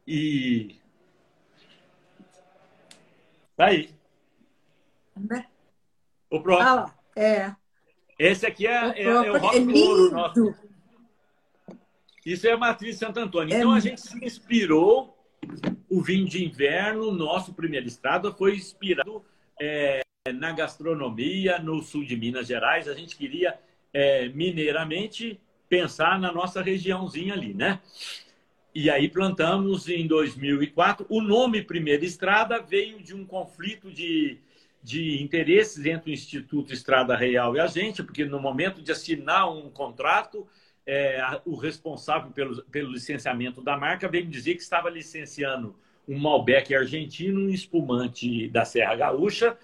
E. 0.06 0.76
Tá 3.56 3.68
aí. 3.68 3.88
Né? 5.16 5.49
O 6.30 6.40
próximo. 6.40 6.70
Ah, 6.70 6.94
é. 7.16 7.54
Esse 8.18 8.46
aqui 8.46 8.66
é, 8.66 8.86
o, 8.86 8.92
é, 8.92 9.02
é 9.02 9.32
o 9.32 9.38
rock 9.38 9.56
é 9.56 9.60
ouro 9.60 10.10
nosso. 10.12 10.54
Isso 12.24 12.46
é 12.46 12.52
a 12.52 12.56
matriz 12.56 12.96
Santo 12.96 13.18
Antônio. 13.18 13.54
É 13.54 13.58
então 13.58 13.72
a 13.72 13.80
gente 13.80 14.00
se 14.00 14.24
inspirou. 14.24 15.16
O 15.88 16.02
vinho 16.02 16.28
de 16.28 16.44
inverno, 16.44 17.10
nosso 17.10 17.54
primeiro 17.54 17.86
estado, 17.88 18.32
foi 18.34 18.54
inspirado 18.54 19.24
é, 19.58 20.02
na 20.34 20.52
gastronomia 20.52 21.58
no 21.58 21.82
sul 21.82 22.04
de 22.04 22.14
Minas 22.14 22.46
Gerais. 22.46 22.86
A 22.86 22.94
gente 22.94 23.16
queria 23.16 23.58
é, 23.92 24.28
mineiramente 24.28 25.40
pensar 25.68 26.20
na 26.20 26.30
nossa 26.30 26.60
regiãozinha 26.62 27.32
ali, 27.32 27.54
né? 27.54 27.80
E 28.74 28.90
aí 28.90 29.08
plantamos 29.08 29.88
em 29.88 30.06
2004. 30.06 31.06
O 31.08 31.20
nome 31.20 31.62
Primeira 31.62 32.04
Estrada 32.04 32.60
veio 32.60 33.02
de 33.02 33.14
um 33.14 33.24
conflito 33.24 33.90
de 33.90 34.38
de 34.82 35.22
interesses 35.22 35.84
entre 35.84 36.10
o 36.10 36.14
Instituto 36.14 36.72
Estrada 36.72 37.16
Real 37.16 37.54
e 37.54 37.60
a 37.60 37.66
gente, 37.66 38.02
porque 38.02 38.24
no 38.24 38.40
momento 38.40 38.82
de 38.82 38.90
assinar 38.90 39.50
um 39.52 39.70
contrato, 39.70 40.46
é, 40.86 41.40
o 41.44 41.54
responsável 41.54 42.30
pelo, 42.30 42.62
pelo 42.64 42.92
licenciamento 42.92 43.62
da 43.62 43.76
marca 43.76 44.08
veio 44.08 44.24
me 44.24 44.30
dizer 44.30 44.54
que 44.54 44.62
estava 44.62 44.88
licenciando 44.88 45.76
um 46.08 46.18
Malbec 46.18 46.74
argentino, 46.74 47.40
um 47.40 47.50
espumante 47.50 48.48
da 48.48 48.64
Serra 48.64 48.96
Gaúcha, 48.96 49.56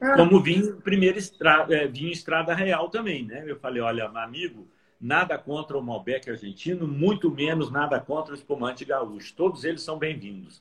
ah. 0.00 0.16
como 0.16 0.42
vinho 0.42 0.76
primeiro 0.80 1.18
estrada, 1.18 1.74
é, 1.74 1.86
vinho 1.86 2.10
estrada 2.12 2.54
real 2.54 2.90
também, 2.90 3.24
né? 3.24 3.44
Eu 3.46 3.56
falei, 3.56 3.80
olha, 3.80 4.06
amigo, 4.06 4.68
nada 5.00 5.38
contra 5.38 5.78
o 5.78 5.82
Malbec 5.82 6.28
argentino, 6.28 6.86
muito 6.86 7.30
menos 7.30 7.70
nada 7.70 8.00
contra 8.00 8.32
o 8.32 8.36
espumante 8.36 8.84
gaúcho. 8.84 9.34
Todos 9.34 9.64
eles 9.64 9.82
são 9.82 9.98
bem-vindos. 9.98 10.60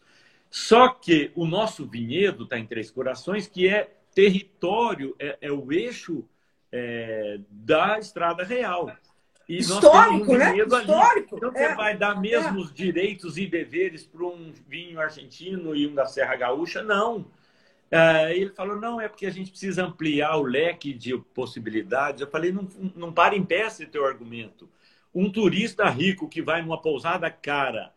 Só 0.49 0.89
que 0.89 1.31
o 1.35 1.45
nosso 1.45 1.85
vinhedo 1.85 2.43
está 2.43 2.57
em 2.57 2.65
Três 2.65 2.89
Corações, 2.89 3.47
que 3.47 3.67
é 3.67 3.95
território, 4.13 5.15
é, 5.19 5.37
é 5.41 5.51
o 5.51 5.71
eixo 5.71 6.23
é, 6.71 7.39
da 7.49 7.99
Estrada 7.99 8.43
Real. 8.43 8.89
E 9.47 9.57
Histórico, 9.57 10.33
um 10.33 10.37
né? 10.37 10.57
Histórico. 10.57 11.37
Então, 11.37 11.51
é. 11.53 11.69
você 11.69 11.75
vai 11.75 11.97
dar 11.97 12.19
mesmos 12.19 12.71
é. 12.71 12.73
direitos 12.73 13.37
e 13.37 13.45
deveres 13.45 14.05
para 14.05 14.25
um 14.25 14.51
vinho 14.67 14.99
argentino 14.99 15.75
e 15.75 15.85
um 15.87 15.93
da 15.93 16.05
Serra 16.05 16.35
Gaúcha? 16.35 16.81
Não. 16.81 17.25
É, 17.91 18.35
ele 18.35 18.49
falou, 18.49 18.79
não, 18.79 18.99
é 18.99 19.07
porque 19.07 19.27
a 19.27 19.31
gente 19.31 19.51
precisa 19.51 19.85
ampliar 19.85 20.37
o 20.37 20.43
leque 20.43 20.93
de 20.93 21.15
possibilidades. 21.17 22.21
Eu 22.21 22.27
falei, 22.27 22.51
não, 22.51 22.67
não 22.95 23.13
para 23.13 23.35
em 23.35 23.43
pé 23.45 23.67
esse 23.67 23.85
teu 23.85 24.05
argumento. 24.05 24.67
Um 25.13 25.31
turista 25.31 25.87
rico 25.89 26.27
que 26.27 26.41
vai 26.41 26.61
numa 26.61 26.81
pousada 26.81 27.29
cara 27.29 27.93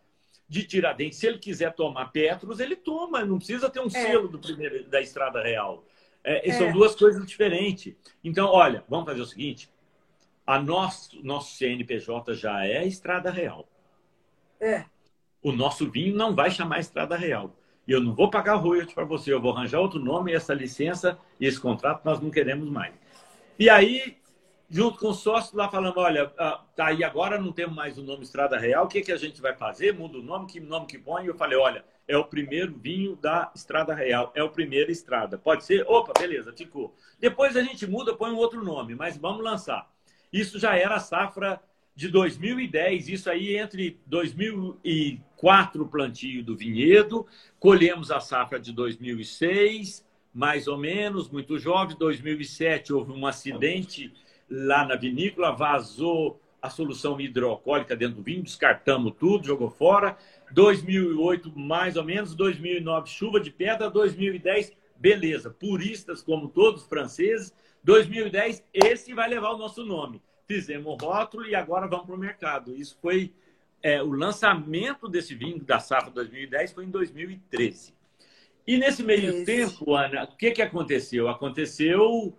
de 0.48 0.64
Tiradentes, 0.64 1.18
se 1.18 1.26
ele 1.26 1.38
quiser 1.38 1.74
tomar 1.74 2.06
Petros, 2.06 2.58
ele 2.58 2.74
toma, 2.74 3.24
não 3.24 3.36
precisa 3.36 3.68
ter 3.68 3.80
um 3.80 3.86
é. 3.86 3.90
selo 3.90 4.28
do 4.28 4.38
primeiro, 4.38 4.84
da 4.88 5.00
Estrada 5.00 5.42
Real. 5.42 5.84
É, 6.24 6.50
são 6.52 6.68
é. 6.68 6.72
duas 6.72 6.94
coisas 6.94 7.24
diferentes. 7.26 7.94
Então, 8.24 8.48
olha, 8.48 8.82
vamos 8.88 9.06
fazer 9.06 9.20
o 9.20 9.26
seguinte: 9.26 9.70
a 10.46 10.60
nosso, 10.60 11.22
nosso 11.22 11.54
CNPJ 11.56 12.34
já 12.34 12.66
é 12.66 12.86
Estrada 12.86 13.30
Real. 13.30 13.68
É. 14.60 14.84
O 15.42 15.52
nosso 15.52 15.90
vinho 15.90 16.16
não 16.16 16.34
vai 16.34 16.50
chamar 16.50 16.80
Estrada 16.80 17.16
Real. 17.16 17.54
Eu 17.86 18.00
não 18.00 18.14
vou 18.14 18.28
pagar 18.28 18.56
royalties 18.56 18.94
para 18.94 19.04
você, 19.04 19.32
eu 19.32 19.40
vou 19.40 19.52
arranjar 19.52 19.80
outro 19.80 19.98
nome, 19.98 20.32
essa 20.32 20.52
licença 20.52 21.18
e 21.40 21.46
esse 21.46 21.58
contrato 21.58 22.04
nós 22.04 22.20
não 22.20 22.30
queremos 22.30 22.68
mais. 22.68 22.94
E 23.58 23.70
aí, 23.70 24.18
junto 24.70 24.98
com 24.98 25.08
os 25.08 25.20
sócios 25.20 25.54
lá 25.54 25.68
falando, 25.68 25.98
olha, 25.98 26.32
ah, 26.38 26.62
tá 26.76 26.88
aí 26.88 27.02
agora 27.02 27.40
não 27.40 27.52
temos 27.52 27.74
mais 27.74 27.96
o 27.96 28.02
nome 28.02 28.22
Estrada 28.22 28.58
Real, 28.58 28.84
o 28.84 28.88
que, 28.88 29.00
que 29.00 29.12
a 29.12 29.16
gente 29.16 29.40
vai 29.40 29.54
fazer? 29.54 29.94
Muda 29.94 30.18
o 30.18 30.22
nome, 30.22 30.46
que 30.46 30.60
nome 30.60 30.86
que 30.86 30.98
põe? 30.98 31.24
E 31.24 31.28
eu 31.28 31.34
falei, 31.34 31.56
olha, 31.56 31.84
é 32.06 32.16
o 32.16 32.24
primeiro 32.24 32.74
vinho 32.76 33.16
da 33.16 33.50
Estrada 33.54 33.94
Real, 33.94 34.30
é 34.34 34.42
o 34.42 34.50
primeiro 34.50 34.90
Estrada. 34.90 35.38
Pode 35.38 35.64
ser? 35.64 35.86
Opa, 35.88 36.12
beleza, 36.18 36.52
ficou. 36.52 36.94
Depois 37.18 37.56
a 37.56 37.62
gente 37.62 37.86
muda, 37.86 38.14
põe 38.14 38.30
um 38.30 38.36
outro 38.36 38.62
nome, 38.62 38.94
mas 38.94 39.16
vamos 39.16 39.42
lançar. 39.42 39.90
Isso 40.32 40.58
já 40.58 40.76
era 40.76 40.96
a 40.96 41.00
safra 41.00 41.60
de 41.94 42.08
2010, 42.08 43.08
isso 43.08 43.28
aí 43.28 43.56
entre 43.56 44.00
2004 44.06 45.82
o 45.82 45.88
plantio 45.88 46.44
do 46.44 46.56
vinhedo, 46.56 47.26
colhemos 47.58 48.12
a 48.12 48.20
safra 48.20 48.60
de 48.60 48.72
2006, 48.72 50.06
mais 50.32 50.68
ou 50.68 50.78
menos, 50.78 51.28
muito 51.28 51.58
jovem, 51.58 51.96
2007 51.98 52.92
houve 52.92 53.10
um 53.10 53.26
acidente 53.26 54.12
lá 54.50 54.84
na 54.84 54.96
vinícola, 54.96 55.52
vazou 55.52 56.40
a 56.60 56.68
solução 56.68 57.20
hidroalcoólica 57.20 57.94
dentro 57.94 58.16
do 58.16 58.22
vinho, 58.22 58.42
descartamos 58.42 59.14
tudo, 59.18 59.46
jogou 59.46 59.70
fora. 59.70 60.16
2008 60.52 61.56
mais 61.58 61.96
ou 61.96 62.04
menos, 62.04 62.34
2009 62.34 63.08
chuva 63.08 63.40
de 63.40 63.50
pedra, 63.50 63.90
2010 63.90 64.72
beleza, 64.96 65.50
puristas 65.50 66.22
como 66.22 66.48
todos 66.48 66.84
franceses, 66.84 67.54
2010 67.84 68.64
esse 68.72 69.14
vai 69.14 69.28
levar 69.28 69.50
o 69.50 69.58
nosso 69.58 69.84
nome 69.84 70.20
fizemos 70.48 70.86
o 70.86 70.96
rótulo 70.96 71.46
e 71.46 71.54
agora 71.54 71.86
vamos 71.86 72.06
para 72.06 72.14
o 72.14 72.18
mercado. 72.18 72.74
Isso 72.74 72.98
foi 73.02 73.32
é, 73.82 74.02
o 74.02 74.10
lançamento 74.10 75.06
desse 75.06 75.34
vinho 75.34 75.62
da 75.62 75.78
safra 75.78 76.10
2010 76.10 76.72
foi 76.72 76.86
em 76.86 76.90
2013. 76.90 77.94
E 78.66 78.78
nesse 78.78 79.02
meio 79.02 79.30
Esse. 79.30 79.44
tempo, 79.44 79.94
Ana, 79.94 80.24
o 80.24 80.36
que, 80.36 80.50
que 80.50 80.62
aconteceu? 80.62 81.28
Aconteceu 81.28 82.36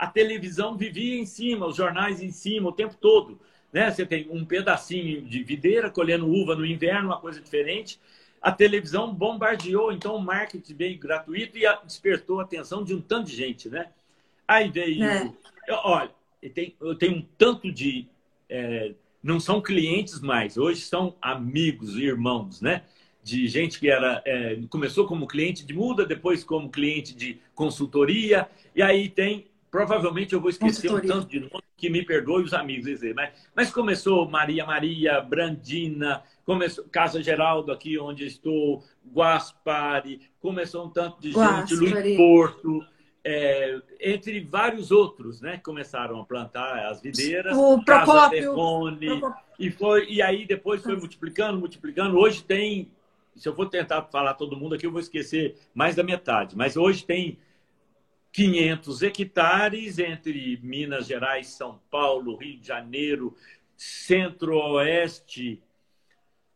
a 0.00 0.06
televisão 0.06 0.76
vivia 0.76 1.18
em 1.18 1.26
cima, 1.26 1.66
os 1.66 1.76
jornais 1.76 2.22
em 2.22 2.30
cima 2.30 2.68
o 2.68 2.72
tempo 2.72 2.94
todo. 2.94 3.38
Né? 3.72 3.90
Você 3.90 4.04
tem 4.06 4.26
um 4.30 4.44
pedacinho 4.44 5.22
de 5.22 5.42
videira 5.42 5.90
colhendo 5.90 6.28
uva 6.28 6.56
no 6.56 6.66
inverno, 6.66 7.08
uma 7.08 7.20
coisa 7.20 7.40
diferente 7.40 8.00
a 8.40 8.50
televisão 8.50 9.12
bombardeou, 9.12 9.92
então, 9.92 10.16
o 10.16 10.20
marketing 10.20 10.74
veio 10.74 10.98
gratuito 10.98 11.58
e 11.58 11.64
despertou 11.84 12.40
a 12.40 12.44
atenção 12.44 12.82
de 12.82 12.94
um 12.94 13.00
tanto 13.00 13.26
de 13.26 13.36
gente, 13.36 13.68
né? 13.68 13.88
Aí 14.48 14.70
veio... 14.70 15.04
É. 15.04 15.30
Olha, 15.84 16.10
tem, 16.54 16.74
eu 16.80 16.94
tenho 16.94 17.18
um 17.18 17.26
tanto 17.36 17.70
de... 17.70 18.06
É, 18.48 18.94
não 19.22 19.38
são 19.38 19.60
clientes 19.60 20.20
mais, 20.20 20.56
hoje 20.56 20.80
são 20.80 21.14
amigos, 21.20 21.96
irmãos, 21.96 22.62
né? 22.62 22.82
De 23.22 23.46
gente 23.46 23.78
que 23.78 23.90
era 23.90 24.22
é, 24.24 24.58
começou 24.70 25.06
como 25.06 25.26
cliente 25.26 25.66
de 25.66 25.74
muda, 25.74 26.06
depois 26.06 26.42
como 26.42 26.70
cliente 26.70 27.14
de 27.14 27.38
consultoria, 27.54 28.48
e 28.74 28.80
aí 28.80 29.10
tem 29.10 29.49
provavelmente 29.70 30.34
eu 30.34 30.40
vou 30.40 30.50
esquecer 30.50 30.92
um 30.92 31.00
tanto 31.00 31.28
de 31.28 31.40
nome 31.40 31.62
que 31.76 31.88
me 31.88 32.04
perdoe 32.04 32.42
os 32.42 32.52
amigos 32.52 32.84
dizer, 32.84 33.14
mas, 33.14 33.30
mas 33.54 33.70
começou 33.70 34.28
Maria 34.28 34.66
Maria, 34.66 35.20
Brandina, 35.20 36.22
começou 36.44 36.84
Casa 36.84 37.22
Geraldo 37.22 37.72
aqui 37.72 37.98
onde 37.98 38.26
estou, 38.26 38.84
Guaspari, 39.14 40.20
começou 40.40 40.86
um 40.86 40.90
tanto 40.90 41.20
de 41.20 41.32
gente, 41.32 41.74
Luiz 41.74 42.16
Porto, 42.16 42.84
é, 43.24 43.80
entre 44.00 44.40
vários 44.40 44.90
outros, 44.90 45.40
né, 45.40 45.58
começaram 45.62 46.20
a 46.20 46.24
plantar 46.24 46.86
as 46.90 47.00
videiras, 47.00 47.56
o 47.56 47.82
Casa 47.84 48.30
Terrone, 48.30 49.20
e 49.58 49.70
foi 49.70 50.06
e 50.10 50.20
aí 50.20 50.44
depois 50.46 50.82
foi 50.82 50.96
multiplicando, 50.96 51.58
multiplicando. 51.58 52.18
Hoje 52.18 52.42
tem, 52.42 52.90
se 53.36 53.48
eu 53.48 53.54
for 53.54 53.66
tentar 53.66 54.02
falar 54.04 54.34
todo 54.34 54.56
mundo 54.56 54.74
aqui, 54.74 54.86
eu 54.86 54.92
vou 54.92 55.00
esquecer 55.00 55.56
mais 55.74 55.94
da 55.94 56.02
metade, 56.02 56.56
mas 56.56 56.76
hoje 56.76 57.04
tem 57.04 57.38
500 58.32 59.02
hectares 59.02 59.98
entre 59.98 60.58
Minas 60.62 61.06
Gerais, 61.06 61.48
São 61.48 61.80
Paulo, 61.90 62.36
Rio 62.36 62.58
de 62.58 62.66
Janeiro, 62.66 63.36
Centro-Oeste, 63.76 65.62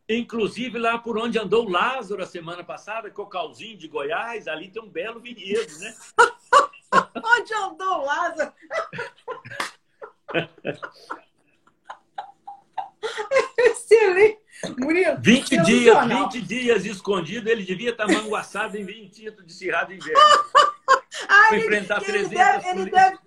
inclusive 0.09 0.79
lá 0.79 0.99
por 0.99 1.19
onde 1.19 1.39
andou 1.39 1.69
Lázaro 1.69 2.23
a 2.23 2.27
semana 2.27 2.63
passada, 2.63 3.11
Cocalzinho 3.11 3.77
de 3.77 3.89
Goiás, 3.89 4.47
ali 4.47 4.71
tem 4.71 4.83
um 4.83 4.89
belo 4.89 5.21
vinhedo, 5.21 5.79
né? 5.79 5.95
onde 7.25 7.55
andou 7.55 8.05
Lázaro? 8.05 8.53
Excelente. 13.59 14.45
Murilo, 14.79 15.17
20 15.21 15.63
dias, 15.63 16.07
20 16.07 16.41
dias 16.43 16.85
escondido, 16.87 17.51
ele 17.51 17.65
devia 17.65 17.91
estar 17.91 18.07
manguaçado 18.07 18.79
em 18.79 18.85
20 18.85 19.11
tinto 19.13 19.43
de 19.45 19.53
cirrado 19.53 19.93
inverno. 19.93 20.21
Ah, 21.29 21.49
ele, 21.53 21.63
enfrentar 21.63 22.03
ele 22.03 22.29
300 22.29 22.31
deve, 22.31 22.69
ele, 22.69 22.91
deve, 22.91 23.19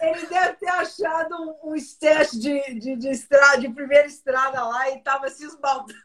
ele 0.00 0.26
deve 0.26 0.52
ter 0.54 0.68
achado 0.68 1.34
um, 1.36 1.72
um 1.72 1.74
de, 1.74 2.80
de, 2.80 2.96
de, 2.96 3.08
estrada, 3.08 3.60
de 3.60 3.68
primeira 3.68 4.06
estrada 4.06 4.62
lá 4.64 4.90
e 4.90 4.98
estava 4.98 5.28
se 5.28 5.44
esbaldando. 5.44 5.98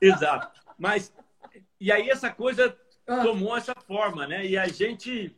Exato. 0.00 0.60
Mas, 0.78 1.12
e 1.80 1.90
aí 1.90 2.10
essa 2.10 2.30
coisa 2.30 2.76
ah. 3.06 3.22
tomou 3.22 3.56
essa 3.56 3.74
forma, 3.86 4.26
né? 4.26 4.44
E 4.46 4.56
a 4.56 4.66
gente, 4.68 5.34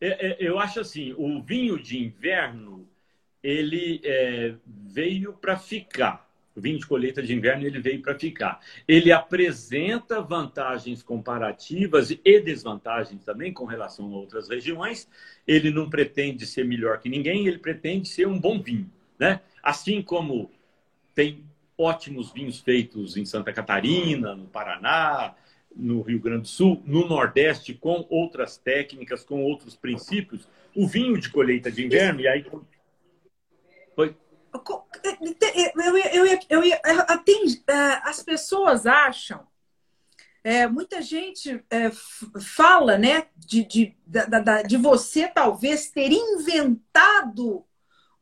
é, 0.00 0.28
é, 0.28 0.36
eu 0.40 0.58
acho 0.58 0.80
assim, 0.80 1.14
o 1.16 1.42
vinho 1.42 1.80
de 1.80 2.02
inverno, 2.02 2.88
ele 3.42 4.00
é, 4.04 4.54
veio 4.66 5.32
para 5.34 5.56
ficar 5.56 6.25
o 6.56 6.60
vinho 6.60 6.78
de 6.78 6.86
colheita 6.86 7.22
de 7.22 7.34
inverno 7.34 7.66
ele 7.66 7.80
veio 7.80 8.00
para 8.00 8.18
ficar. 8.18 8.60
Ele 8.86 9.12
apresenta 9.12 10.20
vantagens 10.20 11.02
comparativas 11.02 12.10
e 12.10 12.40
desvantagens 12.40 13.24
também 13.24 13.52
com 13.52 13.64
relação 13.64 14.06
a 14.06 14.16
outras 14.16 14.48
regiões. 14.48 15.08
Ele 15.46 15.70
não 15.70 15.90
pretende 15.90 16.46
ser 16.46 16.64
melhor 16.64 16.98
que 16.98 17.08
ninguém, 17.08 17.46
ele 17.46 17.58
pretende 17.58 18.08
ser 18.08 18.26
um 18.26 18.38
bom 18.38 18.60
vinho, 18.60 18.90
né? 19.18 19.40
Assim 19.62 20.02
como 20.02 20.50
tem 21.14 21.44
ótimos 21.78 22.32
vinhos 22.32 22.60
feitos 22.60 23.16
em 23.16 23.24
Santa 23.24 23.52
Catarina, 23.52 24.34
no 24.34 24.46
Paraná, 24.46 25.34
no 25.74 26.00
Rio 26.00 26.18
Grande 26.20 26.42
do 26.42 26.48
Sul, 26.48 26.82
no 26.86 27.06
Nordeste, 27.06 27.74
com 27.74 28.06
outras 28.08 28.56
técnicas, 28.56 29.22
com 29.22 29.42
outros 29.42 29.76
princípios. 29.76 30.48
O 30.74 30.86
vinho 30.86 31.18
de 31.18 31.28
colheita 31.28 31.70
de 31.70 31.84
inverno, 31.84 32.20
e 32.20 32.28
aí. 32.28 32.44
Foi. 34.64 34.82
Eu, 35.74 35.96
eu, 35.96 36.40
eu, 36.48 36.64
eu, 36.64 37.18
tem, 37.24 37.62
as 38.04 38.22
pessoas 38.22 38.86
acham, 38.86 39.46
é, 40.42 40.68
muita 40.68 41.02
gente 41.02 41.64
é, 41.68 41.90
fala 42.40 42.96
né, 42.96 43.26
de, 43.36 43.64
de, 43.64 43.96
de, 44.06 44.68
de 44.68 44.76
você 44.76 45.26
talvez 45.26 45.90
ter 45.90 46.12
inventado 46.12 47.66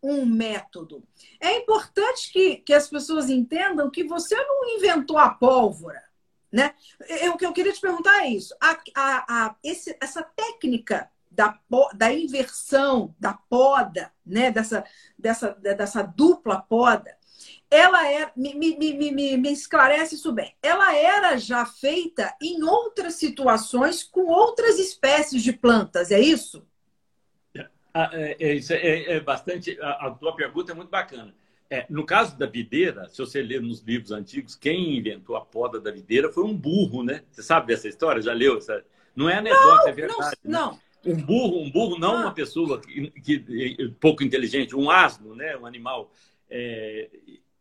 um 0.02 0.24
método. 0.24 1.06
É 1.38 1.58
importante 1.58 2.32
que, 2.32 2.56
que 2.56 2.72
as 2.72 2.88
pessoas 2.88 3.28
entendam 3.28 3.90
que 3.90 4.04
você 4.04 4.34
não 4.36 4.76
inventou 4.76 5.18
a 5.18 5.28
pólvora. 5.28 6.02
Né? 6.50 6.74
O 7.32 7.36
que 7.36 7.44
eu 7.44 7.52
queria 7.52 7.72
te 7.72 7.80
perguntar 7.80 8.24
é 8.24 8.28
isso. 8.28 8.54
A, 8.58 8.78
a, 8.94 9.24
a, 9.28 9.56
esse, 9.62 9.96
essa 10.00 10.22
técnica 10.22 11.10
da, 11.34 11.58
da 11.94 12.12
inversão, 12.12 13.14
da 13.18 13.34
poda, 13.34 14.12
né? 14.24 14.50
dessa, 14.50 14.84
dessa, 15.18 15.50
dessa 15.50 16.02
dupla 16.02 16.60
poda, 16.60 17.16
ela 17.70 18.08
é. 18.10 18.30
Me, 18.36 18.54
me, 18.54 18.76
me, 18.76 19.36
me, 19.36 19.52
esclarece 19.52 20.14
isso 20.14 20.32
bem. 20.32 20.54
Ela 20.62 20.94
era 20.94 21.36
já 21.36 21.66
feita 21.66 22.34
em 22.40 22.62
outras 22.62 23.14
situações 23.14 24.02
com 24.02 24.26
outras 24.26 24.78
espécies 24.78 25.42
de 25.42 25.52
plantas, 25.52 26.10
é 26.10 26.20
isso? 26.20 26.66
É, 27.56 28.36
é, 28.40 28.58
é, 28.58 29.12
é 29.14 29.20
bastante. 29.20 29.78
A, 29.80 30.06
a, 30.06 30.10
tua 30.10 30.34
pergunta 30.34 30.72
é 30.72 30.74
muito 30.74 30.90
bacana. 30.90 31.34
É, 31.70 31.86
no 31.88 32.04
caso 32.04 32.38
da 32.38 32.46
videira, 32.46 33.08
se 33.08 33.18
você 33.18 33.42
ler 33.42 33.60
nos 33.60 33.80
livros 33.80 34.12
antigos, 34.12 34.54
quem 34.54 34.96
inventou 34.96 35.34
a 35.36 35.40
poda 35.40 35.80
da 35.80 35.90
videira 35.90 36.30
foi 36.30 36.44
um 36.44 36.56
burro, 36.56 37.02
né? 37.02 37.22
Você 37.30 37.42
sabe 37.42 37.68
dessa 37.68 37.88
história? 37.88 38.22
Já 38.22 38.32
leu? 38.32 38.58
Essa... 38.58 38.84
Não 39.16 39.28
é 39.28 39.38
anedota, 39.38 39.82
não, 39.82 39.88
é 39.88 39.92
verdade. 39.92 40.36
Não, 40.44 40.50
né? 40.50 40.58
não. 40.58 40.83
Um 41.06 41.16
burro, 41.16 41.60
um 41.60 41.70
burro 41.70 41.98
não 41.98 42.16
ah. 42.16 42.20
uma 42.22 42.32
pessoa 42.32 42.80
que, 42.80 43.10
que, 43.10 43.94
pouco 44.00 44.22
inteligente, 44.22 44.74
um 44.76 44.90
asno, 44.90 45.34
né? 45.34 45.56
Um 45.56 45.66
animal. 45.66 46.10
É, 46.50 47.08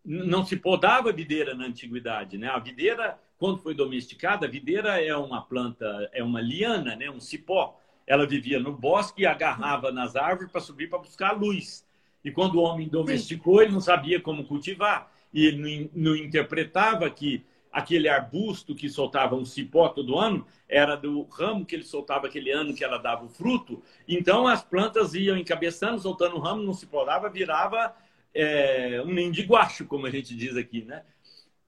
não 0.05 0.45
se 0.45 0.57
podava 0.57 1.11
videira 1.11 1.53
na 1.53 1.65
antiguidade, 1.65 2.37
né? 2.37 2.47
A 2.49 2.59
videira, 2.59 3.17
quando 3.37 3.59
foi 3.59 3.73
domesticada, 3.73 4.45
a 4.45 4.49
videira 4.49 5.01
é 5.03 5.15
uma 5.15 5.41
planta, 5.41 6.09
é 6.13 6.23
uma 6.23 6.41
liana, 6.41 6.95
né? 6.95 7.09
Um 7.09 7.19
cipó. 7.19 7.79
Ela 8.05 8.25
vivia 8.25 8.59
no 8.59 8.73
bosque 8.73 9.21
e 9.21 9.25
agarrava 9.25 9.91
nas 9.91 10.15
árvores 10.15 10.51
para 10.51 10.59
subir 10.59 10.89
para 10.89 10.99
buscar 10.99 11.31
luz. 11.31 11.85
E 12.23 12.31
quando 12.31 12.55
o 12.55 12.61
homem 12.61 12.87
domesticou, 12.87 13.61
ele 13.61 13.71
não 13.71 13.81
sabia 13.81 14.19
como 14.19 14.45
cultivar. 14.45 15.11
E 15.33 15.45
ele 15.45 15.89
não 15.93 16.15
interpretava 16.15 17.09
que 17.09 17.43
aquele 17.73 18.07
arbusto 18.07 18.75
que 18.75 18.87
soltava 18.87 19.35
um 19.35 19.43
cipó 19.43 19.89
todo 19.89 20.19
ano 20.19 20.45
era 20.69 20.95
do 20.95 21.23
ramo 21.23 21.65
que 21.65 21.75
ele 21.75 21.83
soltava 21.83 22.27
aquele 22.27 22.51
ano 22.51 22.75
que 22.75 22.83
ela 22.83 22.99
dava 22.99 23.25
o 23.25 23.29
fruto. 23.29 23.81
Então 24.07 24.47
as 24.47 24.63
plantas 24.63 25.15
iam 25.15 25.35
encabeçando, 25.35 25.99
soltando 25.99 26.35
o 26.35 26.39
ramo, 26.39 26.61
não 26.61 26.73
se 26.73 26.85
podava, 26.85 27.29
virava 27.29 27.93
é, 28.33 29.01
um 29.03 29.11
ninho 29.11 29.31
de 29.31 29.41
guacho, 29.41 29.85
como 29.85 30.05
a 30.05 30.11
gente 30.11 30.35
diz 30.35 30.55
aqui, 30.55 30.83
né? 30.83 31.03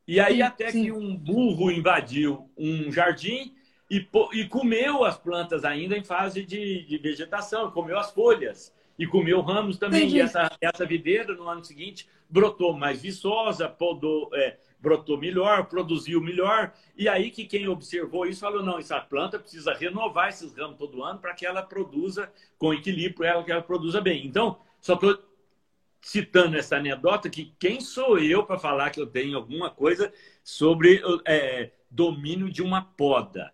E 0.08 0.20
aí 0.20 0.36
sim, 0.36 0.41
até 0.43 0.72
sim. 0.72 0.84
que 0.84 0.91
um 0.91 1.16
burro 1.18 1.72
invadiu 1.72 2.49
um 2.56 2.91
jardim 2.91 3.56
e, 3.89 4.08
e, 4.34 4.45
comeu 4.47 5.03
as 5.03 5.18
plantas 5.18 5.66
ainda 5.66 5.97
em 5.97 6.03
fase 6.03 6.45
de, 6.45 6.86
de 6.86 6.97
vegetação, 6.99 7.72
comeu 7.72 7.97
as 7.97 8.12
folhas 8.12 8.74
e 8.97 9.08
comeu 9.08 9.41
ramos 9.41 9.78
também. 9.78 10.01
Entendi. 10.01 10.18
E 10.18 10.22
essa, 10.22 10.51
essa 10.62 10.86
videira, 10.86 11.34
no 11.34 11.47
ano 11.47 11.64
seguinte, 11.64 12.08
brotou 12.30 12.74
mais 12.74 13.01
viçosa, 13.01 13.68
podou, 13.68 14.30
é, 14.34 14.58
brotou 14.86 15.17
melhor, 15.17 15.65
produziu 15.65 16.21
melhor. 16.21 16.71
E 16.95 17.09
aí 17.09 17.31
que 17.31 17.45
quem 17.45 17.67
observou 17.67 18.27
isso 18.27 18.41
falou: 18.41 18.61
não, 18.61 18.77
essa 18.77 19.01
planta 19.01 19.39
precisa 19.39 19.73
renovar 19.73 20.29
esses 20.29 20.55
ramos 20.55 20.77
todo 20.77 21.03
ano 21.03 21.19
para 21.19 21.33
que 21.33 21.43
ela 21.43 21.63
produza 21.63 22.31
com 22.59 22.71
equilíbrio, 22.71 23.25
ela, 23.25 23.43
que 23.43 23.51
ela 23.51 23.63
produza 23.63 23.99
bem. 23.99 24.27
Então, 24.27 24.59
só 24.79 24.93
estou 24.93 25.17
citando 25.99 26.55
essa 26.55 26.75
anedota 26.75 27.31
que 27.31 27.51
quem 27.57 27.81
sou 27.81 28.19
eu 28.19 28.43
para 28.43 28.59
falar 28.59 28.91
que 28.91 29.01
eu 29.01 29.07
tenho 29.07 29.36
alguma 29.36 29.71
coisa 29.71 30.13
sobre 30.43 31.01
é, 31.25 31.71
domínio 31.89 32.51
de 32.51 32.61
uma 32.61 32.83
poda. 32.83 33.51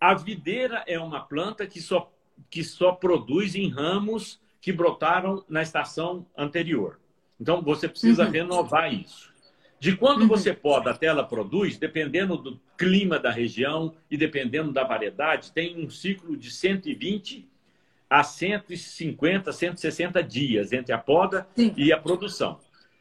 A 0.00 0.14
videira 0.14 0.84
é 0.86 1.00
uma 1.00 1.20
planta 1.20 1.66
que 1.66 1.80
só, 1.82 2.12
que 2.48 2.62
só 2.62 2.92
produz 2.92 3.56
em 3.56 3.68
ramos 3.68 4.40
que 4.60 4.72
brotaram 4.72 5.44
na 5.48 5.62
estação 5.62 6.24
anterior. 6.36 7.00
Então, 7.40 7.60
você 7.60 7.88
precisa 7.88 8.24
uhum. 8.24 8.30
renovar 8.30 8.94
isso. 8.94 9.29
De 9.80 9.96
quando 9.96 10.20
uhum. 10.20 10.28
você 10.28 10.52
poda 10.52 10.90
até 10.90 11.06
ela 11.06 11.24
produz, 11.24 11.78
dependendo 11.78 12.36
do 12.36 12.60
clima 12.76 13.18
da 13.18 13.30
região 13.30 13.94
e 14.10 14.16
dependendo 14.16 14.70
da 14.70 14.84
variedade, 14.84 15.52
tem 15.52 15.82
um 15.82 15.88
ciclo 15.88 16.36
de 16.36 16.50
120 16.50 17.48
a 18.08 18.22
150, 18.22 19.50
160 19.50 20.22
dias 20.22 20.74
entre 20.74 20.92
a 20.92 20.98
poda 20.98 21.48
Sim. 21.56 21.72
e 21.78 21.94
a 21.94 21.96
produção. 21.96 22.60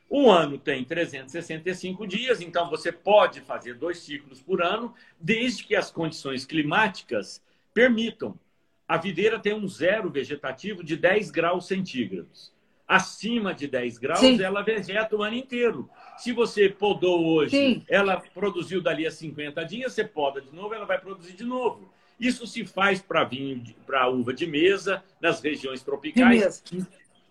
Um 0.10 0.32
ano 0.32 0.58
tem 0.58 0.86
365 0.86 2.08
dias, 2.08 2.40
então 2.40 2.70
você 2.70 2.94
pode 2.94 3.42
fazer 3.42 3.74
dois 3.74 4.00
ciclos 4.00 4.42
por 4.42 4.62
ano, 4.62 4.94
desde 5.20 5.66
que 5.66 5.76
as 5.76 5.92
condições 5.92 6.46
climáticas 6.46 7.44
permitam. 7.74 8.40
A 8.88 8.96
videira 8.96 9.38
tem 9.38 9.54
um 9.54 9.68
zero 9.68 10.10
vegetativo 10.10 10.82
de 10.82 10.96
10 10.96 11.30
graus 11.30 11.68
centígrados 11.68 12.54
acima 12.90 13.54
de 13.54 13.68
10 13.68 14.00
graus, 14.00 14.20
Sim. 14.20 14.42
ela 14.42 14.64
vegeta 14.64 15.16
o 15.16 15.22
ano 15.22 15.36
inteiro. 15.36 15.88
Se 16.20 16.34
você 16.34 16.68
podou 16.68 17.26
hoje, 17.26 17.52
Sim. 17.52 17.84
ela 17.88 18.18
produziu 18.34 18.82
dali 18.82 19.08
a 19.08 19.12
50 19.12 19.64
dias, 19.64 19.94
você 19.94 20.04
poda 20.04 20.42
de 20.42 20.54
novo, 20.54 20.74
ela 20.74 20.86
vai 20.86 21.00
produzir 21.00 21.34
de 21.34 21.46
novo. 21.46 21.90
Isso 22.20 22.46
se 22.46 22.66
faz 22.66 23.02
para 23.02 23.24
vinho, 23.24 23.64
para 23.86 24.10
uva 24.10 24.34
de 24.34 24.46
mesa, 24.46 25.02
nas 25.22 25.42
regiões 25.42 25.82
tropicais. 25.82 26.62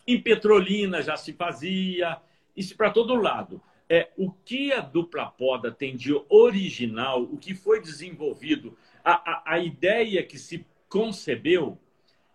Em 0.07 0.19
Petrolina 0.19 1.03
já 1.03 1.19
se 1.19 1.35
fazia, 1.35 2.17
isso 2.57 2.75
para 2.75 2.91
todo 2.91 3.15
lado. 3.15 3.61
É, 3.91 4.09
o 4.17 4.31
que 4.31 4.73
a 4.73 4.81
dupla 4.81 5.27
poda 5.27 5.71
tem 5.71 5.95
de 5.95 6.19
original, 6.31 7.23
o 7.23 7.37
que 7.37 7.55
foi 7.55 7.83
desenvolvido, 7.83 8.77
a, 9.05 9.13
a, 9.13 9.55
a 9.55 9.59
ideia 9.59 10.23
que 10.23 10.39
se 10.39 10.67
concebeu, 10.89 11.79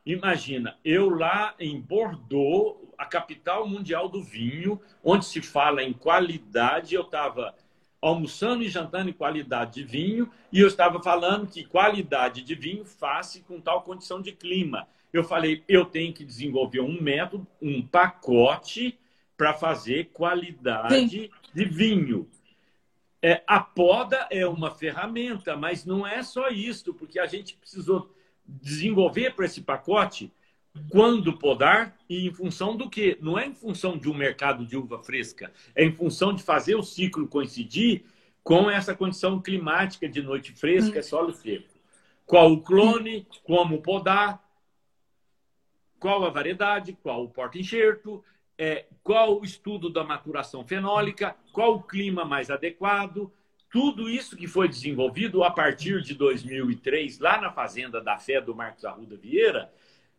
imagina, 0.06 0.78
eu 0.86 1.10
lá 1.10 1.56
em 1.60 1.80
Bordeaux, 1.80 2.78
a 3.04 3.06
capital 3.06 3.68
mundial 3.68 4.08
do 4.08 4.24
vinho, 4.24 4.80
onde 5.04 5.26
se 5.26 5.42
fala 5.42 5.84
em 5.84 5.94
qualidade. 5.94 6.96
Eu 6.96 7.04
estava 7.04 7.54
almoçando 8.02 8.64
e 8.64 8.70
jantando 8.70 9.10
em 9.10 9.14
qualidade 9.14 9.76
de 9.76 9.84
vinho 9.84 10.30
e 10.52 10.60
eu 10.60 10.68
estava 10.68 11.02
falando 11.02 11.48
que 11.48 11.64
qualidade 11.64 12.42
de 12.42 12.56
vinho 12.56 12.86
faz 12.86 13.42
com 13.48 13.62
tal 13.62 13.82
condição 13.82 14.22
de 14.22 14.32
clima. 14.32 14.88
Eu 15.12 15.24
falei, 15.24 15.64
eu 15.68 15.86
tenho 15.86 16.14
que 16.14 16.26
desenvolver 16.26 16.82
um 16.82 17.02
método, 17.02 17.46
um 17.62 17.82
pacote 17.82 18.98
para 19.38 19.54
fazer 19.54 20.10
qualidade 20.12 21.10
Sim. 21.10 21.30
de 21.54 21.66
vinho. 21.66 22.30
É, 23.22 23.42
a 23.48 23.60
poda 23.60 24.28
é 24.30 24.46
uma 24.46 24.72
ferramenta, 24.72 25.56
mas 25.56 25.86
não 25.86 26.06
é 26.06 26.22
só 26.24 26.50
isso, 26.50 26.94
porque 26.94 27.20
a 27.20 27.26
gente 27.26 27.56
precisou 27.56 28.14
desenvolver 28.46 29.34
para 29.34 29.46
esse 29.46 29.62
pacote 29.62 30.32
quando 30.90 31.38
podar 31.38 31.96
e 32.10 32.28
em 32.28 32.34
função 32.34 32.76
do 32.76 32.90
que? 32.90 33.18
Não 33.22 33.38
é 33.38 33.46
em 33.46 33.54
função 33.54 33.98
de 33.98 34.10
um 34.10 34.14
mercado 34.14 34.66
de 34.66 34.76
uva 34.76 35.04
fresca, 35.04 35.52
é 35.76 35.84
em 35.84 35.92
função 35.92 36.34
de 36.34 36.44
fazer 36.44 36.76
o 36.76 36.84
ciclo 36.84 37.28
coincidir 37.28 38.06
com 38.44 38.70
essa 38.70 38.96
condição 38.96 39.42
climática 39.42 40.08
de 40.08 40.22
noite 40.22 40.52
fresca, 40.52 41.00
hum. 41.00 41.04
solo 41.04 41.34
seco. 41.34 41.74
Qual 42.26 42.52
o 42.52 42.62
clone, 42.62 43.28
como 43.44 43.82
podar, 43.82 44.44
qual 46.00 46.26
a 46.26 46.30
variedade, 46.30 46.98
qual 47.02 47.24
o 47.24 47.30
porta-enxerto, 47.30 48.24
é, 48.58 48.86
qual 49.04 49.40
o 49.40 49.46
estudo 49.46 49.90
da 49.90 50.04
maturação 50.04 50.66
fenólica, 50.66 51.36
qual 51.52 51.76
o 51.76 51.84
clima 51.84 52.26
mais 52.26 52.50
adequado. 52.50 53.32
Tudo 53.70 54.10
isso 54.10 54.36
que 54.36 54.48
foi 54.48 54.68
desenvolvido 54.68 55.44
a 55.44 55.50
partir 55.50 56.02
de 56.02 56.14
2003, 56.14 57.20
lá 57.20 57.42
na 57.42 57.52
fazenda 57.52 58.00
da 58.00 58.20
Fé 58.20 58.40
do 58.40 58.54
Marcos 58.54 58.86
Arruda 58.86 59.18
Vieira, 59.18 59.74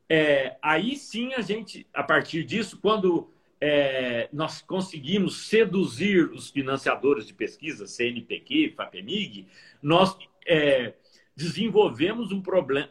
é, 0.08 0.56
aí 0.62 0.96
sim 0.96 1.32
a 1.34 1.40
gente, 1.40 1.86
a 1.92 2.02
partir 2.02 2.44
disso, 2.44 2.78
quando 2.80 3.30
é, 3.60 4.28
nós 4.32 4.60
conseguimos 4.60 5.46
seduzir 5.46 6.30
os 6.30 6.50
financiadores 6.50 7.26
de 7.26 7.32
pesquisa, 7.32 7.86
CNPq, 7.86 8.74
FAPEMIG, 8.76 9.46
nós 9.82 10.16
é, 10.46 10.94
desenvolvemos 11.34 12.30
um, 12.30 12.42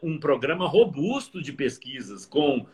um 0.02 0.20
programa 0.20 0.68
robusto 0.68 1.42
de 1.42 1.54
pesquisas 1.54 2.26
com 2.26 2.66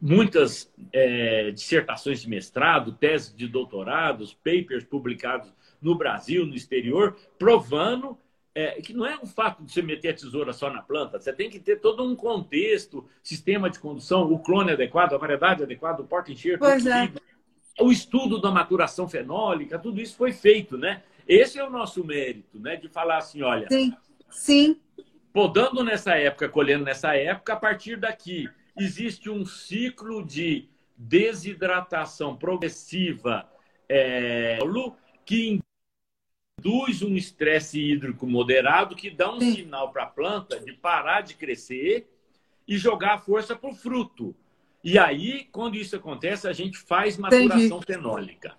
muitas 0.00 0.70
é, 0.92 1.50
dissertações 1.50 2.20
de 2.20 2.28
mestrado, 2.28 2.92
teses 2.92 3.34
de 3.34 3.46
doutorados, 3.46 4.34
papers 4.34 4.84
publicados 4.84 5.52
no 5.80 5.94
Brasil, 5.94 6.44
no 6.44 6.54
exterior, 6.54 7.16
provando 7.38 8.18
é, 8.54 8.80
que 8.80 8.92
não 8.92 9.04
é 9.04 9.18
um 9.18 9.26
fato 9.26 9.64
de 9.64 9.72
você 9.72 9.82
meter 9.82 10.10
a 10.10 10.14
tesoura 10.14 10.52
só 10.52 10.70
na 10.70 10.80
planta, 10.80 11.18
você 11.18 11.32
tem 11.32 11.50
que 11.50 11.58
ter 11.58 11.80
todo 11.80 12.04
um 12.04 12.14
contexto, 12.14 13.04
sistema 13.22 13.68
de 13.68 13.80
condução, 13.80 14.30
o 14.30 14.38
clone 14.38 14.70
adequado, 14.70 15.12
a 15.12 15.18
variedade 15.18 15.62
adequada, 15.62 16.02
o 16.02 16.06
porta-enxerto, 16.06 16.64
é. 16.64 17.10
o 17.80 17.90
estudo 17.90 18.40
da 18.40 18.50
maturação 18.50 19.08
fenólica, 19.08 19.78
tudo 19.78 20.00
isso 20.00 20.16
foi 20.16 20.32
feito, 20.32 20.78
né? 20.78 21.02
Esse 21.26 21.58
é 21.58 21.64
o 21.64 21.70
nosso 21.70 22.04
mérito, 22.04 22.60
né? 22.60 22.76
De 22.76 22.88
falar 22.88 23.18
assim, 23.18 23.42
olha... 23.42 23.66
Sim, 23.68 23.92
sim. 24.30 24.80
Podando 25.32 25.82
nessa 25.82 26.14
época, 26.14 26.48
colhendo 26.48 26.84
nessa 26.84 27.16
época, 27.16 27.54
a 27.54 27.56
partir 27.56 27.96
daqui 27.96 28.48
existe 28.78 29.28
um 29.28 29.44
ciclo 29.44 30.24
de 30.24 30.68
desidratação 30.96 32.36
progressiva 32.36 33.48
é, 33.88 34.58
que 35.24 35.60
induz 36.64 37.02
um 37.02 37.14
estresse 37.14 37.78
hídrico 37.78 38.26
moderado 38.26 38.96
que 38.96 39.10
dá 39.10 39.30
um 39.30 39.38
Sim. 39.38 39.54
sinal 39.54 39.92
para 39.92 40.04
a 40.04 40.06
planta 40.06 40.58
de 40.58 40.72
parar 40.72 41.20
de 41.20 41.34
crescer 41.34 42.08
e 42.66 42.78
jogar 42.78 43.14
a 43.14 43.18
força 43.18 43.54
para 43.54 43.68
o 43.68 43.74
fruto. 43.74 44.34
E 44.82 44.98
aí, 44.98 45.46
quando 45.52 45.76
isso 45.76 45.94
acontece, 45.94 46.48
a 46.48 46.52
gente 46.54 46.78
faz 46.78 47.18
maturação 47.18 47.78
Entendi. 47.78 47.84
fenólica. 47.86 48.54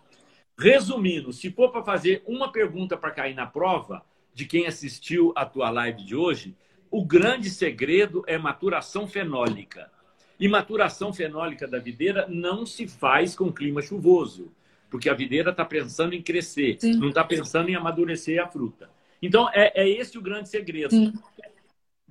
Resumindo, 0.58 1.34
se 1.34 1.52
for 1.52 1.72
para 1.72 1.84
fazer 1.84 2.24
uma 2.28 2.52
pergunta 2.52 2.96
para 2.96 3.12
cair 3.12 3.34
na 3.34 3.48
prova 3.48 4.06
de 4.34 4.46
quem 4.46 4.68
assistiu 4.68 5.34
a 5.36 5.44
tua 5.44 5.72
live 5.72 6.04
de 6.04 6.16
hoje, 6.16 6.56
o 6.92 7.04
grande 7.04 7.50
segredo 7.50 8.24
é 8.28 8.38
maturação 8.38 9.08
fenólica. 9.08 9.92
E 10.40 10.48
maturação 10.48 11.12
fenólica 11.12 11.68
da 11.68 11.80
videira 11.80 12.28
não 12.30 12.66
se 12.66 12.88
faz 12.88 13.36
com 13.36 13.52
clima 13.52 13.82
chuvoso 13.82 14.52
porque 14.96 15.10
a 15.10 15.14
videira 15.14 15.52
está 15.52 15.66
pensando 15.66 16.16
em 16.16 16.22
crescer, 16.22 16.78
Sim. 16.80 16.94
não 16.94 17.10
está 17.10 17.22
pensando 17.22 17.68
em 17.68 17.76
amadurecer 17.76 18.42
a 18.42 18.48
fruta. 18.48 18.90
Então, 19.22 19.50
é, 19.54 19.74
é 19.76 19.90
esse 19.90 20.18
o 20.18 20.22
grande 20.22 20.48
segredo. 20.48 20.92
Sim. 20.92 21.12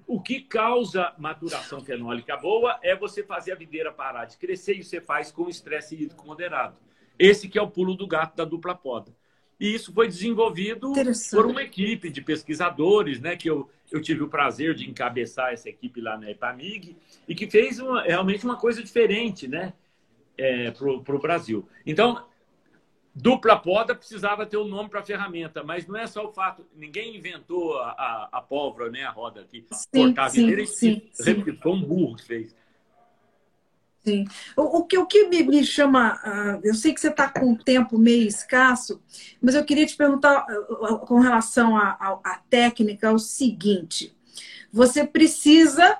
O 0.07 0.20
que 0.20 0.43
causa 0.43 1.14
maturação 1.16 1.82
fenólica 1.82 2.37
boa 2.37 2.78
é 2.82 2.95
você 2.95 3.22
fazer 3.22 3.53
a 3.53 3.55
videira 3.55 3.91
parar 3.91 4.26
de 4.26 4.37
crescer 4.37 4.74
e 4.74 4.85
você 4.85 5.01
faz 5.01 5.32
com 5.32 5.49
estresse 5.49 5.95
hídrico 5.95 6.26
moderado. 6.26 6.76
Esse 7.18 7.49
que 7.49 7.59
é 7.59 7.62
o 7.62 7.70
pulo 7.70 7.95
do 7.95 8.07
gato 8.07 8.37
da 8.37 8.45
dupla 8.45 8.74
poda. 8.74 9.11
E 9.59 9.74
isso 9.74 9.91
foi 9.91 10.07
desenvolvido 10.07 10.93
por 11.30 11.47
uma 11.47 11.62
equipe 11.62 12.11
de 12.11 12.20
pesquisadores, 12.20 13.18
né, 13.18 13.35
que 13.35 13.49
eu, 13.49 13.70
eu 13.91 14.03
tive 14.03 14.22
o 14.22 14.28
prazer 14.28 14.74
de 14.74 14.91
encabeçar 14.91 15.55
essa 15.55 15.70
equipe 15.70 16.03
lá 16.03 16.18
na 16.18 16.30
EPAMIG, 16.30 16.99
e 17.26 17.35
que 17.35 17.51
fez 17.51 17.78
uma, 17.78 18.03
realmente 18.03 18.45
uma 18.45 18.59
coisa 18.59 18.82
diferente 18.82 19.49
né, 19.49 19.72
é, 20.37 20.70
para 20.70 21.16
o 21.16 21.18
Brasil. 21.18 21.66
Então, 21.87 22.26
dupla 23.14 23.56
poda 23.56 23.94
precisava 23.94 24.44
ter 24.44 24.56
o 24.56 24.64
um 24.64 24.68
nome 24.68 24.88
para 24.88 25.00
a 25.00 25.04
ferramenta, 25.04 25.62
mas 25.62 25.86
não 25.86 25.96
é 25.96 26.06
só 26.06 26.26
o 26.26 26.32
fato, 26.32 26.66
ninguém 26.74 27.16
inventou 27.16 27.78
a, 27.78 27.90
a, 27.90 28.28
a 28.32 28.40
pólvora, 28.42 28.90
né, 28.90 29.04
a 29.04 29.10
roda 29.10 29.42
aqui, 29.42 29.64
sim, 29.70 29.86
cortar 29.92 30.24
a 30.24 30.28
videira, 30.28 30.66
sim, 30.66 31.02
sim, 31.12 31.44
sim. 31.44 31.56
foi 31.56 31.72
um 31.72 31.82
burro 31.82 32.16
que 32.16 32.24
fez. 32.24 32.56
Sim. 34.04 34.26
O, 34.54 34.80
o, 34.80 34.84
que, 34.84 34.98
o 34.98 35.06
que 35.06 35.28
me, 35.28 35.42
me 35.42 35.64
chama. 35.64 36.20
Uh, 36.22 36.60
eu 36.62 36.74
sei 36.74 36.92
que 36.92 37.00
você 37.00 37.08
está 37.08 37.26
com 37.26 37.54
o 37.54 37.56
tempo 37.56 37.96
meio 37.96 38.28
escasso, 38.28 39.02
mas 39.40 39.54
eu 39.54 39.64
queria 39.64 39.86
te 39.86 39.96
perguntar 39.96 40.44
uh, 40.46 40.98
com 40.98 41.20
relação 41.20 41.74
à 41.74 42.42
técnica 42.50 43.10
o 43.10 43.18
seguinte: 43.18 44.14
você 44.70 45.06
precisa, 45.06 45.98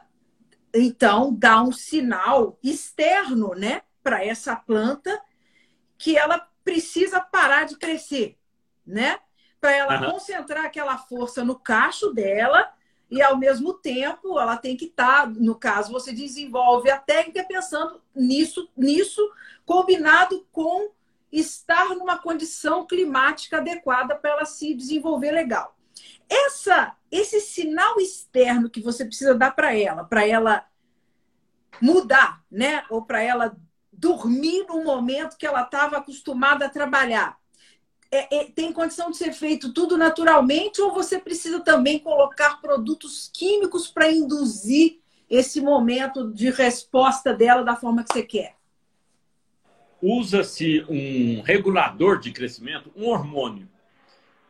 então, 0.75 1.35
dar 1.35 1.63
um 1.63 1.73
sinal 1.73 2.59
externo 2.63 3.55
né, 3.55 3.81
para 4.03 4.23
essa 4.23 4.55
planta 4.55 5.19
que 5.97 6.19
ela 6.19 6.47
precisa 6.65 7.21
parar 7.21 7.65
de 7.65 7.77
crescer, 7.77 8.39
né? 8.87 9.19
Para 9.61 9.73
ela 9.73 10.01
uhum. 10.01 10.13
concentrar 10.13 10.65
aquela 10.65 10.97
força 10.99 11.45
no 11.45 11.59
cacho 11.59 12.13
dela 12.13 12.73
e 13.11 13.23
ao 13.23 13.37
mesmo 13.37 13.75
tempo 13.75 14.39
ela 14.39 14.57
tem 14.57 14.77
que 14.77 14.87
estar, 14.87 15.23
tá, 15.23 15.27
no 15.27 15.55
caso, 15.55 15.93
você 15.93 16.13
desenvolve 16.13 16.91
a 16.91 16.99
técnica 16.99 17.45
pensando 17.45 18.03
nisso, 18.15 18.69
nisso 18.77 19.23
combinado 19.65 20.47
com 20.51 20.91
estar 21.31 21.91
numa 21.91 22.19
condição 22.19 22.87
climática 22.87 23.59
adequada 23.59 24.15
para 24.15 24.31
ela 24.31 24.45
se 24.45 24.75
desenvolver 24.75 25.33
legal. 25.33 25.77
Essa, 26.29 26.97
esse 27.11 27.41
sinal 27.41 28.01
externo 28.01 28.71
que 28.71 28.81
você 28.81 29.05
precisa 29.05 29.35
dar 29.35 29.55
para 29.55 29.77
ela, 29.77 30.05
para 30.05 30.27
ela 30.27 30.67
mudar, 31.81 32.43
né? 32.51 32.85
Ou 32.89 33.05
para 33.05 33.23
ela 33.23 33.57
dormir 34.05 34.67
no 34.69 34.85
momento 34.85 35.39
que 35.39 35.47
ela 35.47 35.63
estava 35.63 35.97
acostumada 35.97 36.67
a 36.67 36.69
trabalhar 36.69 37.39
é, 38.13 38.37
é, 38.37 38.45
tem 38.45 38.71
condição 38.71 39.11
de 39.11 39.17
ser 39.17 39.33
feito 39.33 39.73
tudo 39.73 39.97
naturalmente 39.97 40.81
ou 40.83 40.93
você 40.93 41.19
precisa 41.19 41.61
também 41.61 41.99
colocar 41.99 42.61
produtos 42.61 43.31
químicos 43.33 43.89
para 43.89 44.13
induzir 44.13 45.01
esse 45.29 45.59
momento 45.59 46.31
de 46.31 46.51
resposta 46.51 47.33
dela 47.33 47.65
da 47.65 47.75
forma 47.75 48.05
que 48.05 48.13
você 48.13 48.23
quer? 48.23 48.57
Usa-se 50.03 50.85
um 50.87 51.41
regulador 51.41 52.21
de 52.21 52.31
crescimento, 52.31 52.93
um 52.95 53.09
hormônio 53.09 53.67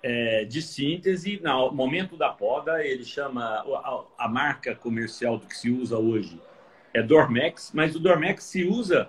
é, 0.03 0.45
de 0.45 0.61
síntese. 0.61 1.41
No 1.41 1.71
momento 1.71 2.17
da 2.17 2.29
poda, 2.29 2.85
ele 2.85 3.05
chama 3.05 3.65
a, 4.19 4.25
a 4.25 4.29
marca 4.29 4.75
comercial 4.75 5.39
do 5.39 5.47
que 5.47 5.57
se 5.57 5.71
usa 5.71 5.97
hoje 5.97 6.41
é 6.95 7.03
Dormex, 7.03 7.73
mas 7.75 7.97
o 7.97 7.99
Dormex 7.99 8.45
se 8.45 8.65
usa 8.65 9.09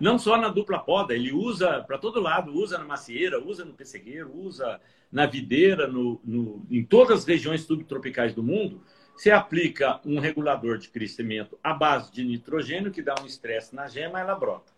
não 0.00 0.18
só 0.18 0.36
na 0.36 0.48
dupla 0.48 0.78
poda, 0.78 1.14
ele 1.14 1.32
usa 1.32 1.82
para 1.82 1.98
todo 1.98 2.20
lado, 2.20 2.52
usa 2.52 2.78
na 2.78 2.84
macieira, 2.84 3.42
usa 3.42 3.64
no 3.64 3.74
pessegueiro, 3.74 4.34
usa 4.34 4.80
na 5.10 5.26
videira, 5.26 5.86
no, 5.86 6.20
no, 6.24 6.66
em 6.70 6.84
todas 6.84 7.20
as 7.20 7.24
regiões 7.24 7.62
subtropicais 7.62 8.34
do 8.34 8.42
mundo. 8.42 8.82
Você 9.16 9.30
aplica 9.30 10.00
um 10.04 10.20
regulador 10.20 10.78
de 10.78 10.88
crescimento 10.88 11.58
à 11.62 11.74
base 11.74 12.12
de 12.12 12.24
nitrogênio, 12.24 12.92
que 12.92 13.02
dá 13.02 13.14
um 13.20 13.26
estresse 13.26 13.74
na 13.74 13.88
gema, 13.88 14.20
ela 14.20 14.34
brota. 14.34 14.72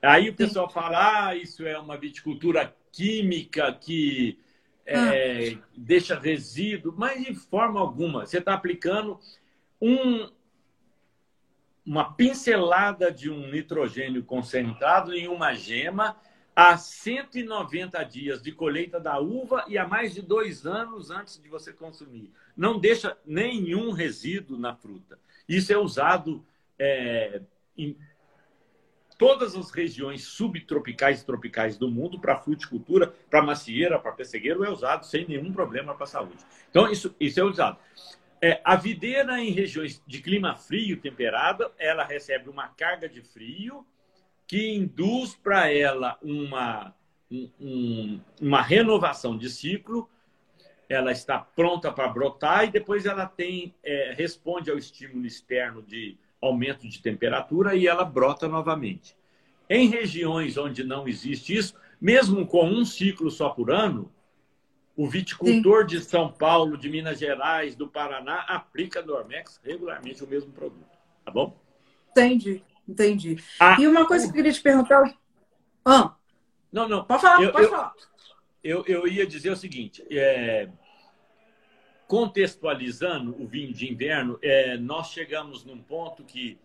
Aí 0.00 0.28
o 0.28 0.34
pessoal 0.34 0.68
fala, 0.68 1.28
ah, 1.28 1.36
isso 1.36 1.66
é 1.66 1.78
uma 1.78 1.96
viticultura 1.96 2.74
química 2.92 3.72
que 3.72 4.38
é, 4.84 5.54
ah. 5.54 5.58
deixa 5.76 6.18
resíduo, 6.18 6.94
mas 6.96 7.24
de 7.24 7.34
forma 7.34 7.80
alguma. 7.80 8.26
Você 8.26 8.38
está 8.38 8.54
aplicando 8.54 9.18
um, 9.80 10.28
uma 11.84 12.12
pincelada 12.12 13.10
de 13.10 13.30
um 13.30 13.50
nitrogênio 13.50 14.22
concentrado 14.22 15.12
em 15.14 15.28
uma 15.28 15.54
gema 15.54 16.16
a 16.54 16.76
190 16.76 18.02
dias 18.04 18.42
de 18.42 18.52
colheita 18.52 19.00
da 19.00 19.18
uva 19.18 19.64
e 19.66 19.78
a 19.78 19.86
mais 19.86 20.14
de 20.14 20.22
dois 20.22 20.66
anos 20.66 21.10
antes 21.10 21.40
de 21.42 21.48
você 21.48 21.72
consumir. 21.72 22.30
Não 22.56 22.78
deixa 22.78 23.16
nenhum 23.24 23.90
resíduo 23.90 24.58
na 24.58 24.74
fruta. 24.74 25.18
Isso 25.48 25.72
é 25.72 25.78
usado 25.78 26.44
é, 26.78 27.40
em 27.76 27.96
todas 29.18 29.54
as 29.56 29.70
regiões 29.70 30.24
subtropicais 30.24 31.22
e 31.22 31.26
tropicais 31.26 31.76
do 31.76 31.88
mundo 31.88 32.18
para 32.18 32.38
fruticultura, 32.38 33.14
para 33.30 33.42
macieira, 33.42 33.98
para 33.98 34.12
pessegueiro, 34.12 34.64
é 34.64 34.70
usado 34.70 35.06
sem 35.06 35.26
nenhum 35.26 35.52
problema 35.52 35.94
para 35.94 36.04
a 36.04 36.08
saúde. 36.08 36.44
Então, 36.68 36.90
isso, 36.90 37.14
isso 37.18 37.40
é 37.40 37.44
usado. 37.44 37.78
É, 38.44 38.60
a 38.64 38.74
videira 38.74 39.40
em 39.40 39.52
regiões 39.52 40.02
de 40.04 40.20
clima 40.20 40.56
frio, 40.56 41.00
temperado, 41.00 41.70
ela 41.78 42.02
recebe 42.02 42.50
uma 42.50 42.66
carga 42.66 43.08
de 43.08 43.22
frio 43.22 43.86
que 44.48 44.74
induz 44.74 45.36
para 45.36 45.72
ela 45.72 46.18
uma, 46.20 46.92
um, 47.30 48.20
uma 48.40 48.60
renovação 48.60 49.38
de 49.38 49.48
ciclo. 49.48 50.10
Ela 50.88 51.12
está 51.12 51.38
pronta 51.38 51.92
para 51.92 52.08
brotar 52.08 52.64
e 52.64 52.72
depois 52.72 53.06
ela 53.06 53.26
tem 53.26 53.72
é, 53.80 54.12
responde 54.12 54.72
ao 54.72 54.76
estímulo 54.76 55.24
externo 55.24 55.80
de 55.80 56.18
aumento 56.40 56.88
de 56.88 57.00
temperatura 57.00 57.76
e 57.76 57.86
ela 57.86 58.04
brota 58.04 58.48
novamente. 58.48 59.16
Em 59.70 59.88
regiões 59.88 60.58
onde 60.58 60.82
não 60.82 61.06
existe 61.06 61.56
isso, 61.56 61.76
mesmo 62.00 62.44
com 62.44 62.68
um 62.68 62.84
ciclo 62.84 63.30
só 63.30 63.50
por 63.50 63.70
ano, 63.70 64.12
o 64.96 65.08
viticultor 65.08 65.82
Sim. 65.82 65.86
de 65.96 66.04
São 66.04 66.30
Paulo, 66.30 66.76
de 66.76 66.88
Minas 66.88 67.18
Gerais, 67.18 67.74
do 67.74 67.88
Paraná, 67.88 68.40
aplica 68.48 69.02
Dormex 69.02 69.60
regularmente 69.64 70.22
o 70.22 70.26
mesmo 70.26 70.52
produto. 70.52 70.98
Tá 71.24 71.30
bom? 71.30 71.56
Entendi, 72.10 72.62
entendi. 72.86 73.42
Ah, 73.58 73.76
e 73.80 73.86
uma 73.86 74.06
coisa 74.06 74.26
que 74.26 74.30
eu 74.30 74.34
queria 74.34 74.52
te 74.52 74.60
perguntar. 74.60 75.14
Ah. 75.84 76.14
Não, 76.70 76.88
não. 76.88 77.04
Pode 77.04 77.22
falar, 77.22 77.42
eu, 77.42 77.52
pode 77.52 77.64
eu, 77.64 77.70
falar. 77.70 77.94
Eu, 78.62 78.84
eu 78.86 79.08
ia 79.08 79.26
dizer 79.26 79.50
o 79.50 79.56
seguinte: 79.56 80.04
é, 80.10 80.68
contextualizando 82.06 83.34
o 83.42 83.46
vinho 83.46 83.72
de 83.72 83.90
inverno, 83.90 84.38
é, 84.42 84.76
nós 84.76 85.10
chegamos 85.10 85.64
num 85.64 85.82
ponto 85.82 86.22
que 86.22 86.58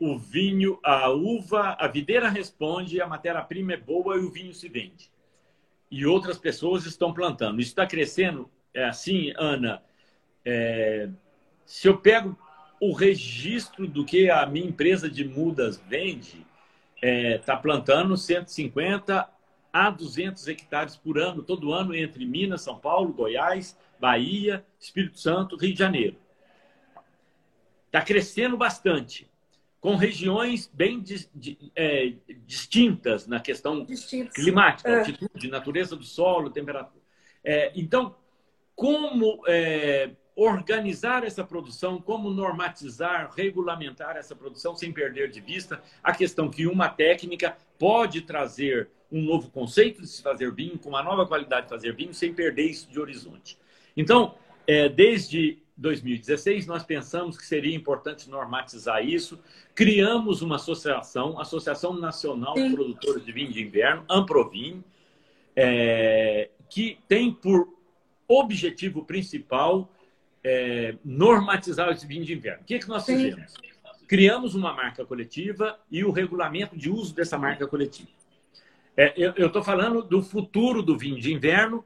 o 0.00 0.18
vinho, 0.18 0.80
a 0.82 1.10
uva, 1.10 1.76
a 1.78 1.86
videira 1.86 2.28
responde, 2.28 3.00
a 3.00 3.06
matéria-prima 3.06 3.74
é 3.74 3.76
boa 3.76 4.16
e 4.16 4.20
o 4.20 4.30
vinho 4.30 4.52
se 4.52 4.68
vende 4.68 5.11
e 5.92 6.06
outras 6.06 6.38
pessoas 6.38 6.86
estão 6.86 7.12
plantando. 7.12 7.60
Isso 7.60 7.72
está 7.72 7.86
crescendo. 7.86 8.50
É 8.72 8.84
assim, 8.84 9.30
Ana. 9.36 9.82
É, 10.42 11.10
se 11.66 11.86
eu 11.86 11.98
pego 11.98 12.36
o 12.80 12.94
registro 12.94 13.86
do 13.86 14.02
que 14.02 14.30
a 14.30 14.46
minha 14.46 14.66
empresa 14.66 15.08
de 15.08 15.22
mudas 15.22 15.76
vende, 15.86 16.46
está 16.96 17.06
é, 17.06 17.38
tá 17.38 17.56
plantando 17.58 18.16
150 18.16 19.28
a 19.70 19.90
200 19.90 20.48
hectares 20.48 20.96
por 20.96 21.18
ano, 21.18 21.42
todo 21.42 21.74
ano, 21.74 21.94
entre 21.94 22.24
Minas, 22.24 22.62
São 22.62 22.78
Paulo, 22.78 23.12
Goiás, 23.12 23.78
Bahia, 24.00 24.64
Espírito 24.80 25.18
Santo, 25.18 25.56
Rio 25.56 25.74
de 25.74 25.78
Janeiro. 25.78 26.16
Está 27.86 28.00
crescendo 28.00 28.56
bastante 28.56 29.30
com 29.82 29.96
regiões 29.96 30.70
bem 30.72 31.00
di, 31.00 31.28
di, 31.34 31.72
é, 31.74 32.12
distintas 32.46 33.26
na 33.26 33.40
questão 33.40 33.84
Distintos. 33.84 34.32
climática, 34.32 34.88
é. 34.88 34.98
altitude, 35.00 35.48
natureza 35.48 35.96
do 35.96 36.04
solo, 36.04 36.50
temperatura. 36.50 37.02
É, 37.42 37.72
então, 37.74 38.14
como 38.76 39.42
é, 39.48 40.12
organizar 40.36 41.24
essa 41.24 41.42
produção, 41.42 42.00
como 42.00 42.30
normatizar, 42.30 43.32
regulamentar 43.36 44.16
essa 44.16 44.36
produção 44.36 44.76
sem 44.76 44.92
perder 44.92 45.30
de 45.30 45.40
vista 45.40 45.82
a 46.00 46.14
questão 46.14 46.48
que 46.48 46.64
uma 46.64 46.88
técnica 46.88 47.56
pode 47.76 48.20
trazer 48.20 48.88
um 49.10 49.20
novo 49.20 49.50
conceito 49.50 50.00
de 50.00 50.06
se 50.06 50.22
fazer 50.22 50.52
vinho, 50.54 50.78
com 50.78 50.90
uma 50.90 51.02
nova 51.02 51.26
qualidade 51.26 51.66
de 51.66 51.70
fazer 51.70 51.92
vinho, 51.92 52.14
sem 52.14 52.32
perder 52.32 52.70
isso 52.70 52.88
de 52.88 53.00
horizonte. 53.00 53.58
Então, 53.96 54.36
é, 54.64 54.88
desde 54.88 55.61
2016, 55.76 56.66
nós 56.66 56.82
pensamos 56.82 57.36
que 57.36 57.46
seria 57.46 57.74
importante 57.74 58.28
normatizar 58.28 59.04
isso. 59.04 59.38
Criamos 59.74 60.42
uma 60.42 60.56
associação, 60.56 61.40
Associação 61.40 61.94
Nacional 61.94 62.56
Sim. 62.56 62.68
de 62.68 62.74
Produtores 62.74 63.24
de 63.24 63.32
Vinho 63.32 63.52
de 63.52 63.62
Inverno, 63.62 64.04
Amprovin, 64.08 64.84
é, 65.56 66.50
que 66.68 66.98
tem 67.08 67.32
por 67.32 67.68
objetivo 68.28 69.04
principal 69.04 69.90
é, 70.44 70.96
normatizar 71.04 71.90
esse 71.90 72.06
vinho 72.06 72.24
de 72.24 72.32
inverno. 72.32 72.62
O 72.62 72.64
que, 72.64 72.74
é 72.74 72.78
que 72.78 72.88
nós 72.88 73.04
Sim. 73.04 73.16
fizemos? 73.16 73.54
Criamos 74.08 74.54
uma 74.54 74.72
marca 74.74 75.04
coletiva 75.04 75.78
e 75.90 76.04
o 76.04 76.10
regulamento 76.10 76.76
de 76.76 76.90
uso 76.90 77.14
dessa 77.14 77.38
marca 77.38 77.66
coletiva. 77.66 78.10
É, 78.96 79.14
eu 79.16 79.46
estou 79.46 79.62
falando 79.62 80.02
do 80.02 80.22
futuro 80.22 80.82
do 80.82 80.98
vinho 80.98 81.18
de 81.18 81.32
inverno, 81.32 81.82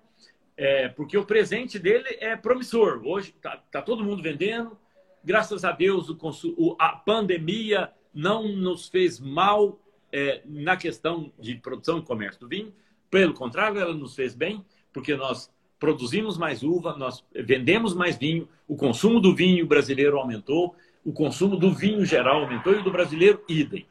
é, 0.57 0.89
porque 0.89 1.19
o 1.19 1.25
presente 1.25 1.79
dele 1.79 2.17
é 2.21 2.35
promissor. 2.35 3.03
Hoje 3.05 3.35
está 3.37 3.57
tá 3.71 3.83
todo 3.83 4.05
mundo 4.05 4.23
vendendo. 4.23 4.77
Graças 5.23 5.65
a 5.65 5.73
Deus, 5.73 6.09
o, 6.09 6.17
o, 6.57 6.77
a 6.79 6.91
pandemia 6.91 7.93
não 8.15 8.49
nos 8.49 8.89
fez 8.89 9.21
mal 9.21 9.79
é, 10.11 10.41
na 10.47 10.77
questão 10.77 11.33
de 11.39 11.57
produção 11.57 11.99
e 11.99 12.03
comércio 12.03 12.41
do 12.41 12.49
vinho. 12.49 12.73
Pelo 13.11 13.35
contrário, 13.35 13.79
ela 13.79 13.93
nos 13.93 14.15
fez 14.15 14.35
bem, 14.35 14.65
porque 14.93 15.15
nós 15.15 15.53
produzimos 15.79 16.39
mais 16.39 16.63
uva, 16.63 16.97
nós 16.97 17.25
vendemos 17.35 17.95
mais 17.95 18.17
vinho, 18.17 18.49
o 18.67 18.77
consumo 18.77 19.21
do 19.21 19.35
vinho 19.35 19.67
brasileiro 19.67 20.19
aumentou, 20.19 20.75
o 21.05 21.13
consumo 21.13 21.57
do 21.57 21.73
vinho 21.73 22.05
geral 22.05 22.43
aumentou 22.43 22.73
e 22.73 22.83
do 22.83 22.91
brasileiro, 22.91 23.45
idem. 23.49 23.87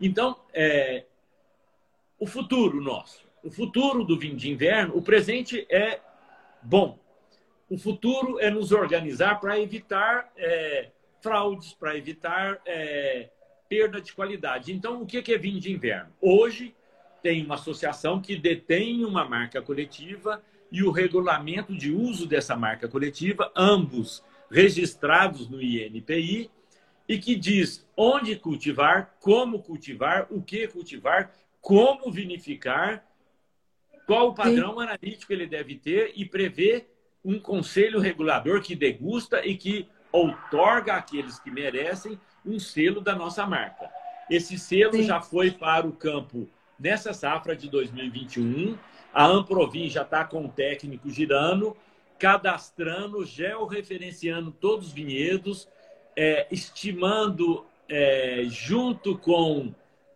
Então, 0.00 0.36
é, 0.52 1.04
o 2.18 2.26
futuro 2.26 2.82
nosso, 2.82 3.26
o 3.42 3.50
futuro 3.50 4.04
do 4.04 4.18
vinho 4.18 4.36
de 4.36 4.50
inverno, 4.50 4.96
o 4.96 5.02
presente 5.02 5.66
é 5.70 6.00
bom. 6.62 6.98
O 7.68 7.78
futuro 7.78 8.38
é 8.40 8.50
nos 8.50 8.72
organizar 8.72 9.40
para 9.40 9.58
evitar 9.58 10.30
é, 10.36 10.90
fraudes, 11.20 11.72
para 11.72 11.96
evitar 11.96 12.60
é, 12.66 13.30
perda 13.68 14.00
de 14.00 14.12
qualidade. 14.12 14.72
Então, 14.72 15.02
o 15.02 15.06
que 15.06 15.32
é 15.32 15.38
vinho 15.38 15.60
de 15.60 15.72
inverno? 15.72 16.10
Hoje, 16.20 16.74
tem 17.22 17.44
uma 17.44 17.54
associação 17.54 18.20
que 18.20 18.36
detém 18.36 19.04
uma 19.04 19.24
marca 19.24 19.62
coletiva 19.62 20.42
e 20.72 20.82
o 20.82 20.90
regulamento 20.90 21.76
de 21.76 21.92
uso 21.92 22.26
dessa 22.26 22.56
marca 22.56 22.88
coletiva, 22.88 23.52
ambos 23.54 24.24
registrados 24.50 25.48
no 25.48 25.60
INPI, 25.60 26.50
e 27.08 27.18
que 27.18 27.34
diz 27.34 27.86
onde 27.96 28.36
cultivar, 28.36 29.16
como 29.20 29.62
cultivar, 29.62 30.28
o 30.30 30.40
que 30.40 30.68
cultivar, 30.68 31.32
como 31.60 32.10
vinificar, 32.10 33.04
qual 34.10 34.30
o 34.30 34.34
padrão 34.34 34.74
Sim. 34.74 34.82
analítico 34.82 35.32
ele 35.32 35.46
deve 35.46 35.76
ter 35.76 36.10
e 36.16 36.24
prevê 36.24 36.84
um 37.24 37.38
conselho 37.38 38.00
regulador 38.00 38.60
que 38.60 38.74
degusta 38.74 39.46
e 39.46 39.56
que 39.56 39.88
outorga 40.10 40.94
àqueles 40.94 41.38
que 41.38 41.48
merecem 41.48 42.18
um 42.44 42.58
selo 42.58 43.00
da 43.00 43.14
nossa 43.14 43.46
marca. 43.46 43.88
Esse 44.28 44.58
selo 44.58 44.94
Sim. 44.94 45.04
já 45.04 45.20
foi 45.20 45.52
para 45.52 45.86
o 45.86 45.92
campo 45.92 46.48
nessa 46.76 47.12
safra 47.12 47.54
de 47.54 47.70
2021. 47.70 48.76
A 49.14 49.26
Amprovin 49.26 49.88
já 49.88 50.02
está 50.02 50.24
com 50.24 50.46
o 50.46 50.48
técnico 50.48 51.08
girando, 51.08 51.76
cadastrando, 52.18 53.24
georreferenciando 53.24 54.50
todos 54.50 54.88
os 54.88 54.92
vinhedos, 54.92 55.68
é, 56.16 56.48
estimando 56.50 57.64
é, 57.88 58.42
junto 58.48 59.16
com 59.16 59.72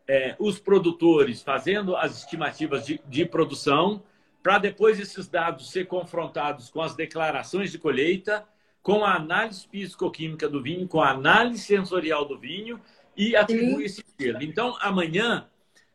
é, 0.06 0.36
os 0.38 0.58
produtores 0.58 1.42
fazendo 1.42 1.96
as 1.96 2.18
estimativas 2.18 2.84
de, 2.84 3.00
de 3.06 3.24
produção, 3.24 4.02
para 4.42 4.58
depois 4.58 5.00
esses 5.00 5.26
dados 5.26 5.70
ser 5.70 5.86
confrontados 5.86 6.68
com 6.70 6.82
as 6.82 6.94
declarações 6.94 7.72
de 7.72 7.78
colheita, 7.78 8.46
com 8.82 9.02
a 9.02 9.14
análise 9.14 9.66
físico-química 9.66 10.46
do 10.46 10.62
vinho, 10.62 10.86
com 10.86 11.00
a 11.00 11.10
análise 11.10 11.62
sensorial 11.62 12.26
do 12.26 12.38
vinho 12.38 12.78
e 13.16 13.34
atribuir 13.34 13.86
esse 13.86 14.04
selo. 14.20 14.42
Então, 14.42 14.76
amanhã, 14.80 15.48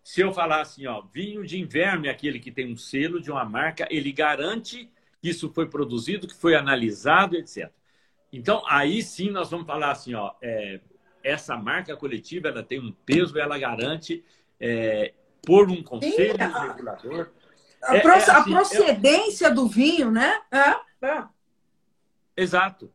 se 0.03 0.21
eu 0.21 0.33
falar 0.33 0.61
assim, 0.61 0.87
ó, 0.87 1.01
vinho 1.01 1.45
de 1.45 1.59
inverno 1.59 2.07
é 2.07 2.09
aquele 2.09 2.39
que 2.39 2.51
tem 2.51 2.71
um 2.73 2.75
selo 2.75 3.21
de 3.21 3.29
uma 3.29 3.45
marca, 3.45 3.87
ele 3.91 4.11
garante 4.11 4.89
que 5.21 5.29
isso 5.29 5.53
foi 5.53 5.69
produzido, 5.69 6.27
que 6.27 6.33
foi 6.33 6.55
analisado, 6.55 7.35
etc. 7.35 7.69
Então, 8.33 8.63
aí 8.67 9.03
sim 9.03 9.29
nós 9.29 9.51
vamos 9.51 9.67
falar 9.67 9.91
assim, 9.91 10.15
ó, 10.15 10.33
é, 10.41 10.79
essa 11.23 11.57
marca 11.57 11.95
coletiva 11.95 12.47
ela 12.47 12.63
tem 12.63 12.79
um 12.79 12.91
peso, 13.05 13.37
ela 13.37 13.57
garante 13.57 14.23
é, 14.59 15.13
por 15.45 15.69
um 15.69 15.83
conselho 15.83 16.35
sim, 16.35 16.41
a, 16.41 16.61
regulador. 16.63 17.31
A, 17.83 17.95
é, 17.95 17.99
é 17.99 18.11
assim, 18.11 18.31
a 18.31 18.43
procedência 18.43 19.51
do 19.51 19.67
vinho, 19.67 20.11
né? 20.11 20.39
É, 20.51 21.07
é. 21.07 21.23
Exato. 22.35 22.91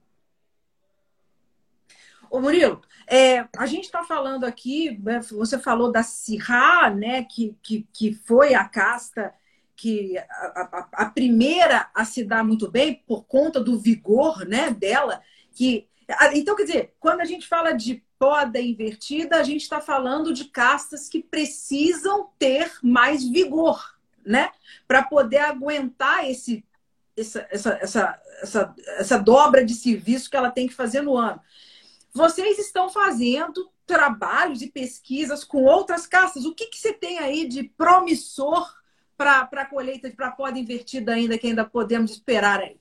Ô 2.31 2.41
Murilo, 2.41 2.83
é, 3.07 3.47
a 3.57 3.67
gente 3.67 3.85
está 3.85 4.03
falando 4.03 4.45
aqui, 4.45 4.99
né, 4.99 5.21
você 5.21 5.59
falou 5.59 5.93
da 5.93 6.03
Sirá, 6.03 6.91
né, 6.91 7.23
que, 7.25 7.57
que, 7.63 7.87
que 7.93 8.13
foi 8.13 8.55
a 8.55 8.65
casta 8.65 9.33
que 9.77 10.17
a, 10.19 10.23
a, 10.23 10.89
a, 11.05 11.07
primeira 11.07 11.91
a 11.95 12.05
se 12.05 12.25
dar 12.25 12.45
muito 12.45 12.71
bem 12.71 13.03
por 13.07 13.25
conta 13.25 13.61
do 13.61 13.79
vigor 13.79 14.47
né, 14.47 14.71
dela. 14.71 15.21
que 15.53 15.89
Então, 16.33 16.57
quer 16.57 16.65
dizer, 16.65 16.95
quando 16.99 17.21
a 17.21 17.25
gente 17.25 17.47
fala 17.47 17.73
de 17.73 18.03
poda 18.25 18.59
invertida, 18.59 19.37
a 19.37 19.43
gente 19.43 19.61
está 19.61 19.83
falando 19.83 20.33
de 20.33 20.47
castas 20.47 21.11
que 21.11 21.23
precisam 21.23 22.31
ter 22.39 22.73
mais 22.83 23.23
vigor, 23.23 23.99
né? 24.25 24.51
Para 24.89 25.03
poder 25.03 25.41
aguentar 25.41 26.27
esse, 26.27 26.65
essa, 27.15 27.47
essa, 27.51 27.79
essa, 27.83 28.23
essa, 28.41 28.75
essa 28.97 29.19
dobra 29.19 29.63
de 29.63 29.75
serviço 29.75 30.31
que 30.31 30.39
ela 30.39 30.51
tem 30.51 30.67
que 30.67 30.73
fazer 30.73 31.03
no 31.03 31.19
ano. 31.19 31.39
Vocês 32.15 32.59
estão 32.59 32.89
fazendo 32.89 33.71
trabalhos 33.85 34.63
e 34.63 34.71
pesquisas 34.71 35.45
com 35.45 35.63
outras 35.63 36.07
castas. 36.07 36.47
O 36.47 36.55
que, 36.55 36.69
que 36.69 36.79
você 36.79 36.95
tem 36.95 37.19
aí 37.19 37.47
de 37.47 37.65
promissor 37.77 38.75
para 39.19 39.43
a 39.53 39.67
colheita, 39.67 40.11
para 40.13 40.29
a 40.29 40.33
poda 40.33 40.59
invertida 40.59 41.13
ainda, 41.13 41.37
que 41.37 41.49
ainda 41.49 41.67
podemos 41.67 42.13
esperar 42.13 42.61
aí? 42.61 42.81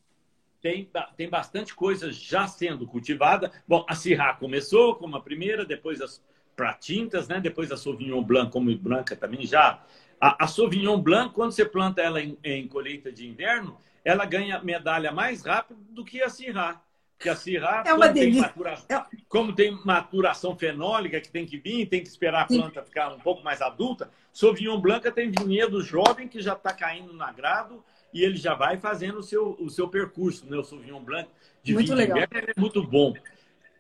Tem, 0.63 0.89
tem 1.17 1.29
bastante 1.29 1.75
coisa 1.75 2.09
já 2.09 2.47
sendo 2.47 2.87
cultivada. 2.87 3.51
Bom, 3.67 3.85
a 3.85 3.93
Syrah 3.93 4.33
começou 4.33 4.95
como 4.95 5.17
a 5.17 5.21
primeira, 5.21 5.65
depois 5.65 5.99
as 5.99 6.23
para 6.55 6.73
tintas, 6.73 7.27
né? 7.27 7.41
depois 7.41 7.69
a 7.69 7.75
Sauvignon 7.75 8.23
Blanc 8.23 8.49
como 8.49 8.73
branca 8.77 9.13
também 9.13 9.45
já. 9.45 9.83
A, 10.21 10.45
a 10.45 10.47
Sauvignon 10.47 11.01
Blanc, 11.01 11.33
quando 11.33 11.51
você 11.51 11.65
planta 11.65 12.01
ela 12.01 12.21
em, 12.21 12.37
em 12.41 12.65
colheita 12.65 13.11
de 13.11 13.27
inverno, 13.27 13.77
ela 14.05 14.23
ganha 14.23 14.63
medalha 14.63 15.11
mais 15.11 15.43
rápido 15.43 15.81
do 15.89 16.05
que 16.05 16.21
a 16.21 16.29
Syrah. 16.29 16.81
Porque 17.17 17.27
a 17.27 17.35
Syrah, 17.35 17.83
é 17.85 17.93
uma 17.93 18.07
como, 18.07 18.13
tem 18.13 18.33
maturação, 18.33 18.97
é... 18.97 19.03
como 19.27 19.53
tem 19.53 19.71
maturação 19.83 20.57
fenólica 20.57 21.19
que 21.19 21.29
tem 21.29 21.45
que 21.45 21.57
vir, 21.57 21.87
tem 21.87 22.01
que 22.01 22.07
esperar 22.07 22.43
a 22.43 22.47
planta 22.47 22.79
Sim. 22.79 22.87
ficar 22.87 23.13
um 23.13 23.19
pouco 23.19 23.43
mais 23.43 23.61
adulta, 23.61 24.09
Sauvignon 24.31 24.79
Blanc 24.79 25.11
tem 25.11 25.29
vinhedo 25.29 25.81
jovem 25.81 26.29
que 26.29 26.39
já 26.39 26.53
está 26.53 26.71
caindo 26.71 27.11
no 27.11 27.23
agrado 27.23 27.83
e 28.13 28.23
ele 28.23 28.37
já 28.37 28.53
vai 28.53 28.77
fazendo 28.77 29.19
o 29.19 29.23
seu, 29.23 29.55
o 29.59 29.69
seu 29.69 29.87
percurso. 29.87 30.45
Né? 30.49 30.57
O 30.57 30.63
Sauvignon 30.63 31.01
Blanc 31.01 31.29
de 31.63 31.73
muito 31.73 31.87
vinho 31.87 31.97
legal. 31.97 32.17
é 32.19 32.59
muito 32.59 32.85
bom. 32.85 33.13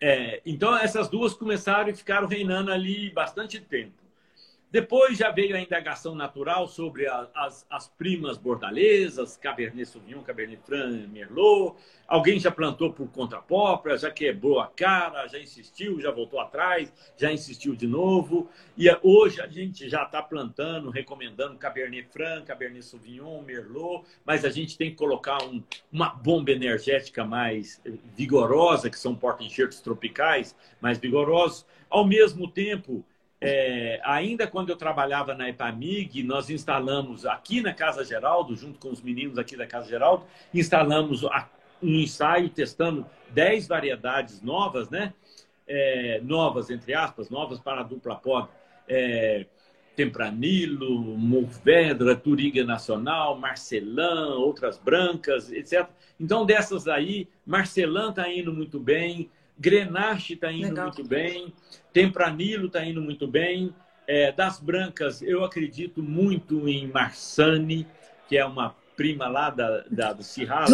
É, 0.01 0.41
então, 0.45 0.75
essas 0.75 1.07
duas 1.07 1.33
começaram 1.33 1.89
e 1.89 1.95
ficaram 1.95 2.27
reinando 2.27 2.71
ali 2.71 3.09
bastante 3.11 3.59
tempo. 3.59 4.02
Depois 4.73 5.19
já 5.19 5.29
veio 5.29 5.55
a 5.55 5.59
indagação 5.59 6.15
natural 6.15 6.67
sobre 6.67 7.05
a, 7.05 7.27
as, 7.35 7.63
as, 7.69 7.87
primas 7.87 8.39
bordalesas, 8.39 9.37
Cabernet 9.37 9.85
Sauvignon, 9.85 10.23
Cabernet 10.23 10.59
Franc, 10.65 11.07
Merlot. 11.09 11.75
Alguém 12.07 12.39
já 12.39 12.49
plantou 12.49 12.91
por 12.91 13.07
conta 13.09 13.37
própria, 13.37 13.95
já 13.95 14.09
quebrou 14.09 14.59
a 14.59 14.65
cara, 14.65 15.27
já 15.27 15.37
insistiu, 15.37 16.01
já 16.01 16.09
voltou 16.09 16.39
atrás, 16.39 16.91
já 17.15 17.31
insistiu 17.31 17.75
de 17.75 17.85
novo. 17.85 18.49
E 18.75 18.89
hoje 19.03 19.41
a 19.41 19.47
gente 19.47 19.87
já 19.87 20.05
está 20.05 20.23
plantando, 20.23 20.89
recomendando 20.89 21.55
Cabernet 21.55 22.07
Franc, 22.11 22.43
Cabernet 22.47 22.83
Sauvignon, 22.83 23.43
Merlot, 23.43 24.03
mas 24.25 24.43
a 24.43 24.49
gente 24.49 24.75
tem 24.75 24.89
que 24.89 24.95
colocar 24.95 25.43
um, 25.43 25.61
uma 25.91 26.09
bomba 26.09 26.49
energética 26.49 27.23
mais 27.23 27.79
vigorosa, 28.17 28.89
que 28.89 28.97
são 28.97 29.13
porta-enxertos 29.13 29.81
tropicais 29.81 30.55
mais 30.81 30.97
vigorosos. 30.97 31.63
Ao 31.91 32.03
mesmo 32.03 32.47
tempo, 32.47 33.05
é, 33.45 33.99
ainda 34.05 34.47
quando 34.47 34.69
eu 34.69 34.77
trabalhava 34.77 35.35
na 35.35 35.49
EPAMIG, 35.49 36.23
nós 36.23 36.49
instalamos 36.49 37.25
aqui 37.25 37.59
na 37.61 37.73
Casa 37.73 38.05
Geraldo, 38.05 38.55
junto 38.55 38.79
com 38.79 38.89
os 38.89 39.01
meninos 39.01 39.37
aqui 39.37 39.57
da 39.57 39.67
Casa 39.67 39.89
Geraldo, 39.89 40.25
instalamos 40.53 41.23
um 41.81 41.99
ensaio 41.99 42.47
testando 42.47 43.05
10 43.31 43.67
variedades 43.67 44.41
novas, 44.41 44.89
né? 44.89 45.13
É, 45.67 46.21
novas, 46.23 46.69
entre 46.69 46.93
aspas, 46.93 47.29
novas 47.29 47.59
para 47.59 47.81
a 47.81 47.83
dupla 47.83 48.15
pod. 48.15 48.47
É, 48.87 49.45
Tempranilo, 49.93 51.01
Mourvedra, 51.01 52.15
Turiga 52.15 52.63
Nacional, 52.63 53.37
Marcelã, 53.37 54.35
outras 54.35 54.77
brancas, 54.77 55.51
etc. 55.51 55.87
Então, 56.19 56.45
dessas 56.45 56.87
aí, 56.87 57.27
Marcelã 57.45 58.09
está 58.09 58.27
indo 58.27 58.53
muito 58.53 58.79
bem, 58.79 59.29
Grenache 59.57 60.33
está 60.33 60.51
indo 60.51 60.69
Legal. 60.69 60.85
muito 60.85 61.07
bem. 61.07 61.53
Tempranilo 61.91 62.67
está 62.67 62.83
indo 62.83 63.01
muito 63.01 63.27
bem. 63.27 63.73
É, 64.05 64.31
das 64.31 64.59
brancas, 64.59 65.21
eu 65.21 65.43
acredito 65.43 66.03
muito 66.03 66.67
em 66.67 66.87
Marsani, 66.87 67.87
que 68.27 68.37
é 68.37 68.45
uma 68.45 68.75
prima 68.97 69.27
lá 69.27 69.49
da, 69.49 69.83
da, 69.89 70.13
do 70.13 70.23
Sirra. 70.23 70.65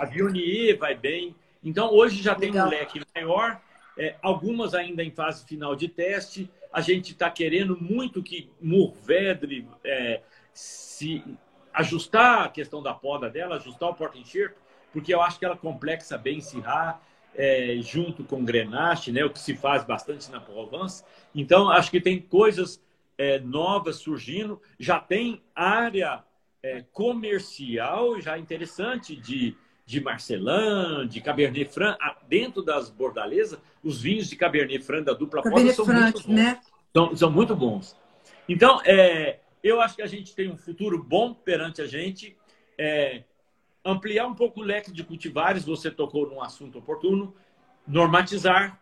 A 0.00 0.04
Vionier 0.04 0.76
vai 0.78 0.94
bem. 0.94 1.34
Então, 1.62 1.90
hoje 1.92 2.22
já 2.22 2.34
tem 2.34 2.50
Legal. 2.50 2.66
um 2.66 2.70
leque 2.70 3.00
maior. 3.14 3.60
É, 3.96 4.16
algumas 4.20 4.74
ainda 4.74 5.02
em 5.02 5.10
fase 5.10 5.46
final 5.46 5.74
de 5.74 5.88
teste. 5.88 6.50
A 6.72 6.80
gente 6.80 7.12
está 7.12 7.30
querendo 7.30 7.80
muito 7.80 8.22
que 8.22 8.50
Mourvedre 8.60 9.66
é, 9.84 10.20
se 10.52 11.24
ajustar 11.72 12.44
a 12.44 12.48
questão 12.48 12.82
da 12.82 12.92
poda 12.92 13.30
dela, 13.30 13.56
ajustar 13.56 13.90
o 13.90 13.94
porta-enxerto, 13.94 14.56
porque 14.92 15.14
eu 15.14 15.20
acho 15.22 15.38
que 15.38 15.44
ela 15.44 15.56
complexa 15.56 16.18
bem 16.18 16.40
Sirra 16.40 17.00
é, 17.34 17.76
junto 17.80 18.24
com 18.24 18.44
Grenache, 18.44 19.12
né, 19.12 19.24
o 19.24 19.30
que 19.30 19.38
se 19.38 19.54
faz 19.54 19.84
bastante 19.84 20.30
na 20.30 20.40
Provence. 20.40 21.04
Então, 21.34 21.70
acho 21.70 21.90
que 21.90 22.00
tem 22.00 22.20
coisas 22.20 22.80
é, 23.18 23.38
novas 23.38 23.96
surgindo, 23.96 24.60
já 24.78 24.98
tem 24.98 25.42
área 25.54 26.24
é, 26.62 26.84
comercial 26.92 28.20
já 28.20 28.38
interessante 28.38 29.14
de, 29.14 29.56
de 29.84 30.00
Marcelin, 30.00 31.06
de 31.08 31.20
Cabernet 31.20 31.72
Franc. 31.72 31.98
Dentro 32.28 32.62
das 32.62 32.90
bordalesas, 32.90 33.58
os 33.82 34.00
vinhos 34.00 34.28
de 34.28 34.36
Cabernet 34.36 34.82
Franc 34.84 35.04
da 35.04 35.12
dupla 35.12 35.42
Cabernet 35.42 35.74
são 35.74 35.84
Franc, 35.84 36.02
muito 36.02 36.26
bons. 36.26 36.34
Né? 36.34 36.60
São, 36.92 37.16
são 37.16 37.30
muito 37.30 37.54
bons. 37.54 37.96
Então, 38.48 38.80
é, 38.84 39.40
eu 39.62 39.80
acho 39.80 39.96
que 39.96 40.02
a 40.02 40.06
gente 40.06 40.34
tem 40.34 40.50
um 40.50 40.56
futuro 40.56 41.02
bom 41.02 41.34
perante 41.34 41.82
a 41.82 41.86
gente. 41.86 42.36
É, 42.78 43.22
ampliar 43.84 44.26
um 44.26 44.34
pouco 44.34 44.60
o 44.60 44.62
leque 44.62 44.90
de 44.90 45.04
cultivares, 45.04 45.64
você 45.64 45.90
tocou 45.90 46.28
num 46.28 46.42
assunto 46.42 46.78
oportuno, 46.78 47.34
normatizar. 47.86 48.80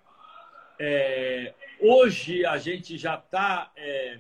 É, 0.79 1.55
hoje 1.81 2.47
a 2.47 2.57
gente 2.57 2.97
já 2.97 3.17
está 3.17 3.71
é, 3.77 4.19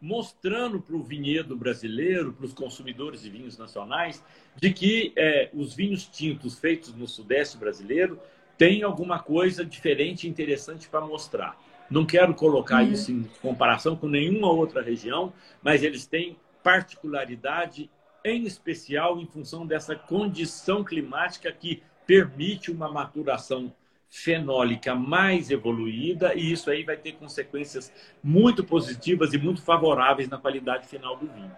mostrando 0.00 0.80
para 0.80 0.96
o 0.96 1.02
vinhedo 1.02 1.56
brasileiro, 1.56 2.32
para 2.32 2.46
os 2.46 2.52
consumidores 2.52 3.22
de 3.22 3.30
vinhos 3.30 3.58
nacionais, 3.58 4.24
de 4.56 4.72
que 4.72 5.12
é, 5.16 5.50
os 5.52 5.74
vinhos 5.74 6.06
tintos 6.06 6.58
feitos 6.58 6.94
no 6.94 7.06
Sudeste 7.06 7.56
brasileiro 7.56 8.18
têm 8.56 8.82
alguma 8.82 9.18
coisa 9.18 9.64
diferente 9.64 10.26
e 10.26 10.30
interessante 10.30 10.88
para 10.88 11.00
mostrar. 11.00 11.58
Não 11.90 12.06
quero 12.06 12.34
colocar 12.34 12.82
uhum. 12.82 12.92
isso 12.92 13.12
em 13.12 13.24
comparação 13.42 13.96
com 13.96 14.08
nenhuma 14.08 14.50
outra 14.50 14.82
região, 14.82 15.32
mas 15.62 15.82
eles 15.82 16.06
têm 16.06 16.36
particularidade, 16.62 17.90
em 18.24 18.44
especial 18.44 19.20
em 19.20 19.26
função 19.26 19.66
dessa 19.66 19.94
condição 19.94 20.82
climática 20.82 21.52
que 21.52 21.82
permite 22.06 22.70
uma 22.70 22.90
maturação 22.90 23.72
fenólica 24.08 24.94
mais 24.94 25.50
evoluída, 25.50 26.34
e 26.34 26.52
isso 26.52 26.70
aí 26.70 26.84
vai 26.84 26.96
ter 26.96 27.12
consequências 27.12 27.92
muito 28.22 28.62
positivas 28.62 29.32
e 29.32 29.38
muito 29.38 29.60
favoráveis 29.60 30.28
na 30.28 30.38
qualidade 30.38 30.86
final 30.86 31.16
do 31.16 31.26
vinho. 31.26 31.50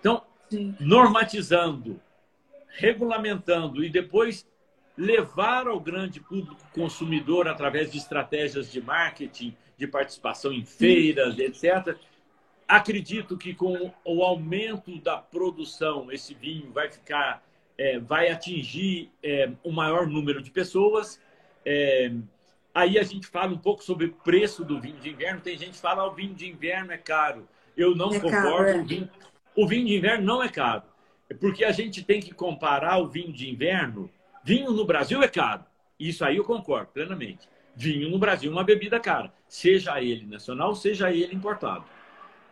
Então, 0.00 0.22
Sim. 0.48 0.74
normatizando, 0.80 2.00
regulamentando 2.68 3.84
e 3.84 3.88
depois 3.88 4.46
levar 4.96 5.68
ao 5.68 5.78
grande 5.78 6.20
público 6.20 6.60
consumidor 6.74 7.46
através 7.46 7.92
de 7.92 7.98
estratégias 7.98 8.70
de 8.70 8.82
marketing, 8.82 9.56
de 9.78 9.86
participação 9.86 10.52
em 10.52 10.64
feiras, 10.64 11.38
etc. 11.38 11.96
Acredito 12.70 13.36
que 13.36 13.52
com 13.52 13.92
o 14.04 14.22
aumento 14.22 14.96
da 15.00 15.16
produção, 15.16 16.12
esse 16.12 16.34
vinho 16.34 16.70
vai 16.70 16.88
ficar, 16.88 17.42
é, 17.76 17.98
vai 17.98 18.30
atingir 18.30 19.10
é, 19.20 19.50
um 19.64 19.72
maior 19.72 20.06
número 20.06 20.40
de 20.40 20.52
pessoas. 20.52 21.20
É, 21.66 22.12
aí 22.72 22.96
a 22.96 23.02
gente 23.02 23.26
fala 23.26 23.52
um 23.52 23.58
pouco 23.58 23.82
sobre 23.82 24.06
o 24.06 24.12
preço 24.12 24.64
do 24.64 24.80
vinho 24.80 25.00
de 25.00 25.10
inverno. 25.10 25.40
Tem 25.40 25.58
gente 25.58 25.72
que 25.72 25.80
fala 25.80 26.04
que 26.04 26.10
o 26.10 26.14
vinho 26.14 26.32
de 26.32 26.48
inverno 26.48 26.92
é 26.92 26.96
caro. 26.96 27.48
Eu 27.76 27.96
não 27.96 28.14
é 28.14 28.20
concordo. 28.20 28.68
É. 28.68 28.76
o, 28.76 28.84
vinho, 28.84 29.10
o 29.56 29.66
vinho 29.66 29.86
de 29.88 29.96
inverno 29.96 30.24
não 30.24 30.40
é 30.40 30.48
caro. 30.48 30.84
Porque 31.40 31.64
a 31.64 31.72
gente 31.72 32.04
tem 32.04 32.20
que 32.20 32.32
comparar 32.32 32.98
o 32.98 33.08
vinho 33.08 33.32
de 33.32 33.50
inverno. 33.50 34.08
Vinho 34.44 34.70
no 34.70 34.84
Brasil 34.84 35.20
é 35.24 35.28
caro. 35.28 35.64
Isso 35.98 36.24
aí 36.24 36.36
eu 36.36 36.44
concordo 36.44 36.92
plenamente 36.92 37.48
vinho 37.74 38.10
no 38.10 38.18
Brasil 38.18 38.50
uma 38.50 38.64
bebida 38.64 39.00
cara, 39.00 39.32
seja 39.48 40.00
ele 40.00 40.26
nacional, 40.26 40.74
seja 40.74 41.10
ele 41.10 41.34
importado. 41.34 41.84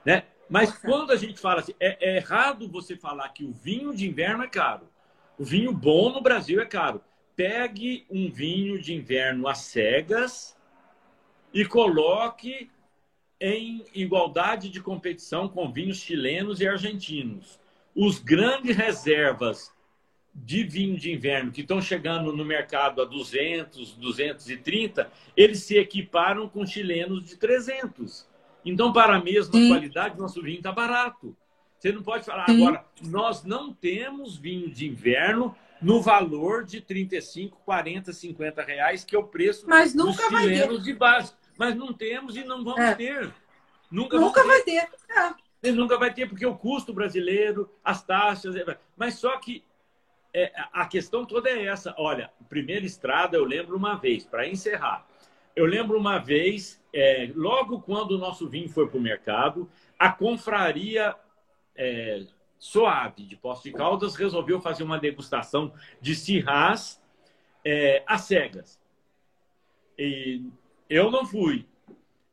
Né? 0.04 0.24
Mas 0.48 0.72
quando 0.78 1.12
a 1.12 1.16
gente 1.16 1.38
fala 1.38 1.60
assim, 1.60 1.74
é, 1.78 2.10
é, 2.12 2.16
errado 2.16 2.68
você 2.68 2.96
falar 2.96 3.28
que 3.30 3.44
o 3.44 3.52
vinho 3.52 3.94
de 3.94 4.08
inverno 4.08 4.44
é 4.44 4.48
caro. 4.48 4.88
O 5.38 5.44
vinho 5.44 5.72
bom 5.72 6.10
no 6.10 6.20
Brasil 6.20 6.60
é 6.60 6.66
caro. 6.66 7.02
Pegue 7.36 8.06
um 8.10 8.30
vinho 8.30 8.80
de 8.80 8.94
inverno 8.94 9.46
às 9.46 9.58
cegas 9.58 10.56
e 11.52 11.64
coloque 11.64 12.70
em 13.40 13.84
igualdade 13.94 14.68
de 14.68 14.80
competição 14.80 15.48
com 15.48 15.70
vinhos 15.70 15.98
chilenos 15.98 16.60
e 16.60 16.66
argentinos. 16.66 17.60
Os 17.94 18.18
grandes 18.18 18.76
reservas 18.76 19.72
de 20.34 20.62
vinho 20.64 20.96
de 20.96 21.12
inverno 21.12 21.50
que 21.50 21.62
estão 21.62 21.80
chegando 21.80 22.32
no 22.32 22.44
mercado 22.44 23.02
a 23.02 23.04
200, 23.04 23.94
230, 23.94 25.10
eles 25.36 25.62
se 25.62 25.76
equiparam 25.76 26.48
com 26.48 26.66
chilenos 26.66 27.24
de 27.24 27.36
300. 27.36 28.27
Então, 28.68 28.92
para 28.92 29.16
a 29.16 29.22
mesma 29.22 29.52
Sim. 29.52 29.68
qualidade, 29.68 30.18
nosso 30.18 30.42
vinho 30.42 30.58
está 30.58 30.72
barato. 30.72 31.36
Você 31.78 31.92
não 31.92 32.02
pode 32.02 32.24
falar 32.24 32.46
Sim. 32.46 32.62
agora, 32.62 32.84
nós 33.02 33.44
não 33.44 33.72
temos 33.72 34.36
vinho 34.36 34.70
de 34.70 34.86
inverno 34.86 35.54
no 35.80 36.02
valor 36.02 36.64
de 36.64 36.80
35, 36.80 37.60
40, 37.64 38.12
50 38.12 38.62
reais, 38.62 39.04
que 39.04 39.14
é 39.14 39.18
o 39.18 39.24
preço 39.24 39.64
Mas 39.68 39.94
nunca 39.94 40.28
dos 40.28 40.40
chilenos 40.40 40.82
de 40.82 40.92
base. 40.92 41.32
Mas 41.56 41.74
não 41.74 41.92
temos 41.92 42.36
e 42.36 42.44
não 42.44 42.64
vamos 42.64 42.80
é. 42.80 42.94
ter. 42.94 43.32
Nunca, 43.90 44.18
nunca 44.18 44.44
vai 44.44 44.62
ter. 44.62 44.88
É. 45.08 45.34
Ele 45.62 45.76
nunca 45.76 45.96
vai 45.96 46.12
ter, 46.12 46.28
porque 46.28 46.46
o 46.46 46.56
custo 46.56 46.92
brasileiro, 46.92 47.72
as 47.82 48.02
taxas. 48.02 48.54
É, 48.54 48.78
mas 48.96 49.14
só 49.14 49.36
que 49.38 49.64
é, 50.34 50.52
a 50.72 50.86
questão 50.86 51.24
toda 51.24 51.48
é 51.48 51.66
essa. 51.66 51.94
Olha, 51.96 52.30
primeira 52.48 52.84
estrada, 52.84 53.36
eu 53.36 53.44
lembro 53.44 53.76
uma 53.76 53.96
vez, 53.96 54.24
para 54.24 54.46
encerrar. 54.46 55.06
Eu 55.56 55.64
lembro 55.64 55.98
uma 55.98 56.18
vez, 56.18 56.77
é, 56.92 57.30
logo 57.34 57.80
quando 57.80 58.12
o 58.12 58.18
nosso 58.18 58.48
vinho 58.48 58.68
foi 58.68 58.88
para 58.88 58.98
o 58.98 59.00
mercado, 59.00 59.68
a 59.98 60.10
confraria 60.10 61.14
é, 61.76 62.26
Soave 62.58 63.24
de 63.24 63.36
Poço 63.36 63.62
de 63.64 63.72
Caldas 63.72 64.14
resolveu 64.14 64.60
fazer 64.60 64.82
uma 64.82 64.98
degustação 64.98 65.72
de 66.00 66.14
cirrás 66.14 67.00
é, 67.64 68.02
às 68.06 68.22
cegas. 68.22 68.80
E 69.98 70.42
eu 70.88 71.10
não 71.10 71.24
fui. 71.24 71.66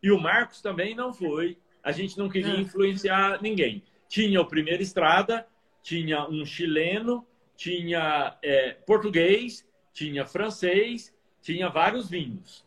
E 0.02 0.12
o 0.12 0.20
Marcos 0.20 0.62
também 0.62 0.96
não 0.96 1.14
foi. 1.14 1.58
A 1.84 1.92
gente 1.92 2.18
não 2.18 2.30
queria 2.30 2.54
é. 2.54 2.60
influenciar 2.60 3.42
ninguém. 3.42 3.84
Tinha 4.08 4.42
o 4.42 4.46
Primeira 4.46 4.82
Estrada, 4.82 5.48
tinha 5.82 6.28
um 6.28 6.46
chileno 6.46 7.26
tinha 7.56 8.38
é, 8.42 8.74
português, 8.86 9.66
tinha 9.94 10.26
francês, 10.26 11.14
tinha 11.42 11.70
vários 11.70 12.10
vinhos. 12.10 12.65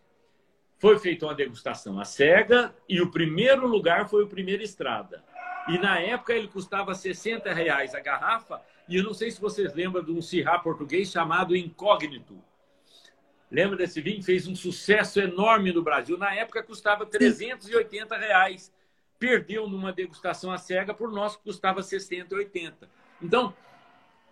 Foi 0.79 0.99
feita 0.99 1.27
uma 1.27 1.35
degustação 1.35 1.99
à 1.99 2.05
cega 2.05 2.73
e 2.89 3.01
o 3.01 3.11
primeiro 3.11 3.67
lugar 3.67 4.09
foi 4.09 4.23
o 4.23 4.29
Primeira 4.29 4.63
Estrada. 4.63 5.25
E 5.69 5.77
na 5.77 5.99
época 5.99 6.33
ele 6.33 6.49
custava 6.49 6.95
60 6.95 7.53
reais 7.53 7.95
a 7.95 8.01
garrafa. 8.01 8.63
E 8.89 8.97
eu 8.97 9.03
não 9.03 9.13
sei 9.13 9.31
se 9.31 9.41
vocês 9.41 9.75
lembram 9.75 10.03
de 10.03 10.13
um 10.13 10.23
cirrá 10.23 10.59
português 10.59 11.11
chamado 11.11 11.57
Incógnito. 11.57 12.43
Lembra 13.51 13.77
desse 13.77 14.01
vinho? 14.01 14.23
Fez 14.23 14.47
um 14.47 14.55
sucesso 14.55 15.21
enorme 15.21 15.73
no 15.73 15.83
Brasil. 15.83 16.17
Na 16.17 16.33
época 16.35 16.63
custava 16.63 17.05
380 17.05 18.17
reais. 18.17 18.73
Perdeu 19.19 19.69
numa 19.69 19.93
degustação 19.93 20.53
à 20.53 20.59
cega, 20.59 20.95
por 20.95 21.11
nós 21.11 21.35
custava 21.35 21.83
60, 21.83 22.35
80. 22.35 22.89
Então, 23.21 23.53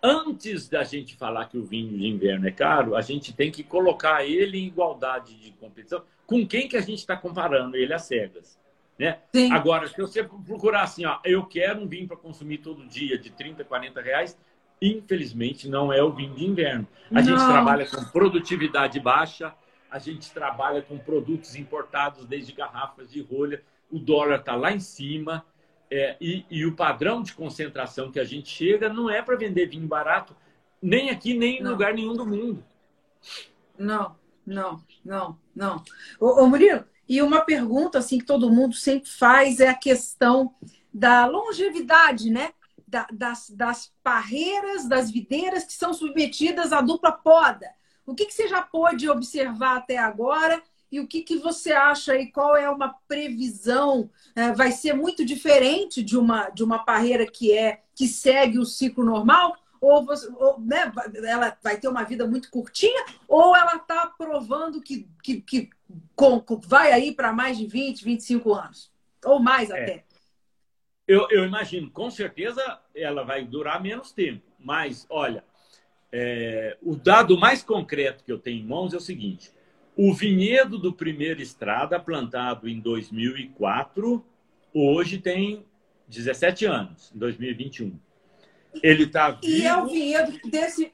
antes 0.07 0.69
da 0.69 0.83
gente 0.83 1.15
falar 1.15 1.45
que 1.45 1.57
o 1.57 1.63
vinho 1.63 1.97
de 1.97 2.07
inverno 2.07 2.47
é 2.47 2.51
caro, 2.51 2.95
a 2.95 3.01
gente 3.01 3.33
tem 3.33 3.51
que 3.51 3.63
colocar 3.63 4.25
ele 4.25 4.57
em 4.57 4.67
igualdade 4.67 5.35
de 5.35 5.51
competição 5.51 6.01
com 6.25 6.47
quem 6.47 6.67
que 6.67 6.77
a 6.77 6.81
gente 6.81 6.99
está 6.99 7.17
comparando 7.17 7.75
ele 7.75 7.93
às 7.93 8.03
cegas. 8.03 8.57
Né? 8.97 9.19
Agora, 9.51 9.87
se 9.87 9.97
você 9.99 10.23
procurar 10.23 10.83
assim, 10.83 11.05
ó, 11.05 11.19
eu 11.23 11.45
quero 11.45 11.81
um 11.81 11.87
vinho 11.87 12.07
para 12.07 12.17
consumir 12.17 12.59
todo 12.59 12.87
dia 12.87 13.17
de 13.17 13.29
30, 13.29 13.63
40 13.63 14.01
reais, 14.01 14.37
infelizmente 14.81 15.67
não 15.67 15.91
é 15.91 16.01
o 16.01 16.11
vinho 16.11 16.33
de 16.33 16.45
inverno. 16.45 16.87
A 17.11 17.15
não. 17.15 17.23
gente 17.23 17.45
trabalha 17.45 17.85
com 17.85 18.03
produtividade 18.05 18.99
baixa, 18.99 19.53
a 19.91 19.99
gente 19.99 20.31
trabalha 20.31 20.81
com 20.81 20.97
produtos 20.97 21.55
importados 21.55 22.25
desde 22.25 22.53
garrafas 22.53 23.11
de 23.11 23.21
rolha, 23.21 23.61
o 23.91 23.99
dólar 23.99 24.39
está 24.39 24.55
lá 24.55 24.71
em 24.71 24.79
cima, 24.79 25.45
é, 25.89 26.17
e, 26.19 26.45
e, 26.49 26.65
o 26.65 26.75
padrão 26.75 27.21
de 27.21 27.33
concentração 27.33 28.11
que 28.11 28.19
a 28.19 28.23
gente 28.23 28.49
chega 28.49 28.89
não 28.89 29.09
é 29.09 29.21
para 29.21 29.37
vender 29.37 29.67
vinho 29.67 29.87
barato, 29.87 30.35
nem 30.81 31.09
aqui, 31.09 31.33
nem 31.33 31.59
em 31.59 31.63
não. 31.63 31.71
lugar 31.71 31.93
nenhum 31.93 32.13
do 32.13 32.25
mundo. 32.25 32.63
Não, 33.77 34.15
não, 34.45 34.83
não, 35.03 35.37
não. 35.55 35.83
Ô, 36.19 36.43
ô 36.43 36.47
Murilo, 36.47 36.85
e 37.07 37.21
uma 37.21 37.41
pergunta 37.41 37.99
assim 37.99 38.17
que 38.17 38.25
todo 38.25 38.51
mundo 38.51 38.75
sempre 38.75 39.09
faz 39.09 39.59
é 39.59 39.69
a 39.69 39.75
questão 39.75 40.53
da 40.93 41.25
longevidade, 41.25 42.29
né? 42.29 42.51
Da, 42.87 43.07
das, 43.11 43.49
das 43.49 43.93
parreiras, 44.01 44.87
das 44.87 45.11
videiras 45.11 45.63
que 45.63 45.73
são 45.73 45.93
submetidas 45.93 46.71
à 46.71 46.81
dupla 46.81 47.11
poda. 47.11 47.69
O 48.05 48.15
que, 48.15 48.25
que 48.25 48.33
você 48.33 48.47
já 48.47 48.61
pôde 48.61 49.09
observar 49.09 49.77
até 49.77 49.97
agora 49.97 50.61
e 50.91 50.99
o 50.99 51.07
que, 51.07 51.21
que 51.21 51.37
você 51.37 51.73
acha 51.73 52.13
aí? 52.13 52.31
Qual 52.31 52.55
é 52.55 52.69
uma 52.69 52.95
previsão? 53.07 54.09
É, 54.35 54.53
vai 54.53 54.71
ser 54.71 54.93
muito 54.93 55.25
diferente 55.25 56.01
de 56.01 56.17
uma, 56.17 56.49
de 56.49 56.63
uma 56.63 56.79
parreira 56.79 57.25
que 57.25 57.51
é 57.51 57.81
que 57.93 58.07
segue 58.07 58.57
o 58.57 58.65
ciclo 58.65 59.03
normal? 59.03 59.55
Ou, 59.81 60.05
você, 60.05 60.27
ou 60.35 60.59
né, 60.59 60.91
ela 61.25 61.57
vai 61.61 61.77
ter 61.77 61.87
uma 61.87 62.03
vida 62.03 62.25
muito 62.25 62.49
curtinha? 62.49 63.05
Ou 63.27 63.55
ela 63.55 63.75
está 63.75 64.07
provando 64.07 64.81
que, 64.81 65.07
que, 65.21 65.41
que 65.41 65.69
com, 66.15 66.43
vai 66.63 66.91
aí 66.91 67.13
para 67.13 67.33
mais 67.33 67.57
de 67.57 67.67
20, 67.67 68.03
25 68.03 68.53
anos? 68.53 68.91
Ou 69.25 69.39
mais 69.39 69.69
é. 69.69 69.83
até? 69.83 70.03
Eu, 71.07 71.27
eu 71.31 71.45
imagino, 71.45 71.89
com 71.89 72.09
certeza 72.09 72.79
ela 72.95 73.23
vai 73.23 73.45
durar 73.45 73.81
menos 73.81 74.11
tempo. 74.11 74.43
Mas, 74.59 75.05
olha, 75.09 75.43
é, 76.11 76.77
o 76.81 76.95
dado 76.95 77.37
mais 77.37 77.61
concreto 77.61 78.23
que 78.23 78.31
eu 78.31 78.39
tenho 78.39 78.63
em 78.63 78.67
mãos 78.67 78.93
é 78.93 78.97
o 78.97 79.01
seguinte: 79.01 79.51
o 79.97 80.13
vinhedo 80.13 80.77
do 80.77 80.93
Primeira 80.93 81.41
Estrada, 81.41 81.99
plantado 81.99 82.69
em 82.69 82.79
2004, 82.79 84.23
hoje 84.71 85.17
tem 85.17 85.65
17 86.07 86.65
anos, 86.65 87.11
em 87.15 87.17
2021. 87.17 87.99
Ele 88.83 89.03
está 89.05 89.31
vivo. 89.31 89.47
E 89.47 89.65
é 89.65 89.75
o 89.75 89.87
vinhedo 89.87 90.39
desse. 90.49 90.93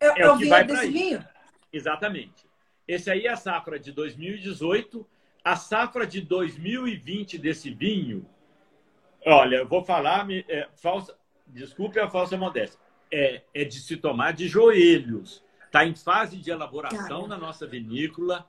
É, 0.00 0.06
é, 0.06 0.22
é 0.22 0.30
o, 0.30 0.36
vinhedo 0.36 0.66
desse 0.72 0.88
vinho? 0.88 1.24
Exatamente. 1.70 2.46
Esse 2.86 3.10
aí 3.10 3.26
é 3.26 3.30
a 3.30 3.36
safra 3.36 3.78
de 3.78 3.92
2018. 3.92 5.06
A 5.44 5.54
safra 5.54 6.06
de 6.06 6.22
2020 6.22 7.36
desse 7.36 7.70
vinho, 7.70 8.26
olha, 9.26 9.56
eu 9.56 9.68
vou 9.68 9.84
falar, 9.84 10.26
é, 10.30 10.68
falsa, 10.74 11.14
desculpe 11.46 12.00
a 12.00 12.08
falsa 12.08 12.36
modéstia, 12.36 12.80
é, 13.12 13.42
é 13.52 13.64
de 13.64 13.78
se 13.78 13.96
tomar 13.98 14.32
de 14.32 14.48
joelhos. 14.48 15.44
Está 15.68 15.84
em 15.84 15.94
fase 15.94 16.38
de 16.38 16.50
elaboração 16.50 17.06
Caramba. 17.06 17.28
na 17.28 17.36
nossa 17.36 17.66
vinícola. 17.66 18.48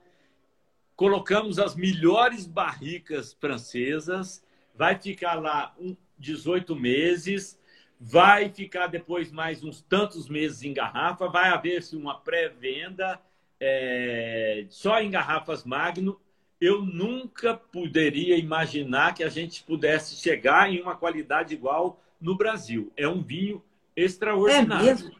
Colocamos 0.95 1.59
as 1.59 1.75
melhores 1.75 2.45
barricas 2.45 3.33
francesas. 3.33 4.41
Vai 4.73 4.97
ficar 4.97 5.33
lá 5.35 5.75
um, 5.77 5.97
18 6.17 6.73
meses. 6.77 7.59
Vai 7.99 8.49
ficar 8.49 8.87
depois 8.87 9.33
mais 9.33 9.61
uns 9.65 9.81
tantos 9.81 10.29
meses 10.29 10.63
em 10.63 10.73
garrafa. 10.73 11.27
Vai 11.27 11.49
haver-se 11.49 11.97
uma 11.97 12.17
pré-venda 12.17 13.19
é, 13.59 14.65
só 14.69 15.01
em 15.01 15.11
garrafas 15.11 15.65
Magno. 15.65 16.17
Eu 16.59 16.81
nunca 16.81 17.53
poderia 17.53 18.37
imaginar 18.37 19.13
que 19.13 19.25
a 19.25 19.29
gente 19.29 19.61
pudesse 19.63 20.15
chegar 20.15 20.71
em 20.71 20.81
uma 20.81 20.95
qualidade 20.95 21.53
igual 21.53 22.01
no 22.19 22.37
Brasil. 22.37 22.93
É 22.95 23.09
um 23.09 23.21
vinho 23.21 23.61
extraordinário. 23.93 24.87
É 24.87 24.93
mesmo? 24.93 25.19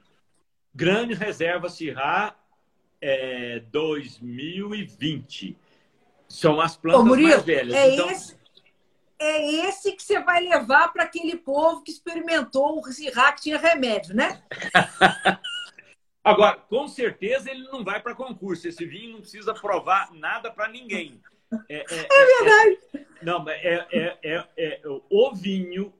Grande 0.79 1.13
Reserva 1.13 1.67
Syrah 1.67 2.33
é, 3.01 3.59
2020. 3.69 5.57
São 6.25 6.61
as 6.61 6.77
plantas 6.77 7.01
Ô, 7.01 7.05
Murilo, 7.05 7.27
mais 7.27 7.43
velhas. 7.43 7.75
É, 7.75 7.93
então... 7.93 8.09
esse, 8.09 8.37
é 9.19 9.67
esse 9.67 9.91
que 9.91 10.01
você 10.01 10.21
vai 10.21 10.39
levar 10.39 10.93
para 10.93 11.03
aquele 11.03 11.35
povo 11.35 11.83
que 11.83 11.91
experimentou 11.91 12.79
o 12.79 12.93
Syrah 12.93 13.33
que 13.33 13.41
tinha 13.41 13.57
remédio, 13.57 14.15
né? 14.15 14.41
Agora, 16.23 16.55
com 16.55 16.87
certeza 16.87 17.51
ele 17.51 17.63
não 17.63 17.83
vai 17.83 18.01
para 18.01 18.15
concurso. 18.15 18.65
Esse 18.65 18.85
vinho 18.85 19.11
não 19.11 19.19
precisa 19.19 19.53
provar 19.53 20.13
nada 20.13 20.49
para 20.49 20.69
ninguém. 20.69 21.21
É, 21.67 21.75
é, 21.75 21.85
é, 21.89 22.07
é 22.09 22.25
verdade. 22.25 23.07
não, 23.21 23.49
é, 23.49 23.87
é, 23.91 24.17
é, 24.23 24.47
é, 24.57 24.81
o 25.09 25.35
vinho 25.35 25.93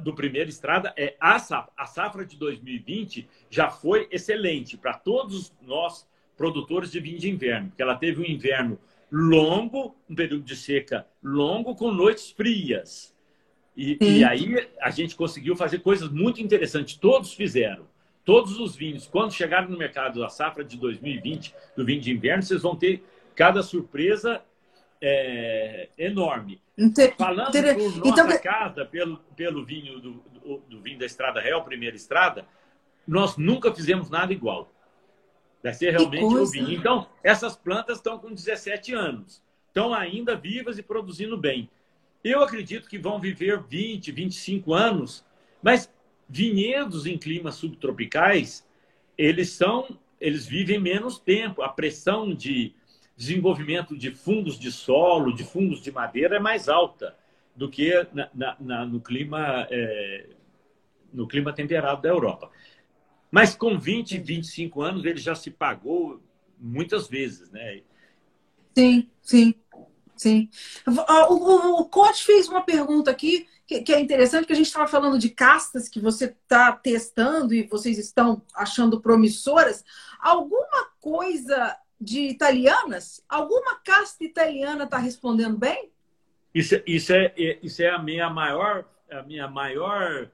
do 0.00 0.14
primeiro 0.14 0.48
estrada 0.48 0.92
é 0.96 1.16
a 1.20 1.38
safra. 1.38 1.72
A 1.76 1.86
safra 1.86 2.24
de 2.24 2.36
2020 2.36 3.28
já 3.50 3.68
foi 3.70 4.08
excelente 4.10 4.76
para 4.76 4.94
todos 4.94 5.52
nós 5.62 6.06
produtores 6.36 6.90
de 6.90 7.00
vinho 7.00 7.18
de 7.18 7.30
inverno, 7.30 7.68
porque 7.68 7.82
ela 7.82 7.94
teve 7.94 8.20
um 8.20 8.24
inverno 8.24 8.78
longo, 9.10 9.94
um 10.08 10.14
período 10.14 10.44
de 10.44 10.56
seca 10.56 11.06
longo, 11.22 11.74
com 11.74 11.92
noites 11.92 12.30
frias. 12.30 13.14
E, 13.76 13.98
e, 14.00 14.24
aí 14.24 14.68
a 14.80 14.90
gente 14.90 15.16
conseguiu 15.16 15.56
fazer 15.56 15.78
coisas 15.80 16.08
muito 16.10 16.42
interessantes. 16.42 16.94
Todos 16.94 17.32
fizeram. 17.32 17.86
Todos 18.24 18.58
os 18.60 18.76
vinhos, 18.76 19.06
quando 19.06 19.32
chegaram 19.32 19.68
no 19.68 19.76
mercado 19.76 20.24
a 20.24 20.28
safra 20.28 20.62
de 20.62 20.76
2020, 20.76 21.54
do 21.76 21.84
vinho 21.84 22.00
de 22.00 22.12
inverno, 22.12 22.42
vocês 22.42 22.62
vão 22.62 22.76
ter 22.76 23.02
cada 23.34 23.62
surpresa 23.62 24.42
é, 25.02 25.88
enorme. 25.98 26.62
Inter... 26.78 27.16
Falando 27.16 27.48
Inter... 27.48 27.74
por 27.74 27.96
nossa 27.96 28.22
então... 28.22 28.38
casa, 28.40 28.86
pelo, 28.86 29.18
pelo 29.36 29.64
vinho 29.64 29.98
do, 29.98 30.12
do, 30.12 30.58
do, 30.68 30.80
vinho 30.80 30.98
da 30.98 31.04
Estrada 31.04 31.40
Real, 31.40 31.64
primeira 31.64 31.96
estrada, 31.96 32.46
nós 33.06 33.36
nunca 33.36 33.74
fizemos 33.74 34.08
nada 34.08 34.32
igual. 34.32 34.72
Vai 35.60 35.74
ser 35.74 35.90
realmente 35.90 36.24
o 36.24 36.46
vinho. 36.46 36.72
Então, 36.72 37.08
essas 37.22 37.56
plantas 37.56 37.98
estão 37.98 38.18
com 38.18 38.32
17 38.32 38.94
anos. 38.94 39.42
Estão 39.66 39.92
ainda 39.92 40.36
vivas 40.36 40.78
e 40.78 40.82
produzindo 40.82 41.36
bem. 41.36 41.68
Eu 42.22 42.42
acredito 42.42 42.88
que 42.88 42.98
vão 42.98 43.18
viver 43.18 43.60
20, 43.60 44.12
25 44.12 44.72
anos, 44.72 45.24
mas 45.60 45.92
vinhedos 46.28 47.06
em 47.06 47.18
climas 47.18 47.56
subtropicais, 47.56 48.66
eles 49.18 49.50
são, 49.50 49.98
eles 50.20 50.46
vivem 50.46 50.78
menos 50.78 51.18
tempo. 51.18 51.62
A 51.62 51.68
pressão 51.68 52.32
de 52.32 52.74
desenvolvimento 53.16 53.96
de 53.96 54.10
fungos 54.10 54.58
de 54.58 54.72
solo, 54.72 55.34
de 55.34 55.44
fungos 55.44 55.80
de 55.80 55.92
madeira 55.92 56.36
é 56.36 56.40
mais 56.40 56.68
alta 56.68 57.16
do 57.54 57.68
que 57.68 58.06
na, 58.12 58.28
na, 58.34 58.56
na, 58.58 58.86
no, 58.86 59.00
clima, 59.00 59.66
é, 59.70 60.26
no 61.12 61.26
clima 61.28 61.52
temperado 61.52 62.02
da 62.02 62.08
Europa. 62.08 62.50
Mas 63.30 63.54
com 63.54 63.78
20, 63.78 64.18
25 64.18 64.82
anos 64.82 65.04
ele 65.04 65.18
já 65.18 65.34
se 65.34 65.50
pagou 65.50 66.22
muitas 66.58 67.08
vezes, 67.08 67.50
né? 67.50 67.82
Sim, 68.76 69.10
sim, 69.20 69.54
sim. 70.16 70.48
O, 70.86 71.34
o, 71.34 71.80
o 71.80 71.84
coach 71.86 72.24
fez 72.24 72.48
uma 72.48 72.62
pergunta 72.62 73.10
aqui 73.10 73.46
que, 73.66 73.82
que 73.82 73.92
é 73.92 74.00
interessante, 74.00 74.46
que 74.46 74.52
a 74.52 74.56
gente 74.56 74.66
estava 74.66 74.86
falando 74.86 75.18
de 75.18 75.30
castas 75.30 75.88
que 75.88 76.00
você 76.00 76.26
está 76.26 76.72
testando 76.72 77.54
e 77.54 77.66
vocês 77.66 77.98
estão 77.98 78.42
achando 78.54 79.00
promissoras. 79.00 79.84
Alguma 80.20 80.90
coisa 81.00 81.76
de 82.02 82.28
italianas? 82.28 83.24
Alguma 83.28 83.76
casta 83.76 84.24
italiana 84.24 84.84
está 84.84 84.98
respondendo 84.98 85.56
bem? 85.56 85.90
Isso, 86.54 86.80
isso, 86.86 87.12
é, 87.12 87.32
é, 87.38 87.58
isso 87.62 87.82
é 87.82 87.88
a 87.88 87.98
minha 87.98 88.28
maior, 88.28 88.84
a 89.10 89.22
minha 89.22 89.48
maior 89.48 90.28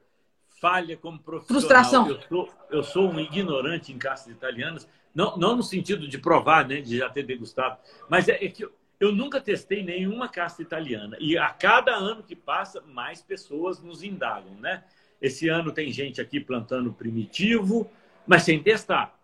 falha 0.60 0.96
como 0.96 1.18
profissional. 1.18 1.60
Frustração. 1.60 2.08
Eu 2.08 2.20
sou, 2.28 2.48
eu 2.70 2.82
sou 2.82 3.10
um 3.10 3.20
ignorante 3.20 3.92
em 3.92 3.98
castas 3.98 4.32
italianas, 4.32 4.88
não, 5.14 5.36
não 5.36 5.56
no 5.56 5.62
sentido 5.62 6.08
de 6.08 6.18
provar, 6.18 6.66
né, 6.66 6.80
de 6.80 6.98
já 6.98 7.08
ter 7.08 7.22
degustado, 7.22 7.78
mas 8.08 8.28
é, 8.28 8.44
é 8.44 8.48
que 8.48 8.64
eu, 8.64 8.72
eu 8.98 9.12
nunca 9.12 9.40
testei 9.40 9.82
nenhuma 9.84 10.28
casta 10.28 10.60
italiana. 10.60 11.16
E 11.20 11.38
a 11.38 11.50
cada 11.50 11.94
ano 11.94 12.22
que 12.22 12.34
passa, 12.34 12.80
mais 12.80 13.22
pessoas 13.22 13.80
nos 13.80 14.02
indagam, 14.02 14.54
né? 14.54 14.82
Esse 15.20 15.48
ano 15.48 15.72
tem 15.72 15.92
gente 15.92 16.20
aqui 16.20 16.40
plantando 16.40 16.92
primitivo, 16.92 17.90
mas 18.26 18.42
sem 18.42 18.60
testar. 18.62 19.17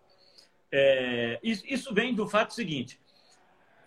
É, 0.77 1.39
isso 1.41 1.93
vem 1.93 2.13
do 2.13 2.27
fato 2.27 2.53
seguinte: 2.53 2.99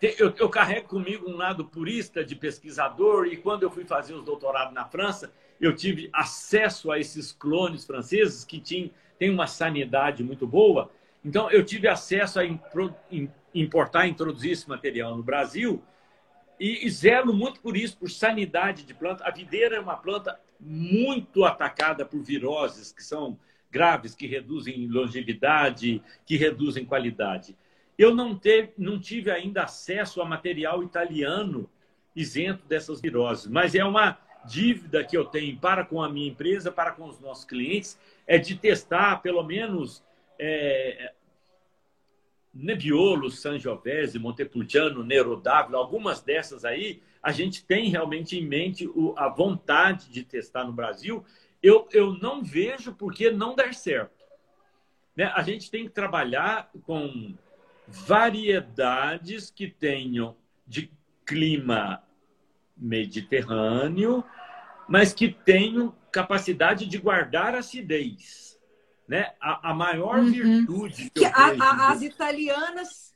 eu, 0.01 0.32
eu, 0.39 0.49
carrego 0.49 0.89
comigo 0.89 1.28
um 1.30 1.36
lado 1.36 1.66
purista 1.66 2.24
de 2.24 2.34
pesquisador, 2.34 3.26
e 3.26 3.36
quando 3.36 3.62
eu 3.62 3.70
fui 3.70 3.84
fazer 3.84 4.14
os 4.14 4.24
doutorados 4.24 4.72
na 4.72 4.86
França, 4.86 5.30
eu 5.61 5.76
tive 5.76 6.09
acesso 6.14 6.91
a 6.91 6.99
esses 6.99 7.30
clones 7.30 7.84
franceses 7.84 8.43
que 8.43 8.59
tinham, 8.59 8.91
têm 9.18 9.28
uma 9.28 9.47
sanidade 9.47 10.24
muito 10.24 10.47
boa. 10.47 10.91
Então, 11.22 11.51
eu 11.51 11.62
tive 11.62 11.89
acesso 11.89 12.41
a 12.41 12.45
importar 13.53 14.07
e 14.07 14.11
introduzir 14.11 14.53
esse 14.53 14.66
material 14.66 15.14
no 15.14 15.22
Brasil 15.22 15.82
e, 16.59 16.86
e 16.86 16.91
zelo 16.91 17.34
muito 17.34 17.61
por 17.61 17.76
isso, 17.76 17.99
por 17.99 18.09
sanidade 18.11 18.84
de 18.84 18.95
planta. 18.95 19.24
A 19.26 19.30
videira 19.30 19.76
é 19.76 19.80
uma 19.80 19.97
planta 19.97 20.41
muito 20.59 21.45
atacada 21.45 22.07
por 22.07 22.22
viroses 22.22 22.93
que 22.93 23.03
são 23.03 23.39
graves 23.70 24.14
que 24.14 24.26
reduzem 24.26 24.86
longevidade, 24.86 26.02
que 26.26 26.36
reduzem 26.36 26.84
qualidade. 26.84 27.56
Eu 27.98 28.14
não, 28.14 28.34
teve, 28.34 28.72
não 28.78 28.98
tive 28.98 29.30
ainda 29.30 29.64
acesso 29.64 30.22
a 30.22 30.24
material 30.24 30.82
italiano 30.82 31.68
isento 32.14 32.64
dessas 32.66 33.00
viroses, 33.00 33.46
mas 33.46 33.74
é 33.74 33.84
uma 33.84 34.18
dívida 34.44 35.04
que 35.04 35.16
eu 35.16 35.24
tenho 35.24 35.56
para 35.58 35.84
com 35.84 36.02
a 36.02 36.08
minha 36.08 36.28
empresa, 36.28 36.72
para 36.72 36.92
com 36.92 37.06
os 37.06 37.20
nossos 37.20 37.44
clientes, 37.44 37.98
é 38.26 38.38
de 38.38 38.56
testar 38.56 39.20
pelo 39.20 39.42
menos 39.42 40.02
é, 40.38 41.12
Nebbiolo, 42.54 43.30
Sangiovese, 43.30 44.18
Montepulciano, 44.18 45.04
Nero 45.04 45.36
Dávila, 45.36 45.78
algumas 45.78 46.20
dessas 46.20 46.64
aí, 46.64 47.00
a 47.22 47.30
gente 47.30 47.64
tem 47.64 47.90
realmente 47.90 48.38
em 48.38 48.46
mente 48.46 48.88
a 49.16 49.28
vontade 49.28 50.08
de 50.08 50.22
testar 50.22 50.64
no 50.64 50.72
Brasil 50.72 51.24
eu, 51.62 51.88
eu 51.92 52.14
não 52.14 52.42
vejo 52.42 52.94
por 52.94 53.12
que 53.12 53.30
não 53.30 53.54
dar 53.54 53.74
certo. 53.74 54.24
Né? 55.16 55.24
A 55.34 55.42
gente 55.42 55.70
tem 55.70 55.84
que 55.84 55.90
trabalhar 55.90 56.70
com 56.82 57.34
variedades 57.86 59.50
que 59.50 59.68
tenham 59.68 60.36
de 60.66 60.92
clima 61.26 62.02
mediterrâneo, 62.76 64.24
mas 64.88 65.12
que 65.12 65.28
tenham 65.28 65.94
capacidade 66.12 66.86
de 66.86 66.98
guardar 66.98 67.54
acidez. 67.54 68.59
Né? 69.09 69.32
A, 69.40 69.70
a 69.70 69.74
maior 69.74 70.18
uhum. 70.18 70.30
virtude 70.30 71.11
que, 71.11 71.20
que 71.20 71.24
a, 71.24 71.54
a, 71.59 71.92
as 71.92 72.02
italianas 72.02 73.07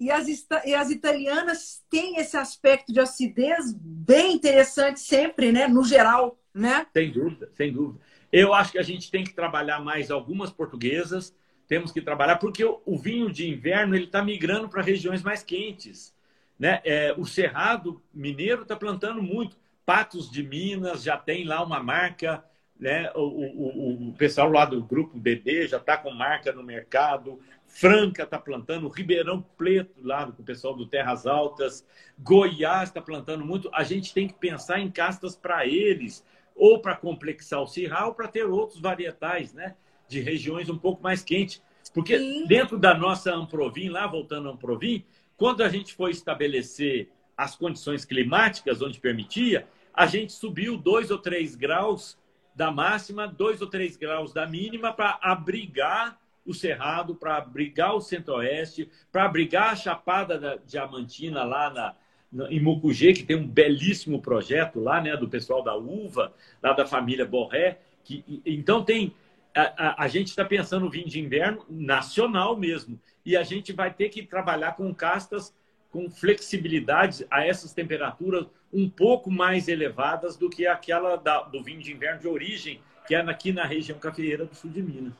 e 0.00 0.10
as, 0.10 0.26
e 0.64 0.74
as 0.74 0.90
italianas 0.90 1.84
têm 1.90 2.16
esse 2.16 2.36
aspecto 2.36 2.92
de 2.92 2.98
acidez 2.98 3.72
bem 3.72 4.32
interessante 4.32 5.00
sempre, 5.00 5.52
né? 5.52 5.68
No 5.68 5.84
geral 5.84 6.40
né? 6.54 6.86
Sem 6.92 7.10
dúvida, 7.10 7.48
sem 7.54 7.72
dúvida. 7.72 8.00
Eu 8.32 8.52
acho 8.52 8.72
que 8.72 8.78
a 8.78 8.82
gente 8.82 9.10
tem 9.10 9.24
que 9.24 9.34
trabalhar 9.34 9.80
mais 9.80 10.10
algumas 10.10 10.50
portuguesas, 10.50 11.34
temos 11.66 11.92
que 11.92 12.00
trabalhar, 12.00 12.36
porque 12.36 12.64
o 12.64 12.98
vinho 12.98 13.30
de 13.30 13.48
inverno 13.48 13.94
ele 13.94 14.04
está 14.04 14.22
migrando 14.22 14.68
para 14.68 14.82
regiões 14.82 15.22
mais 15.22 15.42
quentes. 15.42 16.14
Né? 16.58 16.80
É, 16.84 17.14
o 17.16 17.24
Cerrado 17.24 18.02
Mineiro 18.12 18.62
está 18.62 18.76
plantando 18.76 19.22
muito. 19.22 19.56
Patos 19.86 20.30
de 20.30 20.42
Minas 20.42 21.02
já 21.02 21.16
tem 21.16 21.44
lá 21.44 21.62
uma 21.64 21.82
marca, 21.82 22.44
né? 22.78 23.10
o, 23.14 23.20
o, 23.20 24.08
o 24.08 24.12
pessoal 24.14 24.50
lá 24.50 24.64
do 24.64 24.82
grupo 24.82 25.18
BB 25.18 25.68
já 25.68 25.78
está 25.78 25.96
com 25.96 26.10
marca 26.10 26.52
no 26.52 26.62
mercado. 26.62 27.40
Franca 27.70 28.24
está 28.24 28.38
plantando, 28.38 28.88
Ribeirão 28.88 29.40
Preto, 29.56 29.94
lá 30.02 30.30
com 30.30 30.42
o 30.42 30.44
pessoal 30.44 30.74
do 30.74 30.86
Terras 30.86 31.24
Altas, 31.24 31.86
Goiás 32.18 32.88
está 32.88 33.00
plantando 33.00 33.44
muito. 33.44 33.70
A 33.72 33.84
gente 33.84 34.12
tem 34.12 34.26
que 34.26 34.34
pensar 34.34 34.80
em 34.80 34.90
castas 34.90 35.36
para 35.36 35.64
eles, 35.66 36.26
ou 36.54 36.80
para 36.80 36.96
complexar 36.96 37.62
o 37.62 37.68
cirral, 37.68 38.08
ou 38.08 38.14
para 38.14 38.26
ter 38.26 38.44
outros 38.44 38.80
varietais, 38.80 39.54
né? 39.54 39.76
De 40.08 40.20
regiões 40.20 40.68
um 40.68 40.76
pouco 40.76 41.00
mais 41.00 41.22
quentes. 41.22 41.62
Porque 41.94 42.18
Sim. 42.18 42.46
dentro 42.46 42.76
da 42.76 42.92
nossa 42.92 43.32
Amprovim, 43.32 43.88
lá 43.88 44.06
voltando 44.06 44.48
a 44.48 44.52
Amprovim, 44.52 45.04
quando 45.36 45.62
a 45.62 45.68
gente 45.68 45.94
foi 45.94 46.10
estabelecer 46.10 47.08
as 47.36 47.54
condições 47.54 48.04
climáticas 48.04 48.82
onde 48.82 49.00
permitia, 49.00 49.66
a 49.94 50.06
gente 50.06 50.32
subiu 50.32 50.76
dois 50.76 51.10
ou 51.10 51.18
três 51.18 51.54
graus 51.54 52.18
da 52.54 52.70
máxima, 52.70 53.26
dois 53.26 53.62
ou 53.62 53.68
três 53.68 53.96
graus 53.96 54.34
da 54.34 54.46
mínima 54.46 54.92
para 54.92 55.18
abrigar 55.22 56.19
o 56.44 56.54
Cerrado, 56.54 57.14
para 57.14 57.36
abrigar 57.36 57.94
o 57.94 58.00
Centro-Oeste, 58.00 58.90
para 59.12 59.24
abrigar 59.24 59.72
a 59.72 59.76
Chapada 59.76 60.38
da 60.38 60.56
Diamantina 60.56 61.44
lá 61.44 61.70
na, 61.70 61.94
na, 62.32 62.50
em 62.50 62.60
Mucugê, 62.60 63.12
que 63.12 63.24
tem 63.24 63.36
um 63.36 63.46
belíssimo 63.46 64.20
projeto 64.20 64.80
lá, 64.80 65.00
né, 65.00 65.16
do 65.16 65.28
pessoal 65.28 65.62
da 65.62 65.76
Uva, 65.76 66.32
lá 66.62 66.72
da 66.72 66.86
família 66.86 67.26
Borré. 67.26 67.78
Que, 68.04 68.42
então 68.44 68.84
tem 68.84 69.14
a, 69.54 70.02
a, 70.02 70.04
a 70.04 70.08
gente 70.08 70.28
está 70.28 70.44
pensando 70.44 70.84
no 70.84 70.90
vinho 70.90 71.08
de 71.08 71.20
inverno 71.20 71.64
nacional 71.68 72.56
mesmo. 72.56 72.98
E 73.24 73.36
a 73.36 73.42
gente 73.42 73.72
vai 73.72 73.92
ter 73.92 74.08
que 74.08 74.22
trabalhar 74.22 74.72
com 74.72 74.94
castas 74.94 75.54
com 75.90 76.08
flexibilidade 76.08 77.26
a 77.30 77.44
essas 77.44 77.72
temperaturas 77.72 78.46
um 78.72 78.88
pouco 78.88 79.30
mais 79.30 79.66
elevadas 79.66 80.36
do 80.36 80.48
que 80.48 80.66
aquela 80.66 81.16
da, 81.16 81.42
do 81.42 81.62
vinho 81.62 81.82
de 81.82 81.92
inverno 81.92 82.20
de 82.20 82.28
origem, 82.28 82.80
que 83.06 83.14
é 83.14 83.20
aqui 83.20 83.52
na 83.52 83.64
região 83.64 83.98
cafeeira 83.98 84.44
do 84.44 84.54
sul 84.54 84.70
de 84.70 84.80
Minas. 84.80 85.12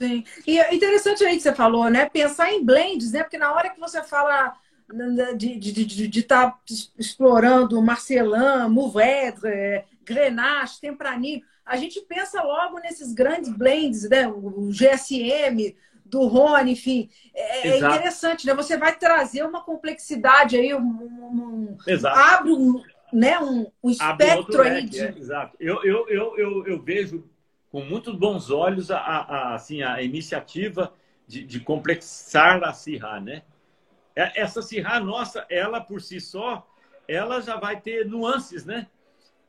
Sim. 0.00 0.24
E 0.46 0.58
é 0.58 0.74
interessante 0.74 1.24
aí 1.24 1.36
que 1.36 1.42
você 1.42 1.54
falou, 1.54 1.88
né? 1.88 2.08
Pensar 2.08 2.52
em 2.52 2.64
blends, 2.64 3.12
né? 3.12 3.22
Porque 3.22 3.38
na 3.38 3.52
hora 3.52 3.70
que 3.70 3.80
você 3.80 4.02
fala 4.02 4.54
de 4.88 5.02
estar 5.02 5.34
de, 5.34 5.84
de, 5.84 6.08
de 6.08 6.22
tá 6.22 6.58
explorando 6.98 7.80
Marcelin, 7.80 8.68
Mourvèdre, 8.68 9.84
Grenache, 10.04 10.80
Tempranillo, 10.80 11.42
a 11.64 11.76
gente 11.76 12.00
pensa 12.02 12.42
logo 12.42 12.78
nesses 12.78 13.12
grandes 13.12 13.50
blends, 13.50 14.08
né? 14.08 14.28
O 14.28 14.68
GSM, 14.70 15.74
do 16.04 16.26
Rony, 16.26 16.72
enfim. 16.72 17.08
É, 17.34 17.68
é 17.68 17.78
interessante, 17.78 18.46
né? 18.46 18.54
Você 18.54 18.76
vai 18.76 18.96
trazer 18.96 19.42
uma 19.44 19.62
complexidade 19.62 20.56
aí, 20.56 20.74
um, 20.74 20.80
um, 20.80 21.76
abre 22.04 22.52
um, 22.52 22.82
né? 23.12 23.38
um, 23.38 23.66
um 23.82 23.90
espectro 23.90 24.62
aí 24.62 24.70
leque, 24.70 24.88
de... 24.88 25.00
é, 25.00 25.14
exato. 25.16 25.56
Eu, 25.58 25.82
eu, 25.82 26.08
eu, 26.08 26.38
eu, 26.38 26.66
eu 26.66 26.82
vejo 26.82 27.24
com 27.74 27.80
muito 27.80 28.16
bons 28.16 28.52
olhos 28.52 28.88
a, 28.92 28.98
a, 28.98 29.54
assim, 29.56 29.82
a 29.82 30.00
iniciativa 30.00 30.94
de, 31.26 31.42
de 31.42 31.58
complexar 31.58 32.62
a 32.62 32.72
Cirrá, 32.72 33.18
né? 33.18 33.42
É, 34.14 34.40
essa 34.40 34.62
Cirrá 34.62 35.00
nossa, 35.00 35.44
ela 35.50 35.80
por 35.80 36.00
si 36.00 36.20
só, 36.20 36.64
ela 37.08 37.40
já 37.40 37.56
vai 37.56 37.80
ter 37.80 38.06
nuances, 38.06 38.64
né? 38.64 38.86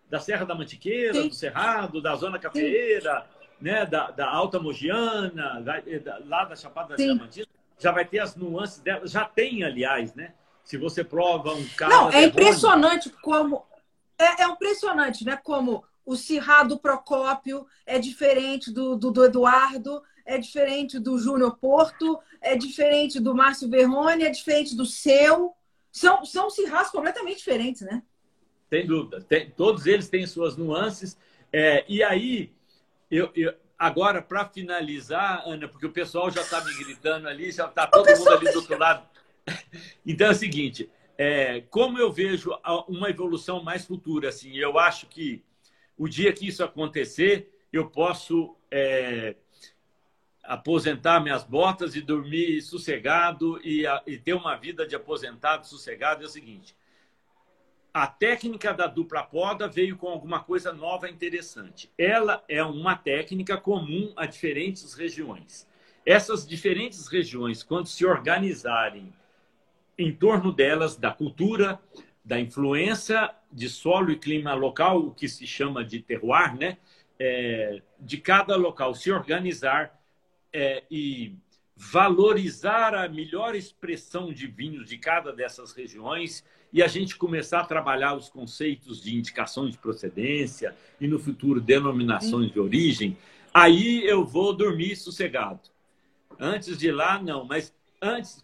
da 0.09 0.19
Serra 0.19 0.43
da 0.43 0.55
Mantiqueira, 0.55 1.21
Sim. 1.21 1.27
do 1.27 1.35
Cerrado, 1.35 2.01
da 2.01 2.15
Zona 2.15 2.39
Cafeeira, 2.39 3.27
né, 3.61 3.85
da, 3.85 4.09
da 4.09 4.27
Alta 4.27 4.59
Mogiana, 4.59 5.61
da, 5.61 5.83
lá 6.25 6.45
da 6.45 6.55
Chapada 6.55 6.89
da 6.89 6.95
Diamantina, 6.95 7.45
já 7.77 7.91
vai 7.91 8.05
ter 8.05 8.19
as 8.19 8.35
nuances 8.35 8.79
dela. 8.79 9.05
Já 9.05 9.25
tem, 9.25 9.63
aliás, 9.63 10.15
né? 10.15 10.33
Se 10.63 10.77
você 10.77 11.03
prova 11.03 11.53
um 11.53 11.67
carro. 11.77 11.91
Não, 11.91 12.11
é 12.11 12.23
impressionante 12.23 13.11
como. 13.21 13.63
É, 14.17 14.41
é 14.41 14.45
impressionante, 14.45 15.23
né? 15.23 15.37
Como 15.43 15.83
o 16.05 16.15
Cirrado 16.15 16.77
Procópio 16.77 17.65
é 17.85 17.97
diferente 17.97 18.71
do, 18.71 18.95
do, 18.95 19.11
do 19.11 19.25
Eduardo, 19.25 20.03
é 20.25 20.37
diferente 20.37 20.99
do 20.99 21.17
Júnior 21.17 21.57
Porto, 21.57 22.19
é 22.41 22.55
diferente 22.55 23.19
do 23.19 23.35
Márcio 23.35 23.69
Verrone, 23.69 24.23
é 24.23 24.29
diferente 24.29 24.75
do 24.75 24.85
seu. 24.85 25.53
São, 25.91 26.25
são 26.25 26.49
cirrados 26.49 26.91
completamente 26.91 27.37
diferentes, 27.37 27.81
né? 27.81 28.03
Sem 28.69 28.85
dúvida. 28.85 29.21
Tem, 29.21 29.49
todos 29.49 29.85
eles 29.85 30.09
têm 30.09 30.25
suas 30.25 30.57
nuances. 30.57 31.17
É, 31.51 31.85
e 31.87 32.03
aí, 32.03 32.51
eu, 33.09 33.31
eu 33.35 33.53
agora, 33.77 34.21
para 34.21 34.45
finalizar, 34.45 35.43
Ana, 35.45 35.67
porque 35.67 35.85
o 35.85 35.91
pessoal 35.91 36.29
já 36.29 36.41
está 36.41 36.63
me 36.63 36.73
gritando 36.73 37.27
ali, 37.27 37.51
já 37.51 37.67
está 37.67 37.87
todo 37.87 38.07
mundo 38.07 38.29
ali 38.29 38.51
do 38.51 38.59
outro 38.59 38.77
lado. 38.77 39.07
Então 40.03 40.27
é 40.27 40.31
o 40.31 40.35
seguinte, 40.35 40.89
é, 41.17 41.61
como 41.69 41.99
eu 41.99 42.11
vejo 42.11 42.51
uma 42.87 43.09
evolução 43.09 43.61
mais 43.61 43.85
futura, 43.85 44.29
assim, 44.29 44.55
eu 44.57 44.79
acho 44.79 45.05
que 45.05 45.43
o 45.97 46.07
dia 46.07 46.33
que 46.33 46.47
isso 46.47 46.63
acontecer, 46.63 47.51
eu 47.71 47.89
posso 47.89 48.55
é, 48.69 49.35
aposentar 50.43 51.19
minhas 51.19 51.43
botas 51.43 51.95
e 51.95 52.01
dormir 52.01 52.61
sossegado 52.61 53.59
e, 53.63 53.85
a, 53.85 54.01
e 54.05 54.17
ter 54.17 54.33
uma 54.33 54.55
vida 54.55 54.87
de 54.87 54.95
aposentado 54.95 55.65
sossegado. 55.65 56.23
É 56.23 56.25
o 56.25 56.29
seguinte, 56.29 56.75
a 57.93 58.07
técnica 58.07 58.73
da 58.73 58.87
dupla 58.87 59.23
poda 59.23 59.67
veio 59.67 59.97
com 59.97 60.07
alguma 60.07 60.41
coisa 60.43 60.73
nova 60.73 61.09
interessante. 61.09 61.89
Ela 61.97 62.43
é 62.47 62.63
uma 62.63 62.95
técnica 62.95 63.57
comum 63.57 64.11
a 64.17 64.25
diferentes 64.25 64.93
regiões. 64.93 65.67
Essas 66.05 66.45
diferentes 66.45 67.07
regiões, 67.07 67.63
quando 67.63 67.87
se 67.87 68.05
organizarem 68.05 69.13
em 69.97 70.13
torno 70.13 70.51
delas, 70.51 70.97
da 70.97 71.11
cultura, 71.11 71.79
da 72.25 72.39
influência 72.39 73.31
de 73.51 73.69
solo 73.69 74.11
e 74.11 74.17
clima 74.17 74.55
local, 74.55 74.99
o 74.99 75.11
que 75.11 75.29
se 75.29 75.45
chama 75.45 75.85
de 75.85 75.99
terroir, 75.99 76.57
né? 76.57 76.77
É, 77.17 77.81
de 77.99 78.17
cada 78.17 78.57
local 78.57 78.93
se 78.93 79.09
organizar 79.11 79.97
é, 80.51 80.83
e 80.89 81.33
valorizar 81.77 82.95
a 82.95 83.07
melhor 83.07 83.55
expressão 83.55 84.33
de 84.33 84.47
vinhos 84.47 84.89
de 84.89 84.97
cada 84.97 85.31
dessas 85.31 85.71
regiões 85.71 86.43
e 86.73 86.81
a 86.81 86.87
gente 86.87 87.15
começar 87.15 87.61
a 87.61 87.65
trabalhar 87.65 88.15
os 88.15 88.27
conceitos 88.27 89.01
de 89.01 89.15
indicação 89.15 89.69
de 89.69 89.77
procedência 89.77 90.75
e 90.99 91.07
no 91.07 91.19
futuro 91.19 91.61
denominações 91.61 92.51
de 92.51 92.59
origem, 92.59 93.17
aí 93.53 94.05
eu 94.05 94.25
vou 94.25 94.53
dormir 94.53 94.95
sossegado. 94.95 95.61
Antes 96.37 96.77
de 96.77 96.91
lá, 96.91 97.21
não, 97.21 97.45
mas 97.45 97.73
antes, 98.01 98.43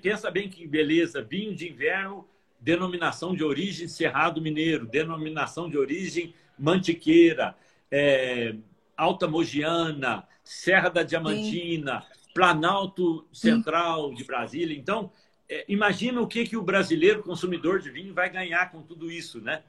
pensa 0.00 0.30
bem 0.30 0.48
que 0.48 0.66
beleza, 0.66 1.22
vinho 1.22 1.54
de 1.54 1.68
inverno, 1.68 2.26
denominação 2.62 3.34
de 3.34 3.42
origem 3.42 3.88
Cerrado 3.88 4.40
Mineiro, 4.40 4.86
denominação 4.86 5.68
de 5.68 5.76
origem 5.76 6.32
Mantiqueira, 6.56 7.56
é, 7.90 8.54
Alta 8.96 9.26
Mogiana, 9.26 10.26
Serra 10.44 10.88
da 10.88 11.02
Diamantina, 11.02 12.00
Sim. 12.00 12.32
Planalto 12.32 13.26
Central 13.32 14.10
Sim. 14.10 14.14
de 14.14 14.24
Brasília. 14.24 14.78
Então, 14.78 15.10
é, 15.48 15.64
imagina 15.68 16.20
o 16.20 16.26
que, 16.26 16.46
que 16.46 16.56
o 16.56 16.62
brasileiro 16.62 17.22
consumidor 17.22 17.80
de 17.80 17.90
vinho 17.90 18.14
vai 18.14 18.30
ganhar 18.30 18.70
com 18.70 18.80
tudo 18.80 19.10
isso, 19.10 19.40
né? 19.40 19.62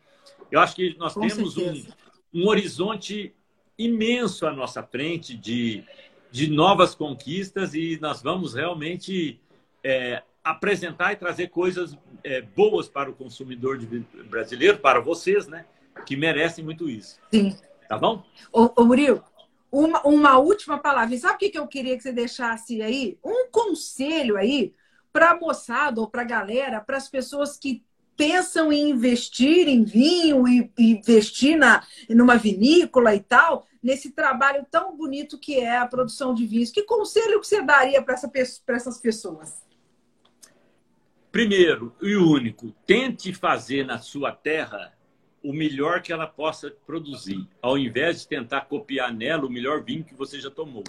Eu 0.52 0.60
acho 0.60 0.76
que 0.76 0.96
nós 0.98 1.16
com 1.16 1.28
temos 1.28 1.58
um, 1.58 1.84
um, 2.32 2.48
horizonte 2.48 3.34
imenso 3.78 4.46
à 4.46 4.54
nossa 4.54 4.84
frente 4.84 5.36
de, 5.36 5.84
de 6.32 6.48
novas 6.48 6.94
conquistas 6.94 7.74
e 7.74 7.98
nós 8.00 8.22
vamos 8.22 8.54
realmente 8.54 9.42
é, 9.84 10.22
apresentar 10.44 11.14
e 11.14 11.16
trazer 11.16 11.50
coisas 11.50 11.98
é, 12.24 12.42
boas 12.42 12.88
para 12.88 13.10
o 13.10 13.14
consumidor 13.14 13.80
brasileiro, 14.30 14.80
para 14.80 15.00
vocês, 15.00 15.48
né? 15.48 15.66
Que 16.06 16.16
merecem 16.16 16.64
muito 16.64 16.90
isso. 16.90 17.20
Sim. 17.32 17.56
Tá 17.88 17.98
bom? 17.98 18.24
Ô, 18.52 18.70
ô 18.76 18.86
Murilo, 18.86 19.24
uma, 19.72 20.02
uma 20.02 20.38
última 20.38 20.78
palavra. 20.78 21.16
E 21.16 21.20
sabe 21.20 21.36
o 21.36 21.38
que, 21.38 21.50
que 21.50 21.60
eu 21.60 21.68
queria 21.68 21.96
que 21.96 22.04
você 22.04 22.12
deixasse 22.12 22.82
aí? 22.82 23.18
Um 23.24 23.50
conselho 23.50 24.38
aí 24.38 24.74
para 25.12 25.32
a 25.32 25.40
moçada 25.40 26.02
ou 26.02 26.08
para 26.08 26.24
a 26.24 26.26
galera, 26.26 26.82
para 26.82 26.98
as 26.98 27.08
pessoas 27.08 27.58
que 27.58 27.84
pensam 28.16 28.72
em 28.72 28.90
investir 28.90 29.68
em 29.68 29.84
vinho 29.84 30.48
e, 30.48 30.72
investir 30.78 31.58
na, 31.58 31.84
numa 32.10 32.36
vinícola 32.36 33.16
e 33.16 33.20
tal, 33.20 33.66
nesse 33.82 34.12
trabalho 34.12 34.66
tão 34.70 34.96
bonito 34.96 35.40
que 35.40 35.60
é 35.60 35.78
a 35.78 35.88
produção 35.88 36.34
de 36.34 36.46
vinhos. 36.46 36.72
Que 36.72 36.84
conselho 36.84 37.40
que 37.40 37.48
você 37.48 37.62
daria 37.62 38.02
para 38.02 38.14
essa, 38.14 38.32
essas 38.68 39.00
pessoas? 39.00 39.64
Primeiro 41.34 41.96
e 42.00 42.16
único, 42.16 42.72
tente 42.86 43.34
fazer 43.34 43.84
na 43.84 43.98
sua 43.98 44.32
terra 44.32 44.94
o 45.44 45.52
melhor 45.52 46.00
que 46.00 46.14
ela 46.14 46.28
possa 46.28 46.70
produzir, 46.86 47.48
ao 47.60 47.76
invés 47.76 48.22
de 48.22 48.28
tentar 48.28 48.62
copiar 48.62 49.12
nela 49.12 49.44
o 49.48 49.50
melhor 49.50 49.84
vinho 49.84 50.04
que 50.04 50.14
você 50.14 50.40
já 50.40 50.52
tomou. 50.52 50.84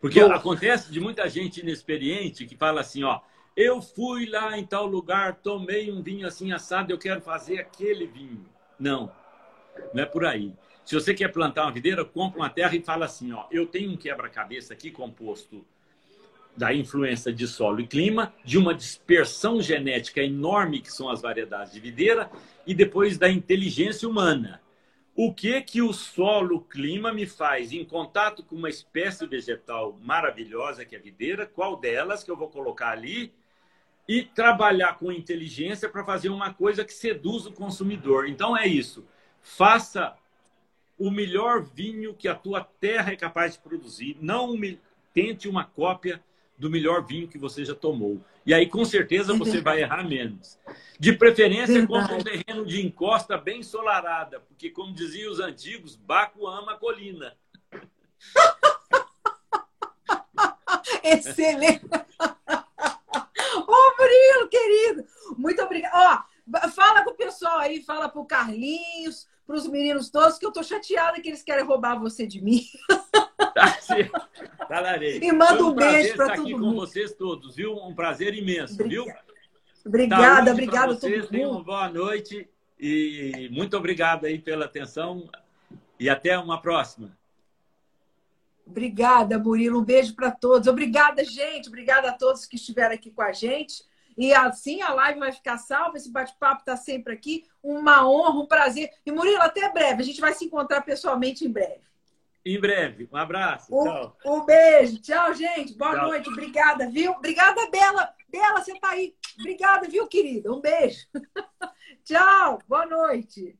Porque 0.00 0.24
Bom. 0.24 0.32
acontece 0.32 0.90
de 0.90 0.98
muita 1.00 1.28
gente 1.28 1.60
inexperiente 1.60 2.46
que 2.46 2.56
fala 2.56 2.80
assim, 2.80 3.04
ó, 3.04 3.20
eu 3.54 3.82
fui 3.82 4.24
lá 4.24 4.56
em 4.56 4.64
tal 4.64 4.86
lugar, 4.86 5.42
tomei 5.42 5.92
um 5.92 6.02
vinho 6.02 6.26
assim 6.26 6.50
assado, 6.50 6.90
eu 6.90 6.98
quero 6.98 7.20
fazer 7.20 7.58
aquele 7.58 8.06
vinho. 8.06 8.46
Não, 8.78 9.12
não 9.92 10.02
é 10.02 10.06
por 10.06 10.24
aí. 10.24 10.54
Se 10.82 10.94
você 10.94 11.12
quer 11.12 11.30
plantar 11.30 11.64
uma 11.64 11.72
videira, 11.72 12.06
compra 12.06 12.40
uma 12.40 12.48
terra 12.48 12.74
e 12.74 12.80
fala 12.80 13.04
assim, 13.04 13.32
ó, 13.32 13.44
eu 13.50 13.66
tenho 13.66 13.90
um 13.90 13.98
quebra-cabeça 13.98 14.72
aqui 14.72 14.90
composto 14.90 15.62
da 16.56 16.72
influência 16.72 17.32
de 17.32 17.46
solo 17.48 17.80
e 17.80 17.86
clima, 17.86 18.32
de 18.44 18.56
uma 18.56 18.74
dispersão 18.74 19.60
genética 19.60 20.22
enorme 20.22 20.80
que 20.80 20.92
são 20.92 21.10
as 21.10 21.20
variedades 21.20 21.72
de 21.72 21.80
videira 21.80 22.30
e 22.66 22.74
depois 22.74 23.18
da 23.18 23.28
inteligência 23.28 24.08
humana. 24.08 24.60
o 25.16 25.32
que 25.32 25.60
que 25.62 25.80
o 25.80 25.92
solo, 25.92 26.60
clima 26.60 27.12
me 27.12 27.24
faz 27.24 27.72
em 27.72 27.84
contato 27.84 28.42
com 28.42 28.56
uma 28.56 28.68
espécie 28.68 29.24
vegetal 29.26 29.96
maravilhosa 30.02 30.84
que 30.84 30.96
é 30.96 30.98
a 30.98 31.02
videira, 31.02 31.46
qual 31.46 31.76
delas 31.76 32.24
que 32.24 32.30
eu 32.30 32.36
vou 32.36 32.48
colocar 32.48 32.90
ali 32.90 33.32
e 34.08 34.22
trabalhar 34.22 34.98
com 34.98 35.12
inteligência 35.12 35.88
para 35.88 36.04
fazer 36.04 36.30
uma 36.30 36.52
coisa 36.52 36.84
que 36.84 36.92
seduz 36.92 37.46
o 37.46 37.52
consumidor. 37.52 38.28
Então 38.28 38.56
é 38.56 38.66
isso. 38.66 39.06
Faça 39.40 40.16
o 40.98 41.10
melhor 41.10 41.62
vinho 41.62 42.14
que 42.14 42.28
a 42.28 42.34
tua 42.34 42.62
terra 42.62 43.12
é 43.12 43.16
capaz 43.16 43.54
de 43.54 43.60
produzir. 43.60 44.16
Não 44.20 44.58
tente 45.12 45.48
uma 45.48 45.64
cópia 45.64 46.20
do 46.56 46.70
melhor 46.70 47.04
vinho 47.04 47.28
que 47.28 47.38
você 47.38 47.64
já 47.64 47.74
tomou. 47.74 48.20
E 48.46 48.54
aí, 48.54 48.68
com 48.68 48.84
certeza, 48.84 49.34
você 49.34 49.60
vai 49.60 49.82
errar 49.82 50.06
menos. 50.06 50.58
De 50.98 51.12
preferência, 51.12 51.86
com 51.86 51.98
um 51.98 52.22
terreno 52.22 52.64
de 52.64 52.84
encosta 52.84 53.36
bem 53.36 53.60
ensolarada, 53.60 54.40
porque, 54.40 54.70
como 54.70 54.94
diziam 54.94 55.32
os 55.32 55.40
antigos, 55.40 55.96
Baco 55.96 56.46
ama 56.46 56.72
a 56.72 56.78
colina. 56.78 57.36
Excelente! 61.02 61.84
Ô, 63.66 63.96
Murilo, 63.98 64.48
querido! 64.48 65.04
Muito 65.36 65.60
obrigada. 65.62 65.96
Ó, 65.96 66.22
fala 66.70 67.02
com 67.04 67.10
o 67.10 67.16
pessoal 67.16 67.58
aí, 67.58 67.82
fala 67.82 68.08
pro 68.08 68.24
Carlinhos, 68.24 69.26
para 69.46 69.56
os 69.56 69.66
meninos 69.66 70.10
todos, 70.10 70.38
que 70.38 70.46
eu 70.46 70.52
tô 70.52 70.62
chateada 70.62 71.20
que 71.20 71.28
eles 71.28 71.42
querem 71.42 71.64
roubar 71.64 71.98
você 71.98 72.26
de 72.26 72.42
mim. 72.42 72.62
Falarei. 74.68 75.20
E 75.22 75.32
manda 75.32 75.64
um, 75.64 75.68
um 75.68 75.74
beijo 75.74 76.16
para 76.16 76.30
todo 76.30 76.42
aqui 76.42 76.52
mundo. 76.54 76.64
com 76.64 76.74
vocês 76.74 77.12
todos, 77.12 77.56
viu? 77.56 77.76
Um 77.76 77.94
prazer 77.94 78.34
imenso, 78.34 78.74
obrigada. 78.74 79.04
viu? 79.04 79.24
Obrigada, 79.86 80.50
obrigada 80.52 80.92
a 80.92 80.96
vocês. 80.96 81.28
Tenham 81.28 81.50
uma 81.52 81.62
boa 81.62 81.88
noite 81.88 82.48
e 82.78 83.48
muito 83.52 83.76
obrigado 83.76 84.24
aí 84.24 84.38
pela 84.38 84.64
atenção 84.64 85.28
e 85.98 86.08
até 86.08 86.38
uma 86.38 86.60
próxima. 86.60 87.16
Obrigada, 88.66 89.38
Murilo. 89.38 89.80
Um 89.80 89.84
beijo 89.84 90.14
para 90.14 90.30
todos. 90.30 90.68
Obrigada, 90.68 91.22
gente. 91.24 91.68
Obrigada 91.68 92.08
a 92.08 92.12
todos 92.12 92.46
que 92.46 92.56
estiveram 92.56 92.94
aqui 92.94 93.10
com 93.10 93.22
a 93.22 93.32
gente. 93.32 93.84
E 94.16 94.32
assim 94.32 94.80
a 94.80 94.92
live 94.92 95.20
vai 95.20 95.32
ficar 95.32 95.58
salva. 95.58 95.96
Esse 95.96 96.10
bate-papo 96.10 96.60
está 96.60 96.76
sempre 96.76 97.12
aqui. 97.12 97.44
Uma 97.62 98.08
honra, 98.08 98.40
um 98.40 98.46
prazer. 98.46 98.90
E 99.04 99.12
Murilo, 99.12 99.42
até 99.42 99.70
breve. 99.70 100.02
A 100.02 100.04
gente 100.04 100.20
vai 100.20 100.32
se 100.32 100.46
encontrar 100.46 100.80
pessoalmente 100.82 101.44
em 101.44 101.50
breve. 101.50 101.80
Em 102.44 102.60
breve. 102.60 103.08
Um 103.10 103.16
abraço. 103.16 103.74
Um, 103.74 103.84
tchau. 103.84 104.18
Um 104.24 104.44
beijo. 104.44 105.00
Tchau, 105.00 105.32
gente. 105.34 105.74
Boa 105.74 105.94
tchau. 105.94 106.08
noite. 106.08 106.28
Obrigada, 106.28 106.90
viu? 106.90 107.12
Obrigada, 107.12 107.70
Bela. 107.70 108.14
Bela, 108.28 108.62
você 108.62 108.78
tá 108.78 108.90
aí. 108.90 109.16
Obrigada, 109.38 109.88
viu, 109.88 110.06
querida? 110.06 110.52
Um 110.52 110.60
beijo. 110.60 111.06
tchau. 112.04 112.58
Boa 112.68 112.84
noite. 112.84 113.58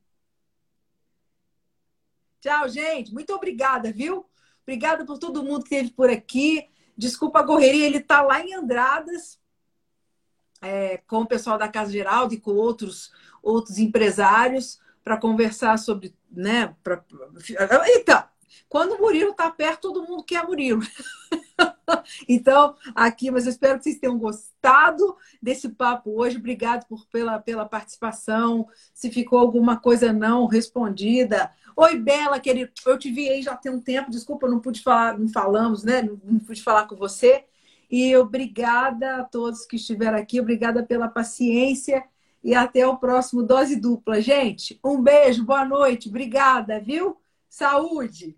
Tchau, 2.39 2.69
gente. 2.69 3.11
Muito 3.11 3.33
obrigada, 3.33 3.91
viu? 3.91 4.29
Obrigada 4.61 5.03
por 5.03 5.17
todo 5.17 5.43
mundo 5.43 5.63
que 5.63 5.73
esteve 5.73 5.91
por 5.91 6.11
aqui. 6.11 6.69
Desculpa 6.95 7.39
a 7.39 7.45
correria, 7.45 7.87
ele 7.87 7.97
está 7.97 8.21
lá 8.21 8.39
em 8.39 8.53
Andradas, 8.53 9.39
é, 10.61 10.97
com 11.07 11.21
o 11.21 11.27
pessoal 11.27 11.57
da 11.57 11.67
Casa 11.67 11.91
Geraldo 11.91 12.33
e 12.33 12.39
com 12.39 12.51
outros, 12.51 13.11
outros 13.43 13.77
empresários 13.77 14.79
para 15.03 15.17
conversar 15.17 15.77
sobre. 15.77 16.15
Né, 16.31 16.73
pra... 16.83 17.03
Então, 17.89 18.23
quando 18.69 18.93
o 18.93 18.99
Murilo 18.99 19.31
está 19.31 19.49
perto, 19.49 19.93
todo 19.93 20.07
mundo 20.07 20.23
quer 20.23 20.45
Murilo. 20.45 20.81
então, 22.27 22.75
aqui, 22.93 23.31
mas 23.31 23.45
eu 23.45 23.51
espero 23.51 23.77
que 23.77 23.83
vocês 23.83 23.99
tenham 23.99 24.17
gostado 24.17 25.15
desse 25.41 25.69
papo 25.69 26.19
hoje. 26.19 26.37
Obrigado 26.37 26.85
por, 26.87 27.05
pela, 27.07 27.39
pela 27.39 27.65
participação. 27.65 28.67
Se 28.93 29.11
ficou 29.11 29.39
alguma 29.39 29.77
coisa 29.77 30.11
não 30.11 30.45
respondida, 30.45 31.51
Oi, 31.77 31.99
Bela, 31.99 32.39
querido. 32.39 32.71
Eu 32.85 32.97
te 32.97 33.11
vi 33.11 33.27
aí 33.27 33.41
já 33.41 33.53
tem 33.57 33.69
um 33.69 33.81
tempo. 33.81 34.09
Desculpa, 34.09 34.47
não 34.47 34.61
pude 34.61 34.81
falar, 34.81 35.19
não 35.19 35.27
falamos, 35.27 35.83
né? 35.83 36.01
Não 36.01 36.39
pude 36.39 36.63
falar 36.63 36.87
com 36.87 36.95
você. 36.95 37.43
E 37.91 38.15
obrigada 38.15 39.17
a 39.17 39.23
todos 39.25 39.65
que 39.65 39.75
estiveram 39.75 40.17
aqui. 40.17 40.39
Obrigada 40.39 40.83
pela 40.83 41.09
paciência. 41.09 42.05
E 42.41 42.55
até 42.55 42.87
o 42.87 42.97
próximo 42.97 43.43
Dose 43.43 43.75
Dupla. 43.75 44.21
Gente, 44.21 44.79
um 44.83 45.01
beijo, 45.01 45.43
boa 45.43 45.65
noite. 45.65 46.07
Obrigada, 46.07 46.79
viu? 46.79 47.17
Saúde! 47.49 48.37